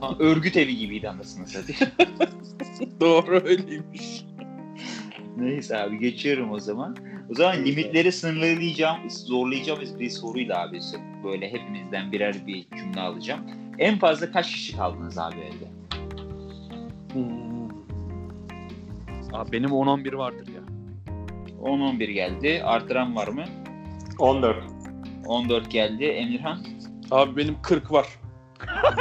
Ha, 0.00 0.14
Örgüt 0.18 0.56
evi 0.56 0.76
gibiydi 0.76 1.08
anasını 1.08 1.46
satayım. 1.46 1.92
Doğru 3.00 3.40
öyleymiş. 3.44 4.24
Neyse 5.36 5.78
abi 5.78 5.98
geçiyorum 5.98 6.52
o 6.52 6.58
zaman. 6.58 6.96
O 7.30 7.34
zaman 7.34 7.64
limitleri 7.64 8.12
sınırlayacağım, 8.12 9.10
zorlayacağımız 9.10 10.00
bir 10.00 10.10
soruyla 10.10 10.62
abi. 10.62 10.80
Böyle 11.24 11.52
hepimizden 11.52 12.12
birer 12.12 12.46
bir 12.46 12.66
cümle 12.76 13.00
alacağım. 13.00 13.40
En 13.78 13.98
fazla 13.98 14.32
kaç 14.32 14.52
kişi 14.52 14.76
kaldınız 14.76 15.18
abi 15.18 15.36
evde? 15.36 15.70
Hmm. 17.12 17.49
Abi 19.32 19.52
benim 19.52 19.70
10-11 19.70 20.16
vardır 20.16 20.48
ya. 20.48 20.60
10-11 21.62 22.10
geldi. 22.10 22.62
Artıran 22.64 23.16
var 23.16 23.28
mı? 23.28 23.44
14. 24.18 24.64
14 25.26 25.70
geldi. 25.70 26.04
Emirhan? 26.04 26.58
Abi 27.10 27.36
benim 27.36 27.62
40 27.62 27.92
var. 27.92 28.06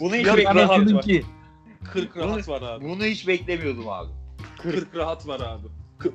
Bunu 0.00 0.14
hiç, 0.14 0.26
Ya 0.26 0.34
bek- 0.34 0.44
rahat 0.44 0.70
Anasının 0.70 0.94
var. 0.96 1.02
ki. 1.02 1.24
40 1.84 2.16
rahat 2.16 2.48
var 2.48 2.62
abi. 2.62 2.84
bunu 2.84 3.04
hiç 3.04 3.28
beklemiyordum 3.28 3.88
abi. 3.88 4.08
40 4.58 4.96
rahat 4.96 5.28
var 5.28 5.40
abi. 5.40 5.66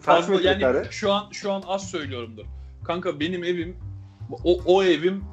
Fazla 0.01 0.33
yani 0.33 0.43
metrekare? 0.43 0.87
şu 0.91 1.13
an 1.13 1.27
şu 1.31 1.51
an 1.51 1.63
az 1.67 1.89
söylüyorumdur. 1.89 2.45
Kanka 2.83 3.19
benim 3.19 3.43
evim 3.43 3.77
o, 4.43 4.59
o 4.65 4.83
evim 4.83 5.23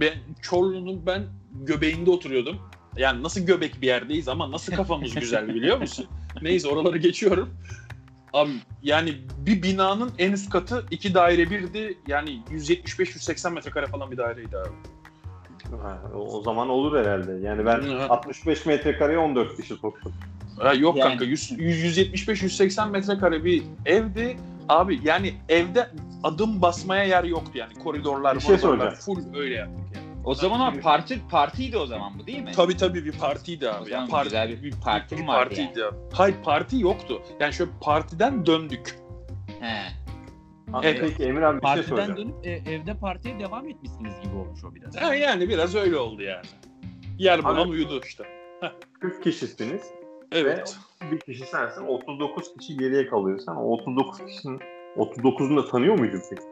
ben 0.00 0.12
Çorlu'nun 0.42 1.06
ben 1.06 1.22
göbeğinde 1.52 2.10
oturuyordum. 2.10 2.58
Yani 2.96 3.22
nasıl 3.22 3.40
göbek 3.40 3.82
bir 3.82 3.86
yerdeyiz 3.86 4.28
ama 4.28 4.50
nasıl 4.50 4.72
kafamız 4.72 5.14
güzel 5.14 5.48
biliyor 5.48 5.78
musun? 5.78 6.06
Neyse 6.42 6.68
oraları 6.68 6.98
geçiyorum. 6.98 7.50
Abi 8.32 8.50
yani 8.82 9.14
bir 9.38 9.62
binanın 9.62 10.10
en 10.18 10.32
üst 10.32 10.50
katı 10.50 10.84
iki 10.90 11.14
daire 11.14 11.50
birdi. 11.50 11.98
Yani 12.06 12.42
175-180 12.50 13.52
metrekare 13.52 13.86
falan 13.86 14.10
bir 14.10 14.16
daireydi 14.16 14.56
abi. 14.56 14.68
Ha, 15.82 16.02
o 16.16 16.42
zaman 16.42 16.68
olur 16.68 16.98
herhalde. 16.98 17.32
Yani 17.46 17.66
ben 17.66 17.82
Hı. 17.82 18.06
65 18.08 18.66
metrekareye 18.66 19.18
14 19.18 19.56
kişi 19.56 19.74
soktum. 19.74 20.12
Ha, 20.58 20.74
yok 20.74 20.96
Yani- 20.96 21.08
kanka 21.08 21.24
100, 21.24 21.52
175-180 21.52 22.90
metrekare 22.90 23.44
bir 23.44 23.62
evdi. 23.86 24.36
Abi 24.68 25.00
yani 25.04 25.34
evde 25.48 25.88
adım 26.22 26.62
basmaya 26.62 27.04
yer 27.04 27.24
yoktu 27.24 27.50
yani. 27.54 27.74
Koridorlar, 27.74 28.36
Bir 28.36 28.40
şey 28.40 28.56
full 28.56 29.34
öyle 29.34 29.54
yaptık 29.54 29.86
yani. 29.94 30.11
O 30.24 30.34
zaman 30.34 30.60
abi 30.60 30.80
parti 30.80 31.20
partiydi 31.30 31.78
o 31.78 31.86
zaman 31.86 32.18
bu 32.18 32.26
değil 32.26 32.42
mi? 32.42 32.52
Tabii 32.52 32.76
tabii 32.76 33.04
bir 33.04 33.12
partiydi 33.18 33.68
O 33.68 33.72
abi. 33.72 33.90
zaman 33.90 34.04
Ya, 34.04 34.10
parti, 34.10 34.24
güzel 34.24 34.62
bir 34.62 34.74
parti 34.84 35.16
mi 35.16 35.26
vardı 35.26 35.48
partiydi 35.54 35.84
abi. 35.84 35.96
Hayır 36.12 36.36
parti 36.44 36.78
yoktu. 36.80 37.22
Yani 37.40 37.52
şöyle 37.52 37.70
partiden 37.80 38.46
döndük. 38.46 38.96
He. 39.60 39.82
Evet. 40.82 40.98
Peki 41.00 41.22
Emir 41.24 41.42
abi 41.42 41.56
bir 41.62 41.66
şey 41.66 41.74
Partiden 41.76 41.88
soracağım. 41.96 42.16
dönüp 42.18 42.46
e, 42.46 42.50
evde 42.72 42.94
partiye 42.98 43.38
devam 43.38 43.68
etmişsiniz 43.68 44.12
gibi 44.22 44.34
olmuş 44.36 44.64
o 44.64 44.74
biraz. 44.74 44.96
Ha, 44.96 45.14
yani 45.14 45.48
biraz 45.48 45.74
öyle 45.74 45.96
oldu 45.96 46.22
yani. 46.22 46.46
Yer 47.18 47.44
bulan 47.44 47.68
uyudu 47.68 48.00
işte. 48.04 48.24
40 49.00 49.22
kişisiniz 49.22 49.82
Evet. 50.32 50.78
ve 51.02 51.10
bir 51.10 51.20
kişi 51.20 51.44
sensin. 51.46 51.86
39 51.86 52.54
kişi 52.60 52.76
geriye 52.76 53.06
kalıyor. 53.06 53.38
Sen 53.46 53.52
o 53.52 53.64
39 53.64 54.26
kişinin 54.26 54.60
39'unu 54.96 55.56
da 55.56 55.68
tanıyor 55.70 55.98
muydun 55.98 56.20
peki? 56.30 56.42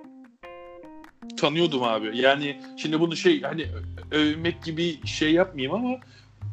Tanıyordum 1.41 1.83
abi. 1.83 2.19
Yani 2.19 2.61
şimdi 2.77 3.01
bunu 3.01 3.17
şey 3.17 3.43
hani 3.43 3.67
övmek 4.11 4.63
gibi 4.63 5.07
şey 5.07 5.33
yapmayayım 5.33 5.75
ama 5.75 5.97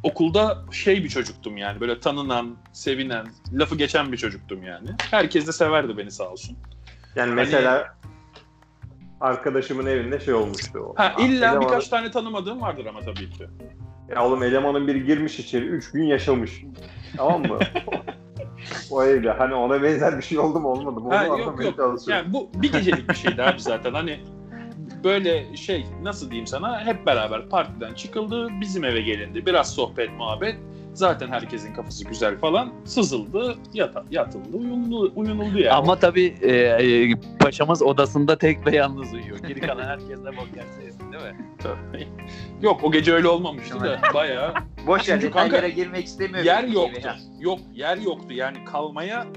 okulda 0.03 0.57
şey 0.71 1.03
bir 1.03 1.09
çocuktum 1.09 1.57
yani. 1.57 1.79
Böyle 1.79 1.99
tanınan, 1.99 2.55
sevinen, 2.73 3.27
lafı 3.53 3.75
geçen 3.75 4.11
bir 4.11 4.17
çocuktum 4.17 4.63
yani. 4.63 4.89
Herkes 5.11 5.47
de 5.47 5.51
severdi 5.51 5.97
beni 5.97 6.11
sağ 6.11 6.29
olsun. 6.29 6.57
Yani 7.15 7.33
mesela 7.33 7.97
arkadaşımın 9.21 9.85
evinde 9.85 10.19
şey 10.19 10.33
olmuştu. 10.33 10.79
O. 10.79 10.93
Ha 10.97 11.15
illa 11.19 11.45
Elemanın- 11.45 11.61
birkaç 11.61 11.88
tane 11.89 12.11
tanımadığım 12.11 12.61
vardır 12.61 12.85
ama 12.85 12.99
tabii 12.99 13.29
ki. 13.29 13.47
Ya 14.15 14.25
oğlum 14.25 14.43
elemanın 14.43 14.88
biri 14.88 15.05
girmiş 15.05 15.39
içeri 15.39 15.65
3 15.65 15.91
gün 15.91 16.03
yaşamış. 16.03 16.63
Tamam 17.17 17.41
mı? 17.41 17.59
o 18.91 19.03
evde. 19.03 19.31
Hani 19.31 19.53
ona 19.53 19.83
benzer 19.83 20.17
bir 20.17 20.23
şey 20.23 20.39
oldu 20.39 20.59
mu 20.59 20.67
olmadı 20.67 20.99
mı? 20.99 21.07
Onu 21.07 21.15
Ha, 21.15 21.25
yok, 21.25 21.63
yok. 21.79 21.99
Yani 22.07 22.33
bu 22.33 22.49
bir 22.53 22.71
gecelik 22.71 23.09
bir 23.09 23.15
şeydi 23.15 23.43
abi 23.43 23.61
zaten. 23.61 23.93
Hani 23.93 24.19
böyle 25.07 25.57
şey 25.57 25.85
nasıl 26.03 26.29
diyeyim 26.31 26.47
sana 26.47 26.85
hep 26.85 27.05
beraber 27.05 27.49
partiden 27.49 27.93
çıkıldı. 27.93 28.49
Bizim 28.61 28.83
eve 28.83 29.01
gelindi. 29.01 29.45
Biraz 29.45 29.75
sohbet 29.75 30.09
muhabbet. 30.17 30.55
Zaten 30.93 31.27
herkesin 31.27 31.73
kafası 31.73 32.05
güzel 32.05 32.37
falan. 32.37 32.73
Sızıldı, 32.85 33.55
yata, 33.73 34.03
yatıldı, 34.11 34.57
uyundu, 34.57 35.11
uyunuldu 35.15 35.59
yani. 35.59 35.71
Ama 35.71 35.99
tabii 35.99 36.35
e, 36.41 36.51
e, 36.51 37.13
paşamız 37.39 37.81
odasında 37.81 38.37
tek 38.37 38.65
ve 38.67 38.75
yalnız 38.75 39.13
uyuyor. 39.13 39.39
Geri 39.39 39.59
kalan 39.59 39.83
herkes 39.83 40.23
de 40.23 40.37
bok 40.37 40.47
yerse 40.55 40.83
yesin 40.85 41.11
değil 41.13 41.23
mi? 41.23 41.35
Tabii. 41.63 42.07
Yok 42.61 42.83
o 42.83 42.91
gece 42.91 43.13
öyle 43.13 43.27
olmamıştı 43.27 43.79
da 43.79 43.99
bayağı 44.13 44.53
Boş 44.87 45.09
ver 45.09 45.13
Çünkü 45.13 45.27
detaylara 45.27 45.51
kanka, 45.61 45.67
girmek 45.67 46.05
istemiyorum. 46.05 46.45
yer 46.45 46.63
yoktu. 46.63 47.01
ya. 47.05 47.15
Yok 47.39 47.59
yer 47.73 47.97
yoktu 47.97 48.33
yani 48.33 48.65
kalmaya 48.65 49.27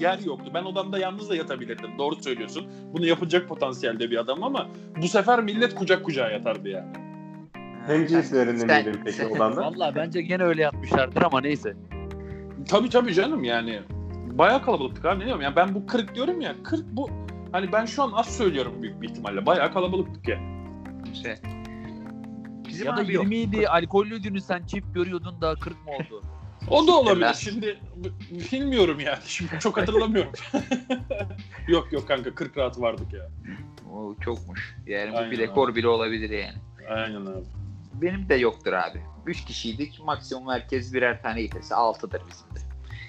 yer 0.00 0.18
yoktu. 0.18 0.50
Ben 0.54 0.64
odamda 0.64 0.98
yalnız 0.98 1.30
da 1.30 1.36
yatabilirdim. 1.36 1.90
Doğru 1.98 2.14
söylüyorsun. 2.22 2.66
Bunu 2.92 3.06
yapacak 3.06 3.48
potansiyelde 3.48 4.10
bir 4.10 4.16
adam 4.16 4.42
ama 4.44 4.68
bu 5.02 5.08
sefer 5.08 5.42
millet 5.42 5.74
kucak 5.74 6.04
kucağa 6.04 6.30
yatardı 6.30 6.68
yani. 6.68 6.92
Hem 7.86 8.06
cinslerinde 8.06 8.58
Sen- 8.66 8.84
miydin 8.84 9.00
peki 9.04 9.26
odanda? 9.36 9.60
Valla 9.60 9.92
bence 9.94 10.22
gene 10.22 10.42
öyle 10.42 10.62
yapmışlardır 10.62 11.22
ama 11.22 11.40
neyse. 11.40 11.76
Tabii 12.68 12.88
tabii 12.88 13.14
canım 13.14 13.44
yani. 13.44 13.80
Bayağı 14.32 14.62
kalabalıktık 14.62 15.04
abi 15.04 15.20
ne 15.20 15.24
diyorum 15.24 15.42
ya 15.42 15.56
ben 15.56 15.74
bu 15.74 15.86
40 15.86 16.14
diyorum 16.14 16.40
ya 16.40 16.54
40 16.64 16.84
bu 16.92 17.10
hani 17.52 17.72
ben 17.72 17.84
şu 17.84 18.02
an 18.02 18.12
az 18.12 18.36
söylüyorum 18.36 18.82
büyük 18.82 19.02
bir 19.02 19.08
ihtimalle. 19.08 19.46
Bayağı 19.46 19.72
kalabalıktık 19.72 20.28
ya. 20.28 20.38
Şey. 21.22 21.34
Bizim 22.68 22.86
ya 22.86 22.96
da 22.96 23.00
abi 23.00 23.12
yok. 23.12 23.24
20 23.24 23.36
idi 23.36 23.68
alkollüydünüz 23.68 24.44
sen 24.44 24.66
çift 24.66 24.94
görüyordun 24.94 25.40
da 25.40 25.54
40 25.54 25.74
mı 25.86 25.90
oldu? 25.92 26.22
O 26.70 26.86
da 26.86 26.92
olabilir. 26.92 27.20
Ben- 27.26 27.32
Şimdi 27.32 27.78
bilmiyorum 28.52 29.00
yani. 29.00 29.18
Şimdi 29.26 29.50
çok 29.60 29.76
hatırlamıyorum. 29.76 30.32
yok 31.68 31.92
yok 31.92 32.08
kanka 32.08 32.34
40 32.34 32.56
rahat 32.58 32.80
vardık 32.80 33.12
ya. 33.12 33.28
O 33.94 34.14
çokmuş. 34.24 34.76
Yani 34.86 35.12
bu 35.12 35.16
Aynen 35.16 35.30
bir 35.30 35.38
abi. 35.38 35.42
rekor 35.42 35.74
bile 35.74 35.88
olabilir 35.88 36.30
yani. 36.30 36.56
Aynen 36.88 37.20
abi. 37.26 37.44
Benim 37.94 38.28
de 38.28 38.34
yoktur 38.34 38.72
abi. 38.72 39.00
Üç 39.26 39.44
kişiydik. 39.44 40.00
Maksimum 40.04 40.48
herkes 40.48 40.94
birer 40.94 41.22
tane 41.22 41.42
getirse 41.42 41.74
altıdır 41.74 42.22
bizim 42.30 42.46
de. 42.56 42.60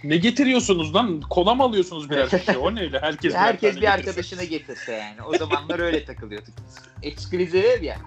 Ne 0.03 0.17
getiriyorsunuz 0.17 0.95
lan? 0.95 1.21
Kola 1.21 1.55
mı 1.55 1.63
alıyorsunuz 1.63 2.09
birer 2.09 2.29
kişi? 2.29 2.57
O 2.57 2.75
neyle? 2.75 2.99
Herkes, 2.99 3.33
Herkes 3.35 3.75
bir 3.75 3.81
getirse. 3.81 3.89
arkadaşını 3.99 4.43
getirse 4.43 4.91
yani. 4.91 5.21
O 5.21 5.37
zamanlar 5.37 5.79
öyle 5.79 6.05
takılıyorduk 6.05 6.53
biz. 6.67 6.77
Ekskluziv 7.03 7.63
ev 7.63 7.83
ya. 7.83 7.97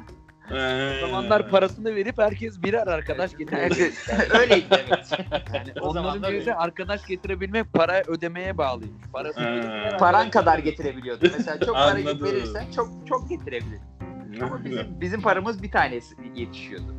O 0.50 1.06
zamanlar 1.06 1.50
parasını 1.50 1.94
verip 1.96 2.18
herkes 2.18 2.62
birer 2.62 2.86
arkadaş 2.86 3.36
getiriyor. 3.36 3.92
Öyleydi 4.40 4.66
evet. 4.70 5.10
Yani 5.54 5.72
O 5.80 5.84
onların 5.88 5.92
zamanlar 6.02 6.30
biri 6.30 6.36
öyle. 6.36 6.46
de 6.46 6.54
arkadaş 6.54 7.06
getirebilmek 7.06 7.72
para 7.72 8.02
ödemeye 8.06 8.58
bağlıymış. 8.58 9.06
Parası 9.12 9.40
Ee. 9.40 9.96
Paran 9.98 10.30
kadar 10.30 10.58
getirebiliyordu. 10.58 11.28
Mesela 11.38 11.60
çok 11.60 11.74
para 11.74 11.84
Anladım. 11.84 12.26
verirsen 12.26 12.64
çok 12.76 12.88
çok 13.08 13.28
getirebilirdin. 13.28 13.80
Ama 14.42 14.64
bizim, 14.64 15.00
bizim 15.00 15.22
paramız 15.22 15.62
bir 15.62 15.70
tanesi 15.70 16.14
yetişiyordu. 16.34 16.94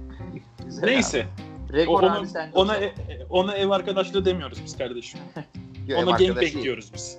Güzel 0.66 0.84
Neyse. 0.88 1.26
abi. 1.70 1.78
Rekor 1.78 2.04
ona, 2.04 2.18
abi 2.18 2.28
sen 2.28 2.52
ona, 2.54 2.72
olsa- 2.72 2.84
e- 2.86 2.94
ona 3.30 3.56
ev 3.56 3.70
arkadaşlığı 3.70 4.26
demiyoruz 4.26 4.62
biz 4.66 4.78
kardeşim. 4.78 5.20
Ona 5.98 6.20
değil. 6.20 6.64
diyoruz 6.64 6.92
biz. 6.94 7.18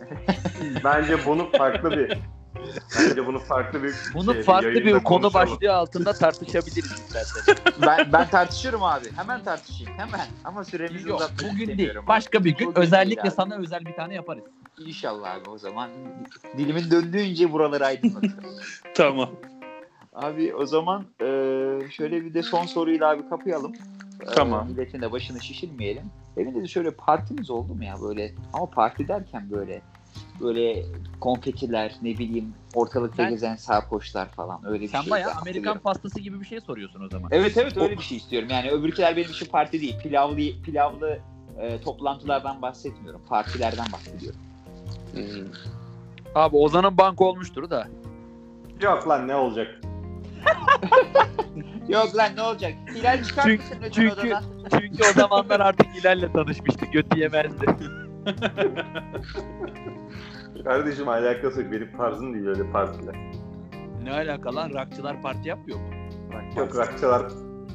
Bence 0.84 1.16
bunu 1.26 1.50
farklı 1.52 1.90
bir 1.90 2.18
Bence 3.08 3.26
bunu 3.26 3.38
farklı 3.38 3.82
bir 3.82 3.94
Bunu 4.14 4.34
şey, 4.34 4.42
farklı 4.42 4.70
bir 4.74 4.92
konu 4.92 5.02
konuşalım. 5.04 5.34
başlığı 5.34 5.72
altında 5.74 6.12
tartışabiliriz. 6.12 6.92
Ben, 7.86 8.12
ben 8.12 8.28
tartışırım 8.30 8.82
abi. 8.82 9.06
Hemen 9.16 9.44
tartışayım. 9.44 9.92
Hemen. 9.96 10.26
Ama 10.44 10.64
süremizi 10.64 11.08
Yok 11.08 11.20
uzatmak 11.20 11.38
bugün 11.40 11.56
değil. 11.56 11.68
istemiyorum. 11.70 12.04
Başka 12.08 12.44
bir 12.44 12.56
gün 12.56 12.66
Bugün 12.68 12.80
özellikle 12.80 13.22
abi. 13.22 13.30
sana 13.30 13.56
özel 13.56 13.80
bir 13.86 13.92
tane 13.92 14.14
yaparız. 14.14 14.44
İnşallah 14.78 15.34
abi 15.34 15.50
o 15.50 15.58
zaman. 15.58 15.90
Dilimin 16.58 16.90
döndüğünce 16.90 17.52
buraları 17.52 17.86
aydınlatırım. 17.86 18.44
Tamam. 18.94 19.30
abi 20.14 20.54
o 20.54 20.66
zaman 20.66 21.06
e, 21.20 21.24
şöyle 21.90 22.24
bir 22.24 22.34
de 22.34 22.42
son 22.42 22.66
soruyla 22.66 23.10
abi 23.10 23.28
kapayalım. 23.28 23.72
E, 24.22 24.34
Tamam. 24.34 24.66
milletin 24.68 25.02
de 25.02 25.12
başını 25.12 25.40
şişirmeyelim. 25.40 26.04
Benim 26.36 26.62
de 26.62 26.66
şöyle 26.68 26.90
partimiz 26.90 27.50
oldu 27.50 27.74
mu 27.74 27.84
ya 27.84 27.94
böyle 28.02 28.34
ama 28.52 28.70
parti 28.70 29.08
derken 29.08 29.50
böyle 29.50 29.82
böyle 30.40 30.82
konfetiler 31.20 31.94
ne 32.02 32.18
bileyim 32.18 32.54
ortalıkta 32.74 33.16
Sen- 33.22 33.30
gezen 33.30 33.56
sarhoşlar 33.56 34.28
falan 34.28 34.60
öyle 34.66 34.80
bir 34.82 34.88
Sen 34.88 35.00
şey. 35.02 35.10
bayağı 35.10 35.32
Amerikan 35.40 35.78
pastası 35.78 36.20
gibi 36.20 36.40
bir 36.40 36.44
şey 36.46 36.60
soruyorsun 36.60 37.04
o 37.04 37.08
zaman. 37.08 37.28
Evet 37.32 37.56
evet 37.56 37.76
öyle 37.76 37.96
bir 37.98 38.02
şey 38.02 38.16
istiyorum. 38.18 38.48
Yani 38.50 38.70
öbürküler 38.70 39.16
benim 39.16 39.30
için 39.30 39.46
parti 39.46 39.80
değil. 39.80 39.98
Pilavlı 40.02 40.36
pilavlı 40.64 41.18
e, 41.60 41.80
toplantılardan 41.80 42.62
bahsetmiyorum. 42.62 43.20
Partilerden 43.28 43.86
bahsediyorum. 43.92 44.40
Abi 46.34 46.56
Ozan'ın 46.56 46.98
bank 46.98 47.20
olmuştur 47.20 47.70
da. 47.70 47.88
Yok 48.82 49.08
lan 49.08 49.28
ne 49.28 49.34
olacak? 49.34 49.80
Yok 51.88 52.16
lan 52.16 52.36
ne 52.36 52.42
olacak? 52.42 52.72
Hilal 52.94 53.24
çıkar 53.24 53.42
Çünkü- 53.42 53.62
mısın 53.62 53.76
lütfen 53.82 53.90
çünkü- 53.90 54.14
odadan? 54.20 54.44
Çünkü 54.70 55.02
o 55.10 55.12
zamanlar 55.12 55.60
artık 55.60 55.86
Hilal'le 55.94 56.32
tanışmıştı. 56.32 56.86
Götü 56.86 57.18
yemezdi. 57.18 57.66
Kardeşim 60.64 61.08
alakası 61.08 61.62
yok. 61.62 61.72
Benim 61.72 61.96
tarzım 61.96 62.34
değil 62.34 62.46
öyle 62.46 62.70
partiler. 62.72 63.14
Ne 64.02 64.12
alaka 64.12 64.54
lan? 64.54 64.70
Rockçılar 64.70 65.22
parti 65.22 65.48
yapmıyor 65.48 65.78
mu? 65.78 65.84
Yok 66.56 66.76
rakçalar 66.76 67.22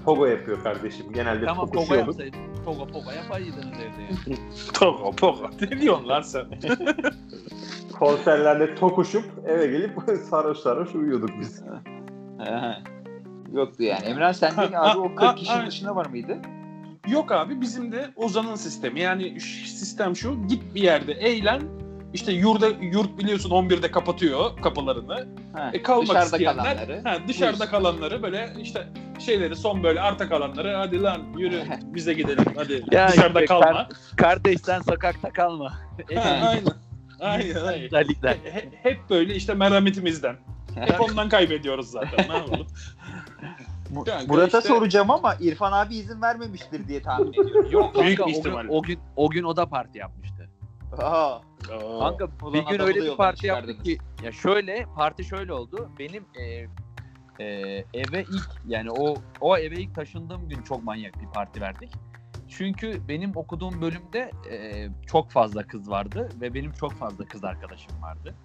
pogo 0.06 0.26
yapıyor 0.26 0.64
kardeşim. 0.64 1.06
Genelde 1.14 1.46
Tamam 1.46 1.66
Togo 1.66 1.72
tokuşuyorduk. 1.74 2.08
yapsaydın. 2.20 2.40
Togo 2.66 2.88
Pogo 2.88 3.12
yapaydınız 3.12 3.58
evde 3.58 4.02
yani. 4.02 4.38
Togo 4.74 5.12
pogo. 5.12 5.50
Ne 5.62 5.82
diyorsun 5.82 6.08
lan 6.08 6.22
sen? 6.22 6.46
Konserlerde 8.00 8.76
tokuşup 8.76 9.26
eve 9.48 9.68
gelip 9.68 9.92
sarhoş 10.30 10.58
sarhoş 10.58 10.96
uyuyorduk 10.96 11.30
biz. 11.40 11.64
Yoktu 13.54 13.84
yani. 13.84 14.06
Emran 14.06 14.32
sen 14.32 14.52
de 14.58 14.76
Ha, 14.76 14.92
abi 14.92 15.00
o 15.00 15.10
ha, 15.16 15.18
40 15.30 15.38
kişinin 15.38 15.60
ha. 15.62 15.68
dışında 15.68 15.96
var 15.96 16.06
mıydı? 16.06 16.38
Yok 17.08 17.32
abi 17.32 17.62
bizim 17.62 17.92
de 17.92 18.10
Ozan'ın 18.16 18.56
sistemi. 18.56 19.00
Yani 19.00 19.40
sistem 19.42 20.16
şu. 20.16 20.48
Git 20.48 20.76
bir 20.76 20.82
yerde 20.82 21.12
eğlen. 21.14 21.62
İşte 22.14 22.32
yurda 22.32 22.68
yurt 22.82 23.18
biliyorsun 23.18 23.50
11'de 23.50 23.92
kapatıyor 23.92 24.62
kapılarını. 24.62 25.28
Ha, 25.54 25.70
E 25.74 25.82
kalmak 25.84 26.08
dışarıda 26.08 26.24
isteyenler 26.26 26.64
kalanları. 26.64 27.02
ha, 27.04 27.18
dışarıda 27.28 27.58
Buyursun. 27.60 27.72
kalanları 27.72 28.24
böyle 28.24 28.54
işte 28.62 28.88
şeyleri 29.20 29.56
son 29.56 29.84
böyle 29.84 30.02
arta 30.02 30.30
kalanları 30.30 30.76
hadi 30.76 31.02
lan 31.02 31.22
yürü 31.38 31.62
bize 31.84 32.14
gidelim 32.14 32.46
hadi 32.56 32.84
Ya 32.92 33.08
dışarıda 33.10 33.42
işte 33.42 33.46
kalma. 33.54 33.66
kar- 33.88 33.90
Kardeş 34.18 34.62
sen 34.62 34.82
sokakta 34.82 35.30
kalma. 35.34 35.72
Ha, 36.16 36.22
aynen. 36.50 36.64
Aynen 37.20 37.56
aynen. 37.66 37.86
Özellikle. 37.86 38.30
He- 38.30 38.70
Hep 38.84 39.00
böyle 39.10 39.36
işte 39.36 39.54
merhametimizden. 39.54 40.36
Hep 40.76 41.02
ondan 41.02 41.30
kaybediyoruz 41.30 41.92
zaten. 41.92 42.30
Ne 42.30 42.34
yapalım? 42.38 42.68
Yani 44.08 44.28
Murat'a 44.28 44.58
işte- 44.58 44.70
soracağım 44.70 45.12
ama 45.12 45.36
İrfan 45.40 45.72
abi 45.72 45.96
izin 45.96 46.22
vermemiştir 46.22 46.88
diye 46.88 47.02
tahmin 47.02 47.28
ediyorum. 47.34 47.72
Yok 47.72 47.96
büyük 48.02 48.18
Kanka, 48.18 48.18
bir 48.18 48.22
o, 48.22 48.26
gün, 48.26 48.40
ihtimal. 48.40 48.66
o 48.70 48.82
gün 48.82 49.00
o 49.16 49.30
gün 49.30 49.44
o 49.44 49.56
da 49.56 49.66
parti 49.66 49.98
yapmıştı. 49.98 50.50
Aa. 50.98 51.40
Kanka 52.00 52.28
Ulan 52.42 52.54
bir 52.54 52.66
gün 52.66 52.80
öyle 52.80 53.02
bir 53.02 53.16
parti 53.16 53.48
yaptık 53.48 53.86
ki 53.86 53.98
ya 54.24 54.32
şöyle 54.32 54.86
parti 54.96 55.24
şöyle 55.24 55.54
oldu. 55.54 55.90
Benim 56.00 56.26
e, 56.36 56.44
e, 57.40 57.46
eve 57.94 58.22
ilk 58.22 58.50
yani 58.68 58.92
o 58.92 59.16
o 59.42 59.58
eve 59.58 59.76
ilk 59.76 59.96
taşındığım 59.96 60.50
gün 60.50 60.62
çok 60.62 60.84
manyak 60.84 61.22
bir 61.22 61.28
parti 61.28 61.62
verdik. 61.62 61.90
Çünkü 62.50 63.08
benim 63.08 63.32
okuduğum 63.36 63.82
bölümde 63.82 64.32
e, 64.52 64.88
çok 65.08 65.32
fazla 65.32 65.64
kız 65.64 65.90
vardı 65.90 66.30
ve 66.42 66.54
benim 66.54 66.72
çok 66.72 66.92
fazla 66.94 67.26
kız 67.26 67.44
arkadaşım 67.44 68.02
vardı. 68.02 68.36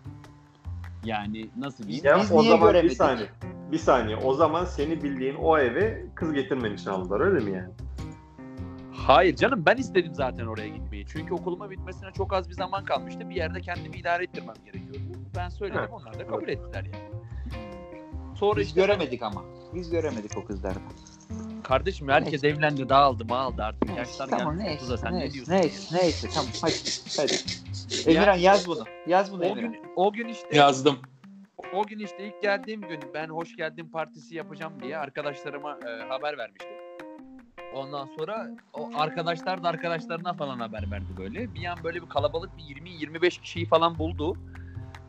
Yani 1.09 1.49
nasıl 1.57 1.85
diyeyim? 1.85 2.07
Ya 2.07 2.19
Biz 2.21 2.33
o 2.33 2.41
niye 2.43 2.51
zaman 2.51 2.69
bir 2.69 2.73
göremedik? 2.73 2.97
saniye. 2.97 3.27
Bir 3.73 3.79
saniye. 3.79 4.17
O 4.17 4.35
zaman 4.35 4.65
seni 4.65 5.03
bildiğin 5.03 5.35
o 5.35 5.59
eve 5.59 6.05
kız 6.15 6.33
getirmen 6.33 6.73
için 6.73 6.91
aldılar 6.91 7.21
öyle 7.21 7.45
mi 7.45 7.57
yani? 7.57 7.69
Hayır 8.93 9.37
canım 9.37 9.63
ben 9.67 9.77
istedim 9.77 10.15
zaten 10.15 10.47
oraya 10.47 10.69
gitmeyi. 10.69 11.07
Çünkü 11.13 11.35
okuluma 11.35 11.71
bitmesine 11.71 12.11
çok 12.17 12.33
az 12.33 12.49
bir 12.49 12.55
zaman 12.55 12.85
kalmıştı. 12.85 13.31
Bir 13.31 13.35
yerde 13.35 13.61
kendimi 13.61 13.97
idare 13.97 14.25
ettirmem 14.25 14.55
gerekiyordu. 14.65 14.99
Ben 15.37 15.49
söyledim 15.49 15.81
Evet. 15.81 15.91
onlar 15.93 16.19
da 16.19 16.27
kabul 16.27 16.49
ettiler 16.49 16.85
yani. 16.85 17.15
Sonra 18.35 18.61
Biz 18.61 18.67
işte 18.69 18.81
göremedik 18.81 19.23
ama. 19.23 19.43
Biz 19.75 19.91
göremedik 19.91 20.39
o 20.39 20.45
kızları. 20.45 20.75
kardeşim 21.63 22.09
herkes 22.09 22.45
evlendi 22.45 22.89
dağıldı 22.89 23.25
mağıldı 23.25 23.63
artık 23.63 23.97
yaşlar 23.97 24.27
Tamam 24.29 24.59
geldi. 24.59 24.69
neyse. 24.69 24.85
30'a 24.85 24.97
sen 24.97 25.13
ne 25.15 25.19
neyse, 25.19 25.35
diyorsun? 25.35 25.53
neyse, 25.53 25.97
neyse, 25.97 26.29
tamam 26.35 26.51
hadi. 26.63 26.75
hadi. 27.17 27.33
Emirhan 28.07 28.37
yaz 28.37 28.69
bunu. 28.69 28.85
Yaz 29.07 29.33
bunu 29.33 29.43
O 29.45 29.47
Emirhan. 29.47 29.73
gün, 29.73 29.81
o 29.97 30.13
gün 30.13 30.29
işte 30.29 30.57
Yazdım. 30.57 30.99
o 31.75 31.87
gün 31.87 31.99
işte 31.99 32.27
ilk 32.27 32.43
geldiğim 32.43 32.81
gün 32.81 33.01
ben 33.15 33.29
hoş 33.29 33.57
geldin 33.57 33.89
partisi 33.89 34.35
yapacağım 34.35 34.73
diye 34.83 34.99
arkadaşlarıma 34.99 35.79
e, 35.89 36.09
haber 36.09 36.39
vermiştim. 36.39 36.77
Ondan 37.75 38.07
sonra 38.07 38.51
o 38.73 38.91
arkadaşlar 38.95 39.63
da 39.63 39.69
arkadaşlarına 39.69 40.33
falan 40.33 40.59
haber 40.61 40.91
verdi 40.91 41.17
böyle. 41.19 41.55
Bir 41.55 41.65
an 41.65 41.79
böyle 41.85 42.03
bir 42.03 42.09
kalabalık 42.09 42.57
bir 42.57 42.63
20-25 42.63 43.41
kişiyi 43.41 43.67
falan 43.67 43.99
buldu. 43.99 44.37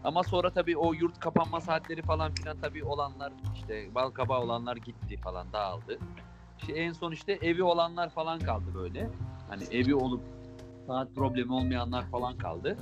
Ama 0.04 0.24
sonra 0.24 0.50
tabii 0.50 0.78
o 0.78 0.94
yurt 0.94 1.20
kapanma 1.20 1.62
saatleri 1.62 2.02
falan 2.02 2.34
filan 2.34 2.58
tabii 2.62 2.84
olanlar 2.84 3.34
işte 3.56 3.96
bal 3.96 4.10
kabağı 4.12 4.42
olanlar 4.42 4.76
gitti 4.78 5.18
falan 5.18 5.54
dağıldı. 5.54 6.00
İşte 6.60 6.74
en 6.74 6.92
son 6.94 7.12
işte 7.12 7.34
evi 7.34 7.64
olanlar 7.64 8.10
falan 8.10 8.40
kaldı 8.40 8.66
böyle. 8.74 9.10
Hani 9.50 9.64
evi 9.72 9.96
olup 9.96 10.22
saat 10.90 11.16
problemi 11.16 11.54
olmayanlar 11.54 12.06
falan 12.12 12.38
kaldı. 12.38 12.78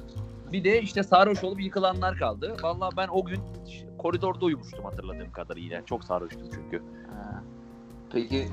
Bir 0.52 0.64
de 0.64 0.82
işte 0.82 1.04
sarhoş 1.04 1.44
olup 1.44 1.62
yıkılanlar 1.62 2.18
kaldı. 2.18 2.56
Vallahi 2.64 2.98
ben 2.98 3.08
o 3.08 3.26
gün 3.26 3.40
koridorda 3.98 4.46
uyumuştum 4.46 4.86
hatırladığım 4.86 5.32
kadarıyla. 5.32 5.86
Çok 5.86 6.04
sarhoştum 6.04 6.50
çünkü. 6.54 6.84
Ha. 7.10 7.44
Peki 8.12 8.48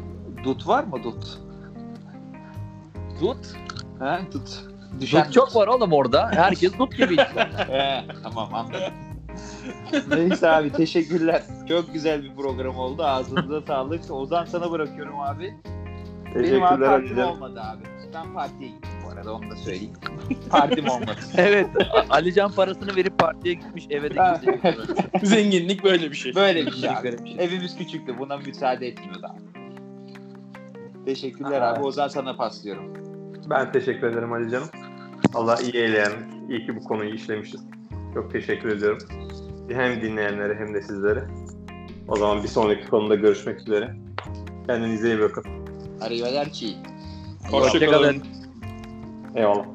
dut 0.44 0.68
var 0.68 0.84
mı 0.84 1.02
dut? 1.05 1.38
Dut. 3.20 3.57
Ha 3.98 4.20
dut. 4.32 4.64
Düşen 5.00 5.24
Dut 5.24 5.32
çok 5.32 5.57
var 5.57 5.66
oğlum 5.66 5.92
orada. 5.92 6.30
Herkes 6.32 6.78
dut 6.78 6.96
gibi. 6.96 7.16
He, 7.68 8.05
tamam 8.22 8.55
anladım. 8.55 8.92
Neyse 10.09 10.50
abi 10.50 10.72
teşekkürler. 10.72 11.42
Çok 11.68 11.92
güzel 11.92 12.22
bir 12.22 12.34
program 12.34 12.76
oldu. 12.78 13.05
Ağzınıza 13.05 13.61
sağlık. 13.61 14.11
Ozan 14.11 14.44
sana 14.44 14.70
bırakıyorum 14.70 15.20
abi. 15.20 15.55
Benim 16.35 16.45
abi 16.45 16.47
Teşekkürler 16.47 16.68
partim 16.91 17.18
Ali'cim. 17.18 17.18
olmadı 17.24 17.61
abi. 17.61 17.82
Ben 18.14 18.35
partiye 18.35 18.68
gittim 18.68 18.91
bu 19.07 19.11
arada 19.11 19.35
onu 19.35 19.51
da 19.51 19.57
söyleyeyim. 19.57 19.93
Partim 20.51 20.89
olmadı. 20.89 21.16
evet. 21.37 21.66
Alican 22.11 22.53
parasını 22.53 22.97
verip 22.97 23.18
partiye 23.18 23.55
gitmiş 23.55 23.87
eve 23.91 24.11
de 24.14 24.20
Ha. 24.20 24.41
gitmiş. 24.45 24.74
Zenginlik 25.22 25.85
böyle 25.85 26.11
bir 26.11 26.16
şey. 26.16 26.35
Böyle 26.35 26.66
bir 26.66 26.72
şey 26.72 26.91
abi. 26.91 27.05
Böyle 27.05 27.24
bir 27.24 27.28
şey. 27.28 27.45
Evimiz 27.45 27.78
küçüktü. 27.78 28.18
Buna 28.18 28.37
müsaade 28.37 28.87
etmiyordu 28.87 29.26
abi. 29.26 29.41
Teşekkürler 31.07 31.61
Aha. 31.62 31.72
abi. 31.74 31.82
Ozan 31.82 32.09
sana 32.09 32.37
paslıyorum. 32.37 32.93
Ben 33.51 33.72
teşekkür 33.72 34.07
ederim 34.07 34.32
Ali 34.32 34.51
canım. 34.51 34.68
Allah 35.35 35.57
iyi 35.62 35.76
eyleyen. 35.76 36.12
İyi 36.49 36.66
ki 36.66 36.76
bu 36.76 36.80
konuyu 36.85 37.14
işlemişiz. 37.14 37.61
Çok 38.14 38.32
teşekkür 38.32 38.68
ediyorum. 38.68 38.99
Hem 39.70 40.03
dinleyenlere 40.03 40.55
hem 40.55 40.74
de 40.74 40.82
sizlere. 40.82 41.24
O 42.09 42.16
zaman 42.16 42.43
bir 42.43 42.49
sonraki 42.49 42.89
konuda 42.89 43.14
görüşmek 43.14 43.61
üzere. 43.61 43.97
Kendinize 44.66 45.09
iyi 45.09 45.20
bakın. 45.20 45.45
Arrivederci. 46.01 46.76
Hoşçakalın. 47.51 47.62
Hoşçakalın. 47.72 48.22
Eyvallah. 49.34 49.74